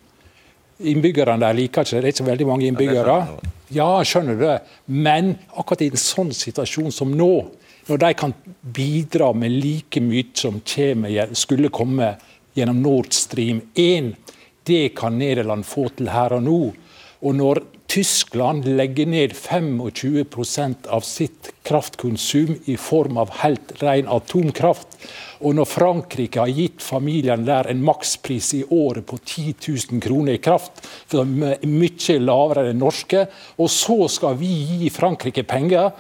Innbyggerne 0.87 1.41
der 1.43 1.57
liker 1.59 1.83
ikke 1.83 1.97
det. 1.97 2.03
Det 2.03 2.07
er 2.07 2.13
ikke 2.13 2.23
så 2.23 2.29
veldig 2.29 2.49
mange 2.51 2.69
innbyggere. 2.69 3.17
Ja, 3.75 3.89
skjønner 4.07 4.37
du 4.37 4.45
det. 4.45 4.59
Men 4.87 5.35
akkurat 5.51 5.83
i 5.83 5.91
en 5.91 6.01
sånn 6.01 6.31
situasjon 6.37 6.93
som 6.95 7.11
nå, 7.17 7.33
når 7.89 8.03
de 8.05 8.13
kan 8.21 8.35
bidra 8.61 9.33
med 9.33 9.57
like 9.59 10.01
mye 10.05 10.29
som 10.37 10.61
skulle 11.33 11.73
komme 11.73 12.13
gjennom 12.55 12.83
Nord 12.85 13.17
Stream 13.17 13.63
1, 13.75 14.13
det 14.69 14.91
kan 14.99 15.17
Nederland 15.19 15.65
få 15.65 15.89
til 15.97 16.13
her 16.13 16.37
og 16.37 16.45
nå. 16.45 16.61
Og 17.19 17.35
når 17.35 17.61
Tyskland 17.89 18.67
legger 18.79 19.09
ned 19.09 19.33
25% 19.35 20.87
av 20.93 21.07
sitt 21.09 21.49
kraftkonsum 21.67 22.53
i 22.69 22.77
form 22.79 23.17
av 23.19 23.33
helt 23.41 23.73
ren 23.81 24.11
atomkraft, 24.13 24.99
og 25.41 25.57
når 25.57 25.71
Frankrike 25.71 26.43
har 26.43 26.53
gitt 26.53 26.85
familiene 26.85 27.49
der 27.49 27.71
en 27.73 27.81
makspris 27.87 28.53
i 28.59 28.63
året 28.69 29.07
på 29.09 29.19
10 29.19 29.57
000 29.95 30.05
kroner 30.05 30.37
i 30.37 30.43
kraft, 30.45 30.85
som 31.11 31.33
er 31.49 31.65
mye 31.65 32.21
lavere 32.21 32.67
enn 32.67 32.75
den 32.75 32.85
norske, 32.85 33.25
og 33.57 33.73
så 33.73 33.99
skal 34.13 34.39
vi 34.39 34.53
gi 34.53 34.93
Frankrike 34.95 35.47
penger 35.49 35.91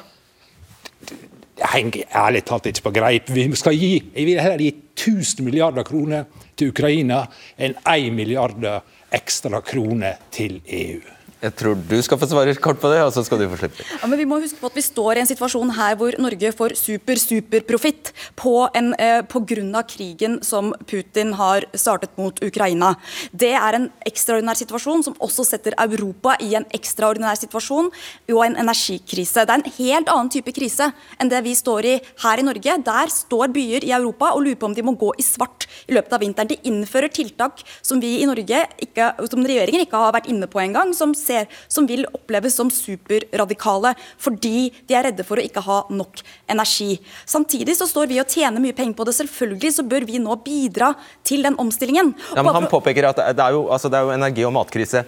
det 1.58 1.66
henger 1.72 2.04
ærlig 2.14 2.44
talt 2.46 2.68
ikke 2.70 2.84
på 2.86 2.92
greip. 3.00 3.30
Vi 3.34 3.46
skal 3.58 3.74
gi, 3.74 3.96
jeg 4.14 4.26
vil 4.28 4.38
heller 4.38 4.62
gi 4.62 4.70
1000 4.94 5.44
milliarder 5.46 5.86
kroner 5.86 6.28
til 6.58 6.70
Ukraina 6.72 7.24
enn 7.58 7.74
1 7.82 8.12
milliarder 8.14 8.84
ekstra 9.10 9.60
kroner 9.60 10.18
til 10.30 10.60
EU. 10.66 11.17
Jeg 11.38 11.54
tror 11.54 11.76
du 11.78 11.94
skal 12.02 12.18
få 12.18 12.26
svare 12.26 12.52
kort 12.58 12.80
på 12.82 12.88
det, 12.90 12.98
og 13.04 13.12
så 13.14 13.22
skal 13.22 13.38
du 13.38 13.44
få 13.52 13.60
slippe. 13.60 13.84
Ja, 13.86 14.08
men 14.10 14.18
vi 14.18 14.24
må 14.26 14.40
huske 14.42 14.58
på 14.58 14.66
at 14.72 14.74
vi 14.74 14.82
står 14.82 15.18
i 15.18 15.22
en 15.22 15.28
situasjon 15.30 15.70
her 15.76 15.94
hvor 15.98 16.16
Norge 16.18 16.50
får 16.58 16.74
super, 16.74 17.20
super 17.22 17.62
profitt 17.68 18.10
på, 18.34 18.54
eh, 18.74 19.20
på 19.22 19.42
grunn 19.46 19.70
av 19.78 19.86
krigen 19.86 20.40
som 20.42 20.72
Putin 20.90 21.36
har 21.38 21.62
startet 21.78 22.16
mot 22.18 22.34
Ukraina. 22.42 22.96
Det 23.30 23.52
er 23.54 23.78
en 23.78 23.86
ekstraordinær 24.08 24.58
situasjon 24.58 25.04
som 25.06 25.14
også 25.22 25.46
setter 25.46 25.76
Europa 25.78 26.34
i 26.42 26.56
en 26.58 26.66
ekstraordinær 26.74 27.38
situasjon 27.38 27.92
og 28.34 28.42
en 28.44 28.58
energikrise. 28.58 29.46
Det 29.46 29.54
er 29.54 29.62
en 29.62 29.76
helt 29.78 30.10
annen 30.10 30.32
type 30.34 30.50
krise 30.52 30.90
enn 31.20 31.30
det 31.30 31.44
vi 31.46 31.54
står 31.54 31.86
i 31.86 31.94
her 32.24 32.42
i 32.42 32.46
Norge. 32.50 32.82
Der 32.82 33.14
står 33.14 33.54
byer 33.54 33.86
i 33.86 33.94
Europa 33.94 34.32
og 34.34 34.42
lurer 34.42 34.58
på 34.58 34.66
om 34.66 34.74
de 34.74 34.82
må 34.82 34.96
gå 34.98 35.14
i 35.14 35.22
svart 35.22 35.68
i 35.86 35.94
løpet 35.94 36.18
av 36.18 36.20
vinteren. 36.26 36.50
De 36.50 36.58
innfører 36.66 37.14
tiltak 37.14 37.62
som 37.80 38.02
vi 38.02 38.16
i 38.24 38.26
Norge, 38.26 38.66
ikke, 38.82 39.14
som 39.30 39.46
regjeringen 39.46 39.86
ikke 39.86 40.02
har 40.02 40.18
vært 40.18 40.26
inne 40.26 40.50
på 40.50 40.58
engang. 40.66 40.90
som 40.98 41.14
ser, 41.28 41.48
som 41.68 41.86
vil 41.88 42.06
oppleves 42.10 42.56
som 42.58 42.70
superradikale 42.72 43.94
fordi 44.18 44.68
de 44.88 44.96
er 44.96 45.08
redde 45.10 45.26
for 45.28 45.40
å 45.40 45.44
ikke 45.44 45.64
ha 45.64 45.80
nok 45.92 46.22
energi. 46.50 46.98
Samtidig 47.28 47.76
så 47.78 47.88
står 47.88 48.10
vi 48.10 48.20
og 48.22 48.30
tjener 48.32 48.62
mye 48.62 48.76
penger 48.76 48.96
på 48.98 49.08
det. 49.08 49.16
Selvfølgelig 49.18 49.74
så 49.78 49.86
bør 49.88 50.08
vi 50.08 50.22
nå 50.22 50.38
bidra 50.44 50.94
til 51.26 51.44
den 51.46 51.58
omstillingen. 51.60 52.14
Ja, 52.34 52.42
men 52.42 52.56
han 52.56 52.70
påpeker 52.70 53.10
at 53.10 53.20
det 53.36 53.44
er 53.44 53.56
jo, 53.56 53.68
altså 53.72 53.92
det 53.92 54.00
er 54.00 54.08
jo 54.08 54.16
energi- 54.16 54.48
og 54.48 54.56
matkrise 54.56 55.04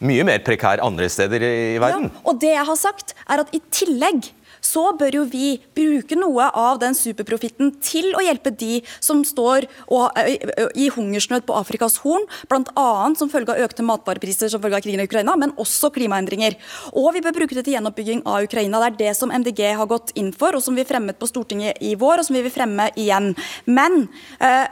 mye 0.00 0.24
mer 0.24 0.40
prekær 0.44 0.80
andre 0.84 1.08
steder 1.12 1.42
i 1.44 1.78
verden. 1.80 2.08
Ja, 2.08 2.22
og 2.24 2.38
det 2.40 2.54
jeg 2.54 2.66
har 2.70 2.78
sagt 2.80 3.14
er 3.26 3.42
at 3.42 3.50
i 3.56 3.60
tillegg 3.72 4.30
så 4.64 4.90
bør 4.98 5.20
jo 5.20 5.24
vi 5.30 5.54
bruke 5.76 6.16
noe 6.18 6.48
av 6.56 6.80
den 6.82 6.96
superprofitten 6.96 7.72
til 7.84 8.10
å 8.16 8.24
hjelpe 8.24 8.52
de 8.54 8.80
som 9.02 9.22
står 9.26 9.66
i 10.78 10.88
hungersnød 10.94 11.46
på 11.48 11.56
Afrikas 11.58 11.98
Horn, 12.04 12.26
bl.a. 12.50 12.88
som 13.18 13.30
følge 13.32 13.54
av 13.54 13.64
økte 13.66 13.84
matvarepriser 13.86 14.52
som 14.52 14.62
følge 14.62 14.80
av 14.80 14.84
krigen 14.84 15.02
i 15.02 15.08
Ukraina, 15.08 15.36
men 15.40 15.54
også 15.60 15.92
klimaendringer. 15.94 16.56
Og 16.94 17.12
vi 17.16 17.24
bør 17.24 17.38
bruke 17.40 17.56
det 17.56 17.66
til 17.66 17.76
gjenoppbygging 17.76 18.24
av 18.28 18.46
Ukraina. 18.46 18.82
Det 18.82 18.90
er 18.90 18.98
det 19.00 19.16
som 19.18 19.32
MDG 19.34 19.64
har 19.80 19.90
gått 19.90 20.14
inn 20.20 20.32
for, 20.36 20.56
og 20.56 20.64
som 20.64 20.76
vi 20.78 20.86
fremmet 20.88 21.18
på 21.20 21.28
Stortinget 21.30 21.80
i 21.84 21.96
vår, 21.98 22.20
og 22.20 22.28
som 22.28 22.38
vi 22.38 22.44
vil 22.46 22.54
fremme 22.54 22.90
igjen. 23.00 23.32
Men, 23.66 24.04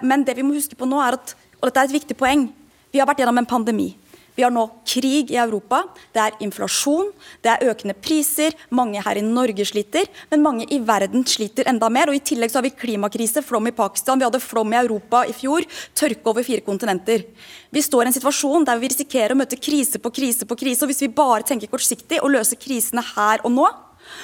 men 0.03 0.27
det 0.27 0.39
vi 0.39 0.47
må 0.47 0.57
huske 0.59 0.79
på 0.79 0.89
nå 0.89 1.01
er 1.05 1.19
at, 1.19 1.35
og 1.59 1.71
dette 1.71 1.85
er 1.85 1.91
et 1.91 1.99
viktig 2.01 2.19
poeng, 2.19 2.49
vi 2.93 3.01
har 3.01 3.09
vært 3.09 3.23
gjennom 3.23 3.41
en 3.41 3.49
pandemi. 3.49 3.91
Vi 4.39 4.45
har 4.47 4.53
nå 4.55 4.69
krig 4.87 5.33
i 5.35 5.39
Europa, 5.43 5.81
det 6.15 6.21
er 6.23 6.37
inflasjon, 6.47 7.09
det 7.43 7.51
er 7.51 7.73
økende 7.73 7.97
priser. 7.99 8.55
Mange 8.71 9.03
her 9.03 9.19
i 9.19 9.25
Norge 9.27 9.67
sliter, 9.67 10.07
men 10.31 10.45
mange 10.45 10.69
i 10.71 10.79
verden 10.79 11.27
sliter 11.27 11.67
enda 11.67 11.89
mer. 11.91 12.07
og 12.07 12.15
I 12.15 12.23
tillegg 12.23 12.53
så 12.53 12.61
har 12.61 12.69
vi 12.69 12.71
klimakrise, 12.71 13.43
flom 13.43 13.67
i 13.67 13.75
Pakistan, 13.75 14.23
vi 14.23 14.29
hadde 14.29 14.39
flom 14.39 14.71
i 14.73 14.79
Europa 14.79 15.25
i 15.27 15.35
fjor, 15.35 15.67
tørke 15.91 16.31
over 16.31 16.47
fire 16.47 16.63
kontinenter. 16.63 17.27
Vi 17.75 17.83
står 17.83 18.07
i 18.07 18.13
en 18.13 18.19
situasjon 18.21 18.69
der 18.69 18.79
vi 18.79 18.93
risikerer 18.95 19.35
å 19.35 19.41
møte 19.43 19.59
krise 19.59 19.99
på 19.99 20.15
krise 20.15 20.47
på 20.47 20.55
krise. 20.63 20.87
og 20.87 20.93
Hvis 20.93 21.03
vi 21.03 21.11
bare 21.19 21.43
tenker 21.43 21.67
kortsiktig 21.67 22.23
og 22.23 22.31
løser 22.37 22.63
krisene 22.63 23.03
her 23.17 23.43
og 23.43 23.57
nå, 23.59 23.67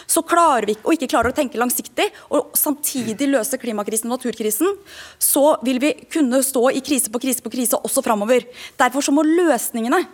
så 0.06 0.24
klarer 0.26 0.68
vi 0.70 0.76
og 0.82 0.96
ikke 0.96 1.10
klarer 1.12 1.32
å 1.32 1.36
tenke 1.36 1.60
langsiktig 1.60 2.08
og 2.30 2.54
samtidig 2.58 3.30
løse 3.30 3.60
klimakrisen 3.60 4.10
og 4.10 4.18
naturkrisen, 4.18 4.74
så 5.18 5.54
vil 5.64 5.80
vi 5.82 5.94
kunne 6.10 6.42
stå 6.44 6.68
i 6.74 6.82
krise 6.84 7.12
på 7.12 7.22
krise 7.22 7.44
på 7.44 7.52
krise 7.54 7.80
også 7.80 8.04
framover. 8.04 8.46
Derfor 8.80 9.04
så 9.04 9.14
må 9.14 9.26
løsningene 9.26 10.04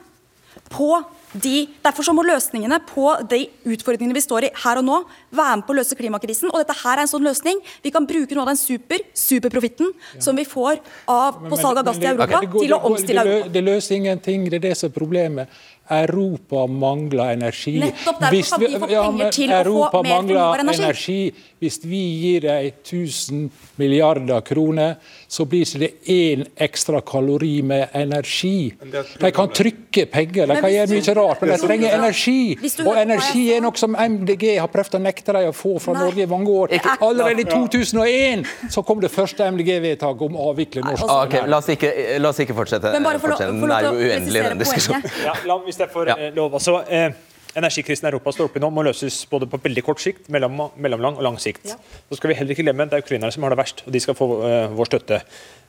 på 0.70 0.92
de, 1.32 1.68
derfor 1.82 2.02
så 2.02 2.12
må 2.14 2.24
løsningene 2.26 2.80
på 2.88 3.06
de 3.30 3.44
utfordringene 3.70 4.16
vi 4.16 4.22
står 4.24 4.48
i 4.48 4.50
her 4.64 4.80
og 4.80 4.86
nå, 4.86 4.96
være 5.34 5.60
med 5.60 5.66
på 5.66 5.74
å 5.74 5.78
løse 5.78 5.98
klimakrisen. 5.98 6.50
Og 6.50 6.58
dette 6.62 6.74
her 6.80 6.98
er 6.98 7.04
en 7.04 7.10
sånn 7.10 7.26
løsning. 7.26 7.60
Vi 7.84 7.92
kan 7.94 8.06
bruke 8.08 8.34
noe 8.34 8.46
av 8.48 8.50
den 8.50 8.58
super, 8.58 9.04
superprofitten 9.14 9.92
som 10.18 10.38
vi 10.38 10.46
får 10.48 10.80
av, 11.06 11.38
på 11.44 11.58
salg 11.60 11.78
av 11.78 11.86
gass 11.86 12.00
til 12.02 12.10
Europa, 12.10 12.42
okay. 12.42 12.64
til 12.66 12.74
å 12.74 12.80
omstille 12.90 13.26
Europa. 13.26 13.52
Det 13.54 13.62
løser 13.66 14.00
ingenting, 14.00 14.48
det 14.50 14.58
er 14.58 14.66
det 14.70 14.74
som 14.80 14.90
er 14.90 14.96
problemet. 14.96 15.60
Europa 15.90 16.66
mangler 16.70 17.32
energi. 17.34 17.78
Nettopp 17.82 18.20
derfor 18.20 18.50
kan 18.50 18.60
vi 18.60 18.78
få 18.78 18.86
penger 18.86 19.30
til 19.34 19.54
å 19.54 19.88
få 19.90 20.02
mer 20.06 20.16
fornybar 20.16 20.62
energi. 20.64 21.20
Hvis 21.60 21.76
vi 21.84 21.98
gir 22.22 22.40
dem 22.46 22.70
1000 22.82 23.50
milliarder 23.76 24.40
kroner, 24.40 24.94
så 25.28 25.44
blir 25.44 25.66
ikke 25.66 25.80
det 25.82 25.90
én 26.08 26.44
ekstra 26.56 27.02
kalori 27.04 27.60
med 27.62 27.92
energi. 27.94 28.72
De 29.20 29.30
kan 29.36 29.50
trykke 29.52 30.06
penger, 30.08 30.46
de 30.48 30.56
kan 30.56 30.72
gjøre 30.72 30.88
mye 30.94 31.14
rart, 31.18 31.42
men 31.44 31.52
de 31.52 31.58
trenger 31.66 31.96
energi. 31.98 32.56
Og 32.86 32.96
energi 33.02 33.44
er 33.52 33.60
noe 33.64 33.76
som 33.76 33.92
MDG 33.92 34.46
har 34.56 34.72
prøvd 34.72 34.96
å 34.96 35.02
nekte 35.04 35.36
dem 35.36 35.50
å 35.50 35.54
få 35.56 35.74
fra 35.84 35.98
Norge 35.98 36.24
i 36.24 36.28
mange 36.30 36.48
år. 36.62 36.74
Allerede 36.96 37.44
i 37.44 37.48
2001 37.50 38.46
så 38.72 38.82
kom 38.86 39.00
det 39.04 39.12
første 39.12 39.44
MDG-vedtaket 39.52 40.26
om 40.30 40.36
å 40.40 40.50
avvikle 40.54 40.84
norsk 40.86 41.04
Ah, 41.10 41.24
okay. 41.26 41.44
la, 41.48 41.58
oss 41.60 41.68
ikke, 41.72 41.92
la 42.24 42.32
oss 42.32 42.40
ikke 42.40 42.56
fortsette. 42.56 42.92
Men 42.96 43.04
bare 43.04 43.20
for 43.20 43.34
lov- 43.34 43.40
for, 43.40 43.46
få 43.46 43.52
Den 43.52 43.68
lov 43.68 43.76
er 43.76 43.88
jo 43.90 44.10
uendelig, 44.14 44.42
den 44.48 44.58
diskusjonen. 44.64 45.10
Ja, 45.26 45.34
la, 45.48 45.58
hvis 45.66 45.78
jeg 45.80 45.92
får 45.92 46.14
eh, 46.16 46.30
lov. 46.36 46.54
Altså, 46.56 46.80
eh, 46.88 47.10
Energikrisen 47.58 48.06
Europa 48.10 48.32
står 48.34 48.50
oppe 48.50 48.60
nå 48.62 48.68
må 48.70 48.84
løses 48.86 49.22
både 49.30 49.48
på 49.50 49.58
veldig 49.64 49.82
kort 49.86 50.02
sikt, 50.02 50.28
mellom, 50.30 50.68
mellomlang 50.78 51.18
og 51.18 51.24
lang 51.26 51.38
sikt. 51.42 51.72
Så 51.72 52.18
skal 52.18 52.30
vi 52.30 52.36
heller 52.38 52.54
ikke 52.54 52.66
glemme 52.66 52.86
Det 52.90 53.00
er 53.00 53.06
ukrainerne 53.06 53.34
som 53.34 53.46
har 53.46 53.54
det 53.54 53.58
verst, 53.58 53.82
og 53.86 53.94
de 53.94 54.02
skal 54.02 54.18
få 54.18 54.28
uh, 54.44 54.76
vår 54.76 54.90
støtte. 54.92 55.20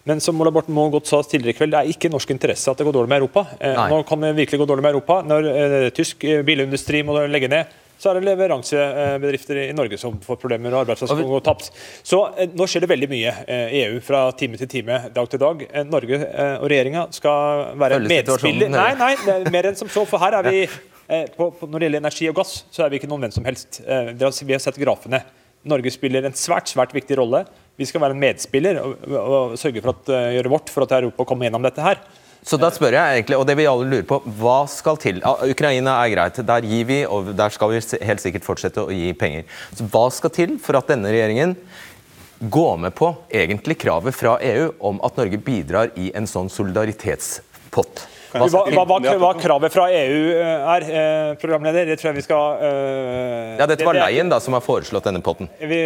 Men 0.09 0.21
som 0.21 0.39
Ola 0.41 0.53
Borten 0.53 0.73
Moe 0.73 0.89
godt 0.93 1.09
sa 1.09 1.21
tidligere 1.21 1.55
i 1.55 1.59
kveld, 1.59 1.75
det 1.75 1.81
er 1.81 1.93
ikke 1.93 2.09
norsk 2.09 2.33
interesse 2.33 2.71
at 2.71 2.79
det 2.79 2.87
går 2.87 2.95
dårlig 2.95 3.11
med 3.11 3.21
Europa. 3.21 3.45
Eh, 3.59 3.77
nå 3.91 4.01
kan 4.09 4.23
det 4.25 4.33
virkelig 4.39 4.63
gå 4.63 4.65
dårlig 4.71 4.85
med 4.85 4.95
Europa. 4.95 5.19
Når 5.29 5.49
eh, 5.51 5.89
tysk 5.93 6.25
eh, 6.25 6.41
bilindustri 6.45 7.03
må 7.05 7.19
legge 7.29 7.51
ned, 7.51 7.75
så 8.01 8.09
er 8.09 8.17
det 8.17 8.31
leveransebedrifter 8.31 9.59
i 9.61 9.73
Norge 9.77 9.99
som 10.01 10.15
får 10.25 10.39
problemer, 10.41 10.73
og 10.73 10.87
arbeidsplasser 10.87 11.19
som 11.21 11.29
går 11.29 11.43
tapt. 11.45 11.69
Så 12.01 12.21
eh, 12.33 12.49
nå 12.57 12.65
skjer 12.65 12.85
det 12.85 12.89
veldig 12.89 13.09
mye 13.11 13.33
eh, 13.45 13.75
i 13.77 13.83
EU 13.85 13.99
fra 14.05 14.23
time 14.37 14.57
til 14.57 14.71
time, 14.71 14.97
dag 15.13 15.29
til 15.29 15.41
dag. 15.41 15.61
Eh, 15.69 15.85
Norge 15.85 16.17
eh, 16.17 16.55
og 16.57 16.65
regjeringa 16.71 17.05
skal 17.13 17.67
være 17.83 18.01
medspiller. 18.07 18.73
Nei, 18.73 18.93
nei, 18.97 19.11
det 19.21 19.35
er 19.35 19.53
mer 19.53 19.69
enn 19.69 19.77
som 19.77 19.91
så. 19.91 20.07
For 20.09 20.23
her 20.23 20.39
er 20.39 20.49
vi 20.49 20.63
eh, 20.65 20.79
på, 21.35 21.49
på, 21.51 21.67
Når 21.67 21.79
det 21.79 21.87
gjelder 21.87 22.03
energi 22.05 22.29
og 22.31 22.39
gass, 22.39 22.55
så 22.71 22.85
er 22.85 22.91
vi 22.91 23.01
ikke 23.01 23.09
noen 23.11 23.25
hvem 23.25 23.35
som 23.35 23.47
helst. 23.47 23.81
Eh, 23.83 24.13
vi 24.15 24.55
har 24.55 24.63
sett 24.63 24.79
grafene. 24.81 25.21
Norge 25.67 25.91
spiller 25.93 26.25
en 26.25 26.37
svært 26.37 26.71
svært 26.71 26.95
viktig 26.95 27.17
rolle. 27.19 27.43
Vi 27.77 27.85
skal 27.89 28.01
være 28.03 28.15
en 28.15 28.21
medspiller 28.21 28.79
og, 28.81 29.05
og, 29.05 29.55
sørge 29.61 29.83
for 29.83 29.93
at 29.93 30.11
eh, 30.15 30.33
gjøre 30.37 30.53
vårt 30.53 30.71
for 30.73 30.87
at 30.87 30.95
Europa 30.97 31.27
kommer 31.27 31.47
gjennom 31.47 31.67
dette 31.67 31.85
her. 31.85 32.01
Så 32.41 32.57
da 32.57 32.71
spør 32.73 32.95
jeg 32.95 33.19
egentlig, 33.19 33.37
og 33.37 33.45
det 33.45 33.53
vi 33.59 33.67
alle 33.69 33.85
lurer 33.85 34.05
på, 34.09 34.17
hva 34.39 34.63
skal 34.69 34.97
til? 34.97 35.19
Ukraina 35.21 35.99
er 36.01 36.13
greit, 36.15 36.39
der 36.47 36.65
gir 36.65 36.87
vi, 36.89 37.03
og 37.05 37.35
der 37.37 37.53
skal 37.53 37.69
vi 37.69 37.81
helt 38.07 38.23
sikkert 38.23 38.47
fortsette 38.47 38.81
å 38.81 38.95
gi 38.95 39.11
penger. 39.13 39.45
Så 39.77 39.85
hva 39.93 40.07
skal 40.09 40.33
til 40.33 40.55
for 40.63 40.79
at 40.79 40.89
denne 40.89 41.11
regjeringen 41.13 41.53
går 42.41 42.79
med 42.81 42.95
på 42.97 43.11
egentlig 43.29 43.77
kravet 43.83 44.17
fra 44.17 44.39
EU 44.41 44.71
om 44.89 45.03
at 45.05 45.21
Norge 45.21 45.37
bidrar 45.37 45.93
i 46.01 46.09
en 46.17 46.25
sånn 46.25 46.49
solidaritetspott? 46.49 48.07
Hva, 48.31 48.47
hva, 48.47 48.83
hva, 48.87 49.15
hva 49.19 49.31
kravet 49.39 49.73
fra 49.73 49.87
EU 49.91 50.19
eh, 50.33 50.69
er, 50.75 50.85
eh, 50.87 51.31
programleder, 51.41 51.89
det 51.89 51.97
tror 51.99 52.11
jeg 52.11 52.21
vi 52.21 52.25
skal 52.25 52.61
uh, 52.61 53.57
Ja, 53.59 53.67
dette 53.67 53.83
var 53.87 53.97
det- 53.97 54.05
Leyen 54.05 54.31
da, 54.31 54.39
som 54.39 54.55
har 54.55 54.63
foreslått 54.63 55.09
denne 55.09 55.19
potten. 55.25 55.49
Vi, 55.59 55.81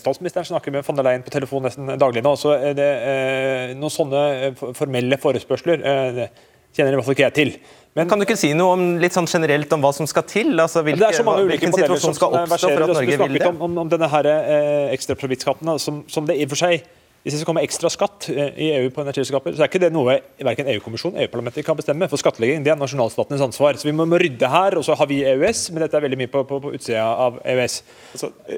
statsministeren 0.00 0.48
snakker 0.48 0.72
med 0.72 0.86
von 0.86 0.96
der 0.96 1.10
Leyen 1.10 1.26
på 1.26 1.34
telefon 1.34 1.66
nesten 1.68 1.92
daglig 2.00 2.24
nå. 2.24 2.32
så 2.40 2.56
er 2.56 2.78
det 2.78 2.88
uh, 3.02 3.76
Noen 3.76 3.92
sånne 3.92 4.24
formelle 4.78 5.20
forespørsler 5.20 5.84
uh, 5.84 6.08
det 6.16 6.30
kjenner 6.76 6.94
i 6.94 6.98
hvert 6.98 7.08
fall 7.08 7.16
ikke 7.16 7.26
jeg 7.28 7.36
til. 7.36 7.52
Men 7.92 8.08
Kan 8.08 8.22
du 8.22 8.24
ikke 8.24 8.38
si 8.40 8.52
noe 8.56 8.72
om, 8.72 8.84
litt 9.02 9.12
sånn 9.12 9.28
generelt 9.28 9.72
om 9.76 9.82
hva 9.84 9.92
som 9.92 10.08
skal 10.08 10.24
til? 10.28 10.54
Altså, 10.56 10.80
hvilke, 10.86 11.02
det 11.02 11.10
er 11.10 11.18
så 11.20 11.26
mange 11.26 11.44
ulike 11.44 11.66
hvilken 11.66 11.76
situasjon 11.76 12.06
som 12.06 12.16
skal 12.16 12.38
oppstå 12.40 12.70
for 12.70 12.86
at 12.86 12.94
Norge 12.96 13.10
vi 13.10 13.18
vil 13.20 13.36
det? 13.36 13.48
Om, 13.50 13.60
om, 13.68 13.78
om 13.84 13.90
denne 13.92 14.08
her, 14.08 14.28
eh, 14.32 14.94
ekstraprofittskatten, 14.94 15.74
som, 15.82 16.00
som 16.08 16.28
det 16.28 16.38
i 16.40 16.46
og 16.48 16.54
for 16.54 16.62
seg 16.64 16.86
hvis 17.22 17.36
det 17.36 17.38
skal 17.40 17.52
komme 17.52 17.62
ekstra 17.62 17.86
skatt 17.92 18.26
eh, 18.32 18.48
i 18.58 18.68
EU 18.80 18.88
på 18.90 19.02
energiselskaper, 19.04 19.54
så 19.54 19.62
er 19.62 19.68
ikke 19.70 19.80
det 19.84 19.92
noe 19.94 20.16
verken 20.42 20.66
EU-kommisjonen 20.72 21.20
EU-parlamentet 21.22 21.62
kan 21.66 21.78
bestemme. 21.78 22.08
For 22.10 22.18
skattlegging 22.18 22.64
det 22.66 22.72
er 22.74 22.80
nasjonalstatenes 22.80 23.44
ansvar. 23.46 23.78
Så 23.78 23.86
vi 23.86 23.92
må, 23.94 24.06
rydde 24.18 24.48
her, 24.50 24.74
og 24.80 24.82
så 24.86 24.96
har 24.98 25.06
vi 25.10 25.20
EØS, 25.30 25.68
men 25.70 25.84
dette 25.84 25.96
er 26.00 26.02
veldig 26.02 26.18
mye 26.18 26.30
på, 26.32 26.42
på, 26.50 26.58
på 26.64 26.72
utsida 26.74 27.04
av 27.06 27.38
EØS. 27.46 27.76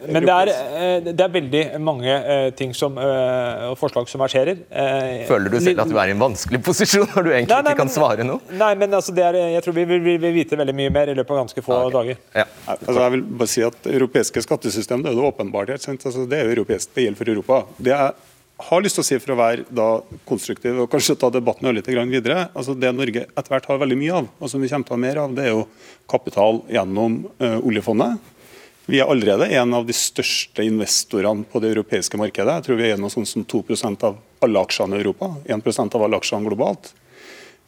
Men 0.08 0.24
det 0.24 0.32
er, 0.38 0.52
eh, 0.80 0.96
det 1.10 1.26
er 1.26 1.34
veldig 1.36 1.62
mange 1.84 2.08
eh, 2.16 2.48
ting 2.56 2.72
som, 2.76 2.96
eh, 2.96 3.66
og 3.68 3.76
forslag 3.80 4.08
som 4.08 4.24
verserer. 4.24 4.64
Eh, 4.72 5.26
Føler 5.28 5.52
du 5.52 5.58
selv 5.60 5.84
at 5.84 5.92
du 5.92 6.00
er 6.00 6.14
i 6.14 6.16
en 6.16 6.24
vanskelig 6.24 6.62
posisjon 6.64 7.04
når 7.12 7.28
du 7.28 7.32
egentlig 7.34 7.52
Nei, 7.52 7.62
nei, 7.68 7.74
ikke 7.76 7.82
kan 7.84 7.90
men- 7.92 7.96
svare 8.00 8.26
noe? 8.32 8.40
Nei, 8.64 8.72
men 8.80 8.96
altså, 8.96 9.12
det 9.14 9.28
er, 9.28 9.40
jeg 9.58 9.66
tror 9.68 9.76
vi 9.76 9.84
vil, 9.92 10.04
vi 10.08 10.16
vil 10.24 10.36
vite 10.40 10.56
veldig 10.64 10.78
mye 10.80 10.96
mer 10.96 11.12
i 11.12 11.18
løpet 11.20 11.36
av 11.36 11.44
ganske 11.44 11.64
få 11.68 11.82
dager. 11.94 12.16
Ja. 12.32 12.48
Altså, 12.64 12.96
jeg 13.02 13.16
vil 13.18 13.26
bare 13.44 13.52
si 13.58 13.64
at 13.68 13.90
Europeiske 13.92 14.42
skattesystem 14.48 15.04
det 15.04 15.12
er 15.12 15.20
det 15.20 15.28
åpenbart. 15.34 15.76
sant? 15.84 16.08
Altså, 16.08 16.24
det 16.30 16.40
er 16.40 16.48
jo 16.48 16.62
europeisk, 16.62 16.94
det 16.96 17.10
gjelder 17.10 17.20
for 17.20 17.34
Europa. 17.36 17.60
Det 17.76 17.92
jeg 17.92 18.14
har 18.56 18.82
lyst 18.84 18.98
til 18.98 19.02
å 19.02 19.06
si 19.06 19.16
for 19.18 19.34
å 19.34 19.38
være 19.38 19.64
da 19.74 19.88
konstruktiv 20.28 20.78
og 20.84 20.90
kanskje 20.92 21.16
ta 21.18 21.30
debatten 21.34 21.72
litt 21.74 21.88
videre, 21.88 22.48
altså 22.54 22.76
det 22.78 22.92
Norge 22.94 23.26
etter 23.26 23.50
hvert 23.50 23.66
har 23.66 23.80
veldig 23.82 23.98
mye 23.98 24.20
av, 24.20 24.28
og 24.38 24.50
som 24.50 24.62
vi 24.62 24.70
kommer 24.70 24.86
til 24.86 24.94
å 24.94 24.98
ha 24.98 25.02
mer 25.02 25.20
av, 25.24 25.34
det 25.34 25.44
er 25.44 25.52
jo 25.56 25.64
kapital 26.10 26.62
gjennom 26.70 27.24
uh, 27.42 27.58
oljefondet. 27.66 28.30
Vi 28.86 29.00
er 29.00 29.08
allerede 29.08 29.48
en 29.56 29.74
av 29.74 29.86
de 29.88 29.96
største 29.96 30.62
investorene 30.62 31.46
på 31.48 31.60
det 31.64 31.72
europeiske 31.72 32.20
markedet. 32.20 32.58
Jeg 32.58 32.66
tror 32.66 32.78
vi 32.78 32.90
er 32.92 33.00
noe 33.00 33.12
sånn 33.12 33.26
som 33.26 33.46
2% 33.48 34.04
av 34.04 34.18
alle 34.44 34.60
aksjene 34.60 34.98
i 34.98 35.00
Europa. 35.00 35.30
1% 35.48 35.96
av 35.96 36.04
alle 36.04 36.20
aksjene 36.20 36.50
globalt. 36.50 36.92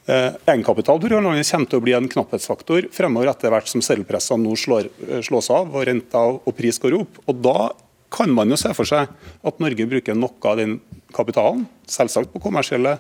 Eh, 0.07 0.37
Egenkapitalforholdene 0.53 1.41
kommer 1.49 1.71
til 1.73 1.81
å 1.81 1.83
bli 1.87 1.95
en 1.97 2.11
knapphetsfaktor 2.13 2.91
fremover 2.95 3.33
etter 3.33 3.51
hvert 3.51 3.71
som 3.71 3.83
selvpressene 3.83 4.45
nå 4.45 4.53
slår, 4.61 4.91
eh, 5.09 5.23
slås 5.25 5.49
av 5.51 5.73
og 5.73 5.87
renta 5.89 6.21
og 6.37 6.53
pris 6.55 6.79
går 6.79 7.01
opp. 7.01 7.19
Og 7.27 7.43
Da 7.43 7.73
kan 8.13 8.31
man 8.33 8.51
jo 8.53 8.57
se 8.61 8.71
for 8.77 8.87
seg 8.89 9.11
at 9.47 9.61
Norge 9.63 9.87
bruker 9.91 10.17
noe 10.17 10.51
av 10.51 10.59
den 10.61 10.79
kapitalen, 11.17 11.65
selvsagt 11.91 12.33
på 12.33 12.41
kommersielle 12.43 12.97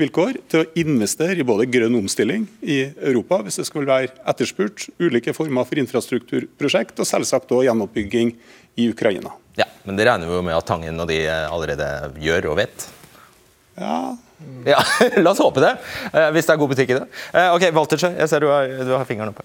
vilkår, 0.00 0.38
til 0.50 0.62
å 0.64 0.68
investere 0.80 1.38
i 1.40 1.46
både 1.46 1.68
grønn 1.70 1.96
omstilling 2.00 2.46
i 2.62 2.80
Europa, 2.96 3.40
hvis 3.46 3.60
det 3.60 3.66
skulle 3.68 3.90
være 3.90 4.12
etterspurt, 4.30 4.88
ulike 5.00 5.34
former 5.36 5.66
for 5.68 5.80
infrastrukturprosjekt, 5.82 6.98
og 7.00 7.08
selvsagt 7.08 7.52
også 7.52 7.66
gjenoppbygging 7.68 8.34
i 8.80 8.88
Ukraina. 8.92 9.32
Ja, 9.58 9.66
men 9.84 9.98
det 9.98 10.06
regner 10.08 10.30
jo 10.30 10.42
med 10.46 10.56
at 10.56 10.68
Tangen 10.68 11.00
og 11.02 11.08
de 11.10 11.20
allerede 11.28 11.88
gjør 12.22 12.52
og 12.52 12.60
vet. 12.62 12.88
Ja, 13.80 14.16
Ja, 14.64 14.78
La 15.20 15.34
oss 15.34 15.40
håpe 15.42 15.60
det, 15.60 15.74
eh, 16.16 16.30
hvis 16.32 16.46
det 16.48 16.54
er 16.54 16.60
god 16.62 16.70
butikk 16.72 16.94
i 16.94 16.96
det. 16.96 17.06
Eh, 17.36 17.50
Ok, 17.52 17.66
Waltersjø, 17.76 18.08
jeg 18.16 18.28
ser 18.30 18.40
du 18.40 18.48
har, 18.48 18.70
du 18.88 18.92
har 18.96 19.04
fingeren 19.04 19.34
oppe. 19.34 19.44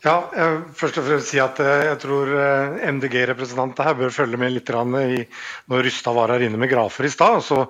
Ja, 0.00 0.14
jeg 0.32 0.60
først 0.80 0.96
og 0.96 1.04
fremst 1.04 1.28
si 1.28 1.40
at 1.42 1.58
eh, 1.60 1.86
jeg 1.90 1.98
tror 2.00 2.30
eh, 2.32 2.78
MDG-representanter 2.88 3.84
her 3.84 3.98
bør 3.98 4.14
følge 4.14 4.38
med 4.40 4.54
litt 4.54 4.70
i 4.72 5.26
Når 5.68 5.82
Rystad 5.84 6.16
var 6.16 6.32
her 6.32 6.44
inne 6.46 6.60
med 6.60 6.70
grafer 6.72 7.04
i 7.04 7.12
stad, 7.12 7.42
så, 7.44 7.66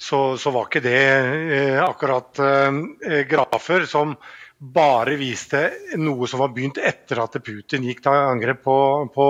så, 0.00 0.20
så 0.40 0.52
var 0.54 0.70
ikke 0.70 0.80
det 0.86 1.02
eh, 1.04 1.76
akkurat 1.84 2.40
grafer 3.28 3.84
som 3.84 4.16
bare 4.60 5.14
viste 5.16 5.62
noe 5.96 6.26
som 6.28 6.42
var 6.42 6.50
begynt 6.52 6.76
etter 6.84 7.22
at 7.22 7.38
Putin 7.40 7.86
gikk 7.86 8.02
til 8.04 8.12
angrep 8.12 8.58
på, 8.66 8.76
på, 9.14 9.28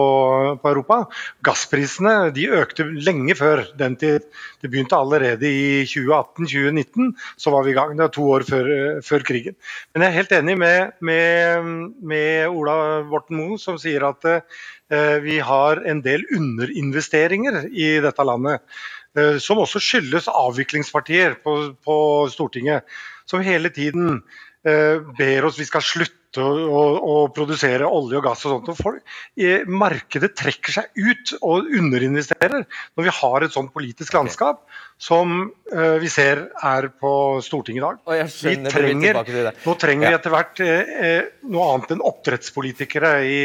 på 0.58 0.70
Europa. 0.72 1.04
Gassprisene 1.46 2.32
de 2.34 2.48
økte 2.58 2.88
lenge 2.90 3.36
før 3.38 3.62
den 3.78 3.94
tid. 4.00 4.26
Det 4.58 4.72
begynte 4.72 4.98
allerede 4.98 5.46
i 5.46 5.84
2018-2019, 5.86 7.14
så 7.38 7.54
var 7.54 7.66
vi 7.66 7.70
i 7.70 7.78
gang. 7.78 7.94
Det 7.94 8.08
er 8.08 8.14
to 8.16 8.26
år 8.34 8.46
før, 8.48 8.72
før 9.06 9.26
krigen. 9.30 9.54
Men 9.94 10.04
jeg 10.04 10.10
er 10.10 10.18
helt 10.18 10.36
enig 10.40 10.58
med, 10.64 10.98
med, 10.98 11.70
med 12.02 12.50
Ola 12.50 12.76
Borten 13.06 13.38
Moe, 13.38 13.60
som 13.62 13.78
sier 13.78 14.08
at 14.10 14.26
eh, 14.34 15.16
vi 15.22 15.38
har 15.38 15.84
en 15.86 16.02
del 16.02 16.26
underinvesteringer 16.34 17.68
i 17.70 17.92
dette 18.02 18.26
landet. 18.26 18.66
eh, 19.14 19.38
som 19.38 19.62
også 19.62 19.78
skyldes 19.78 20.26
avviklingspartier 20.26 21.38
på, 21.46 21.56
på 21.86 21.96
Stortinget, 22.34 22.82
som 23.30 23.46
hele 23.46 23.70
tiden 23.70 24.24
ber 24.62 25.46
oss 25.48 25.58
vi 25.60 25.64
skal 25.68 25.84
slutte 25.84 26.20
å, 26.38 26.50
å, 26.50 26.82
å 27.00 27.14
produsere 27.34 27.88
olje 27.88 28.18
og 28.20 28.26
gass 28.28 28.44
og 28.44 28.54
sånt. 28.54 28.70
Og 28.70 28.78
folk, 28.78 29.00
eh, 29.40 29.66
markedet 29.66 30.34
trekker 30.38 30.76
seg 30.76 30.90
ut 31.00 31.34
og 31.40 31.70
underinvesterer 31.80 32.62
når 32.62 33.08
vi 33.08 33.16
har 33.20 33.46
et 33.46 33.56
sånt 33.56 33.72
politisk 33.74 34.14
landskap 34.18 34.62
som 35.00 35.46
uh, 35.72 35.96
vi 35.96 36.10
ser 36.12 36.42
er 36.60 36.90
på 37.00 37.12
Stortinget 37.44 37.80
i 37.80 37.84
dag. 37.86 38.00
Og 38.04 38.16
jeg 38.18 38.26
Vi 38.26 38.34
skjønner, 38.34 38.74
trenger, 38.74 39.20
nå 39.64 39.74
trenger 39.80 40.12
vi 40.12 40.18
etter 40.18 40.34
hvert 40.34 40.60
eh, 40.64 40.92
eh, 41.06 41.30
noe 41.48 41.70
annet 41.72 41.94
enn 41.96 42.04
oppdrettspolitikere 42.04 43.14
i, 43.24 43.40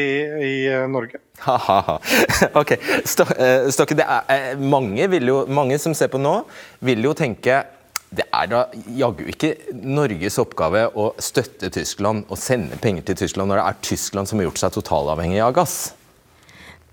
i 0.49 0.53
uh, 0.68 0.84
Norge. 0.91 1.24
Ha-ha-ha. 1.45 1.95
Ok, 2.59 2.76
eh, 2.76 3.70
Stokke, 3.72 3.95
det 3.97 4.03
er, 4.03 4.28
eh, 4.32 4.59
mange, 4.59 5.07
jo, 5.20 5.41
mange 5.47 5.80
som 5.82 5.95
ser 5.95 6.11
på 6.11 6.20
nå, 6.22 6.41
vil 6.86 7.07
jo 7.07 7.16
tenke 7.18 7.63
det 8.16 8.26
er 8.32 8.49
da 8.51 8.63
jaggu 8.97 9.26
ikke 9.32 9.53
Norges 9.84 10.39
oppgave 10.41 10.88
å 10.95 11.09
støtte 11.22 11.72
Tyskland 11.74 12.26
og 12.30 12.39
sende 12.39 12.80
penger 12.82 13.09
til 13.09 13.20
Tyskland 13.26 13.51
når 13.51 13.61
det 13.61 13.68
er 13.68 13.84
Tyskland 13.89 14.30
som 14.30 14.39
har 14.39 14.49
gjort 14.49 14.61
seg 14.61 14.76
totalavhengig 14.78 15.41
av 15.43 15.55
gass. 15.57 15.78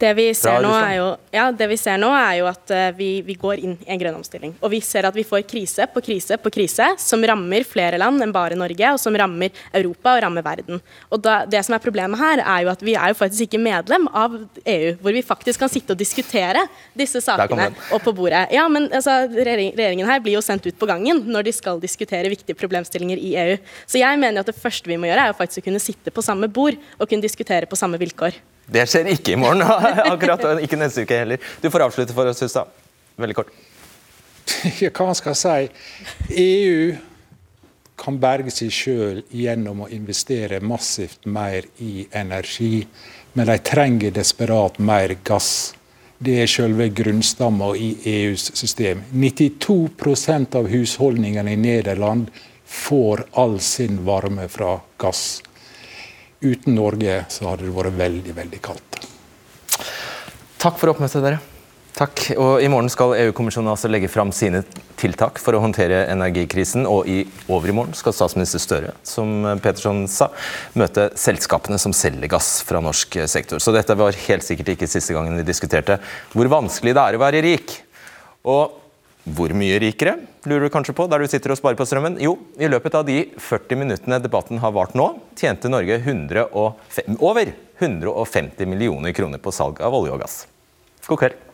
Det 0.02 0.10
vi, 0.18 0.24
ser 0.34 0.58
nå 0.64 0.70
er 0.74 0.96
jo, 0.96 1.04
ja, 1.30 1.44
det 1.54 1.66
vi 1.70 1.76
ser 1.78 1.98
nå, 2.02 2.08
er 2.16 2.40
jo 2.40 2.46
at 2.50 2.72
uh, 2.74 2.88
vi, 2.96 3.10
vi, 3.22 3.36
går 3.38 3.60
inn 3.62 3.76
i 3.84 3.90
en 3.94 4.00
grønn 4.00 4.16
omstilling. 4.18 4.56
Og 4.58 4.72
vi 4.72 4.80
ser 4.82 5.06
at 5.06 5.14
vi 5.14 5.22
får 5.26 5.44
krise 5.46 5.86
på 5.92 6.02
krise 6.02 6.38
på 6.42 6.50
krise 6.50 6.88
som 6.98 7.22
rammer 7.22 7.62
flere 7.68 8.00
land 8.02 8.24
enn 8.24 8.34
bare 8.34 8.58
Norge, 8.58 8.88
og 8.96 8.98
som 8.98 9.14
rammer 9.14 9.54
Europa 9.70 10.16
og 10.16 10.24
rammer 10.24 10.42
verden. 10.42 10.82
Og 11.06 11.22
da, 11.22 11.44
Det 11.46 11.62
som 11.62 11.76
er 11.76 11.84
problemet 11.84 12.18
her, 12.18 12.42
er 12.42 12.66
jo 12.66 12.72
at 12.74 12.82
vi 12.82 12.96
er 12.98 13.12
jo 13.12 13.20
faktisk 13.20 13.46
ikke 13.46 13.62
medlem 13.62 14.08
av 14.10 14.34
EU, 14.74 14.92
hvor 14.98 15.14
vi 15.14 15.22
faktisk 15.22 15.62
kan 15.62 15.70
sitte 15.70 15.94
og 15.94 16.02
diskutere 16.02 16.66
disse 16.98 17.22
sakene 17.22 17.70
og 17.94 18.02
på 18.02 18.14
bordet. 18.16 18.48
Ja, 18.50 18.66
men 18.66 18.90
altså, 18.90 19.20
Regjeringen 19.30 20.08
her 20.08 20.22
blir 20.24 20.34
jo 20.34 20.42
sendt 20.42 20.66
ut 20.66 20.78
på 20.78 20.88
gangen 20.90 21.22
når 21.30 21.46
de 21.46 21.54
skal 21.54 21.78
diskutere 21.82 22.32
viktige 22.32 22.58
problemstillinger 22.58 23.22
i 23.22 23.36
EU. 23.44 23.58
Så 23.86 24.02
jeg 24.02 24.18
mener 24.18 24.42
at 24.42 24.50
det 24.50 24.58
første 24.58 24.90
vi 24.90 24.98
må 24.98 25.06
gjøre, 25.06 25.28
er 25.28 25.30
jo 25.30 25.38
faktisk 25.38 25.62
å 25.62 25.70
kunne 25.70 25.82
sitte 25.82 26.10
på 26.10 26.26
samme 26.26 26.50
bord 26.50 26.74
og 26.98 27.06
kunne 27.06 27.22
diskutere 27.22 27.70
på 27.70 27.78
samme 27.78 28.02
vilkår. 28.02 28.42
Det 28.72 28.86
skjer 28.88 29.12
ikke 29.12 29.34
i 29.34 29.40
morgen, 29.40 29.62
akkurat, 30.14 30.44
og 30.48 30.64
ikke 30.64 30.80
neste 30.80 31.04
uke 31.04 31.22
heller. 31.24 31.52
Du 31.62 31.68
får 31.72 31.86
avslutte 31.88 32.16
for 32.16 32.30
oss, 32.30 32.42
Hustad. 32.44 32.72
Veldig 33.20 33.36
kort. 33.36 33.52
Hva 34.96 35.12
skal 35.14 35.34
jeg 35.34 35.40
si? 35.40 36.38
EU 36.42 36.92
kan 38.02 38.16
berge 38.18 38.50
seg 38.50 38.72
sjøl 38.74 39.20
gjennom 39.30 39.84
å 39.84 39.90
investere 39.92 40.62
massivt 40.64 41.28
mer 41.30 41.68
i 41.84 42.06
energi, 42.18 42.82
men 43.36 43.48
de 43.48 43.58
trenger 43.62 44.14
desperat 44.16 44.80
mer 44.82 45.14
gass. 45.24 45.74
Det 46.22 46.38
er 46.42 46.50
selve 46.50 46.88
grunnstamma 46.94 47.72
i 47.76 47.92
EUs 48.06 48.50
system. 48.58 49.02
92% 49.12 50.58
av 50.58 50.68
husholdningene 50.70 51.54
i 51.54 51.58
Nederland 51.58 52.30
får 52.64 53.26
all 53.38 53.58
sin 53.60 54.04
varme 54.06 54.46
fra 54.48 54.76
gass. 55.02 55.42
Uten 56.42 56.74
Norge 56.74 57.22
så 57.30 57.48
hadde 57.52 57.68
det 57.68 57.74
vært 57.76 57.98
veldig, 57.98 58.34
veldig 58.34 58.60
kaldt. 58.64 59.00
Takk 60.62 60.78
for 60.78 60.92
oppmøtet, 60.92 61.22
dere. 61.22 61.40
Takk. 61.92 62.22
Og 62.40 62.62
I 62.64 62.70
morgen 62.72 62.88
skal 62.88 63.12
EU-kommisjonen 63.18 63.68
altså 63.68 63.90
legge 63.90 64.08
fram 64.08 64.30
sine 64.32 64.62
tiltak 64.96 65.36
for 65.42 65.52
å 65.54 65.60
håndtere 65.60 66.06
energikrisen. 66.08 66.86
Og 66.88 67.08
i 67.10 67.18
overmorgen 67.52 67.92
skal 67.98 68.14
statsminister 68.16 68.62
Støre, 68.62 68.94
som 69.06 69.44
Petersson 69.60 70.06
sa, 70.10 70.30
møte 70.78 71.10
selskapene 71.20 71.78
som 71.82 71.94
selger 71.96 72.32
gass 72.32 72.62
fra 72.66 72.80
norsk 72.82 73.20
sektor. 73.28 73.60
Så 73.60 73.74
dette 73.76 73.96
var 73.98 74.16
helt 74.24 74.46
sikkert 74.46 74.72
ikke 74.74 74.88
siste 74.90 75.14
gangen 75.14 75.36
vi 75.38 75.46
diskuterte 75.46 75.98
hvor 76.32 76.48
vanskelig 76.50 76.96
det 76.96 77.04
er 77.04 77.18
å 77.18 77.22
være 77.22 77.44
rik. 77.44 77.76
Og 78.48 78.78
hvor 79.36 79.52
mye 79.54 79.76
rikere, 79.84 80.16
lurer 80.48 80.66
du 80.66 80.72
kanskje 80.74 80.94
på, 80.96 81.06
der 81.10 81.22
du 81.22 81.28
sitter 81.30 81.54
og 81.54 81.60
sparer 81.60 81.78
på 81.78 81.86
strømmen? 81.86 82.18
Jo, 82.22 82.36
i 82.58 82.70
løpet 82.70 82.96
av 82.98 83.06
de 83.06 83.18
40 83.36 83.78
minuttene 83.84 84.18
debatten 84.22 84.62
har 84.62 84.74
vart 84.74 84.96
nå, 84.98 85.08
tjente 85.38 85.70
Norge 85.70 86.00
105, 86.00 87.16
over 87.20 87.54
150 87.78 88.70
millioner 88.70 89.14
kroner 89.16 89.42
på 89.42 89.54
salg 89.54 89.82
av 89.84 89.94
olje 89.98 90.16
og 90.16 90.22
gass. 90.24 90.42
God 91.06 91.24
kveld. 91.24 91.51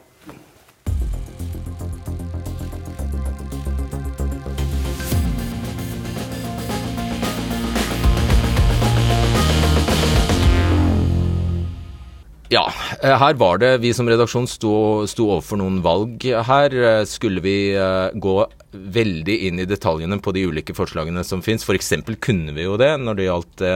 Ja, 12.49 12.63
eh, 13.03 13.13
her 13.21 13.35
var 13.37 13.59
det 13.61 13.75
vi 13.83 13.91
som 13.93 14.09
redaksjon 14.09 14.47
sto, 14.49 14.73
sto 15.05 15.27
overfor 15.29 15.61
noen 15.61 15.83
valg 15.85 16.25
her. 16.25 16.73
Eh, 16.73 17.03
skulle 17.05 17.43
vi 17.45 17.75
uh, 17.77 18.09
gå 18.17 18.37
veldig 18.73 19.37
inn 19.49 19.61
i 19.61 19.67
detaljene 19.69 20.17
på 20.25 20.33
de 20.33 20.47
ulike 20.49 20.77
forslagene 20.77 21.25
som 21.29 21.43
fins? 21.45 21.67
F.eks. 21.69 21.93
kunne 22.25 22.57
vi 22.57 22.65
jo 22.65 22.79
det 22.81 22.95
når 23.03 23.19
det 23.19 23.29
gjaldt 23.29 23.67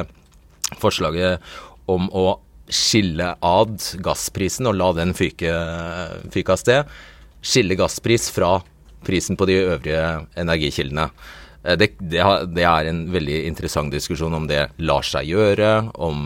forslaget 0.80 1.44
om 1.92 2.08
å 2.16 2.38
skille 2.72 3.34
ad 3.44 3.76
gassprisen 4.00 4.70
og 4.70 4.78
la 4.78 4.88
den 4.96 5.12
fyke, 5.16 5.52
fyke 6.32 6.54
av 6.54 6.62
sted. 6.62 6.96
Skille 7.44 7.76
gasspris 7.76 8.30
fra 8.32 8.54
prisen 9.04 9.36
på 9.36 9.48
de 9.50 9.58
øvrige 9.66 10.06
energikildene. 10.40 11.10
Eh, 11.64 11.76
det, 11.78 11.92
det, 11.98 12.22
det, 12.54 12.64
er 12.66 12.90
en 12.90 13.02
veldig 13.12 13.38
interessant 13.48 13.92
diskusjon 13.94 14.34
om 14.34 14.46
det 14.50 14.66
lar 14.82 15.06
seg 15.06 15.28
gjøre, 15.30 15.72
om 15.94 16.22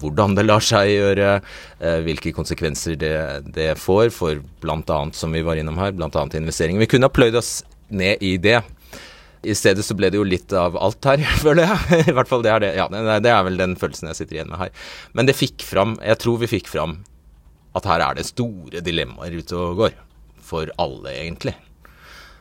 hvordan 0.00 0.36
det 0.38 0.46
lar 0.46 0.64
seg 0.64 0.92
gjøre, 0.92 1.34
eh, 1.80 2.00
hvilke 2.06 2.34
konsekvenser 2.36 2.98
det, 3.00 3.14
det 3.56 3.70
får 3.80 4.12
for 4.14 4.42
bl.a., 4.62 5.00
som 5.16 5.34
vi 5.34 5.44
var 5.46 5.60
innom 5.60 5.80
her, 5.80 5.94
bl.a. 5.96 6.10
investeringer. 6.40 6.84
Vi 6.84 6.90
kunne 6.94 7.08
ha 7.08 7.14
pløyd 7.14 7.38
oss 7.40 7.62
ned 7.88 8.24
i 8.24 8.36
det. 8.42 8.60
I 9.46 9.54
stedet 9.54 9.84
så 9.86 9.94
ble 9.94 10.10
det 10.10 10.18
jo 10.18 10.26
litt 10.26 10.52
av 10.52 10.76
alt 10.76 11.06
her, 11.06 11.22
føler 11.44 11.68
jeg. 11.68 12.02
I 12.10 12.16
hvert 12.16 12.30
fall 12.30 12.44
det 12.44 12.52
er 12.52 12.64
det. 12.64 12.74
Ja, 12.80 12.88
det 12.90 13.32
er 13.32 13.46
vel 13.46 13.60
den 13.60 13.78
følelsen 13.78 14.10
jeg 14.10 14.20
sitter 14.20 14.40
igjen 14.40 14.52
med 14.52 14.66
her. 14.66 14.74
Men 15.16 15.30
det 15.30 15.38
fikk 15.38 15.64
fram, 15.64 15.96
jeg 16.04 16.20
tror 16.24 16.42
vi 16.42 16.50
fikk 16.58 16.68
fram 16.70 17.00
at 17.78 17.86
her 17.86 18.02
er 18.02 18.18
det 18.18 18.26
store 18.26 18.82
dilemmaer 18.82 19.38
ute 19.38 19.56
og 19.56 19.84
går. 19.84 19.96
For 20.48 20.70
alle, 20.80 21.12
egentlig. 21.12 21.52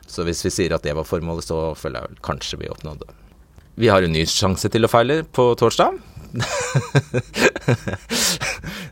Så 0.08 0.24
hvis 0.28 0.44
vi 0.46 0.52
sier 0.54 0.76
at 0.76 0.86
det 0.88 0.96
var 0.96 1.08
formålet, 1.08 1.46
så 1.48 1.74
føler 1.78 2.02
jeg 2.02 2.14
vel 2.14 2.22
kanskje 2.26 2.62
vi 2.62 2.72
oppnådde. 2.72 3.08
det. 3.08 3.18
Vi 3.78 3.92
har 3.92 4.02
en 4.02 4.16
ny 4.16 4.24
sjanse 4.26 4.72
til 4.74 4.88
å 4.88 4.90
feile 4.90 5.22
på 5.24 5.52
torsdag. 5.60 6.00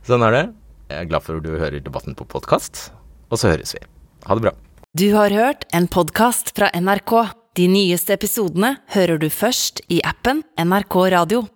sånn 0.07 0.25
er 0.27 0.35
det. 0.35 0.43
Jeg 0.91 0.99
er 0.99 1.09
glad 1.09 1.25
for 1.25 1.39
at 1.39 1.47
du 1.47 1.55
hører 1.55 1.81
debatten 1.81 2.13
på 2.17 2.27
podkast, 2.29 2.91
og 3.33 3.41
så 3.41 3.49
høres 3.49 3.73
vi. 3.73 3.81
Ha 4.27 4.37
det 4.37 4.45
bra. 4.45 4.53
Du 4.95 5.07
har 5.15 5.33
hørt 5.33 5.65
en 5.73 5.89
podkast 5.91 6.53
fra 6.55 6.69
NRK. 6.75 7.15
De 7.57 7.65
nyeste 7.71 8.13
episodene 8.13 8.75
hører 8.93 9.17
du 9.19 9.29
først 9.31 9.81
i 9.89 10.01
appen 10.05 10.43
NRK 10.59 10.99
Radio. 11.15 11.45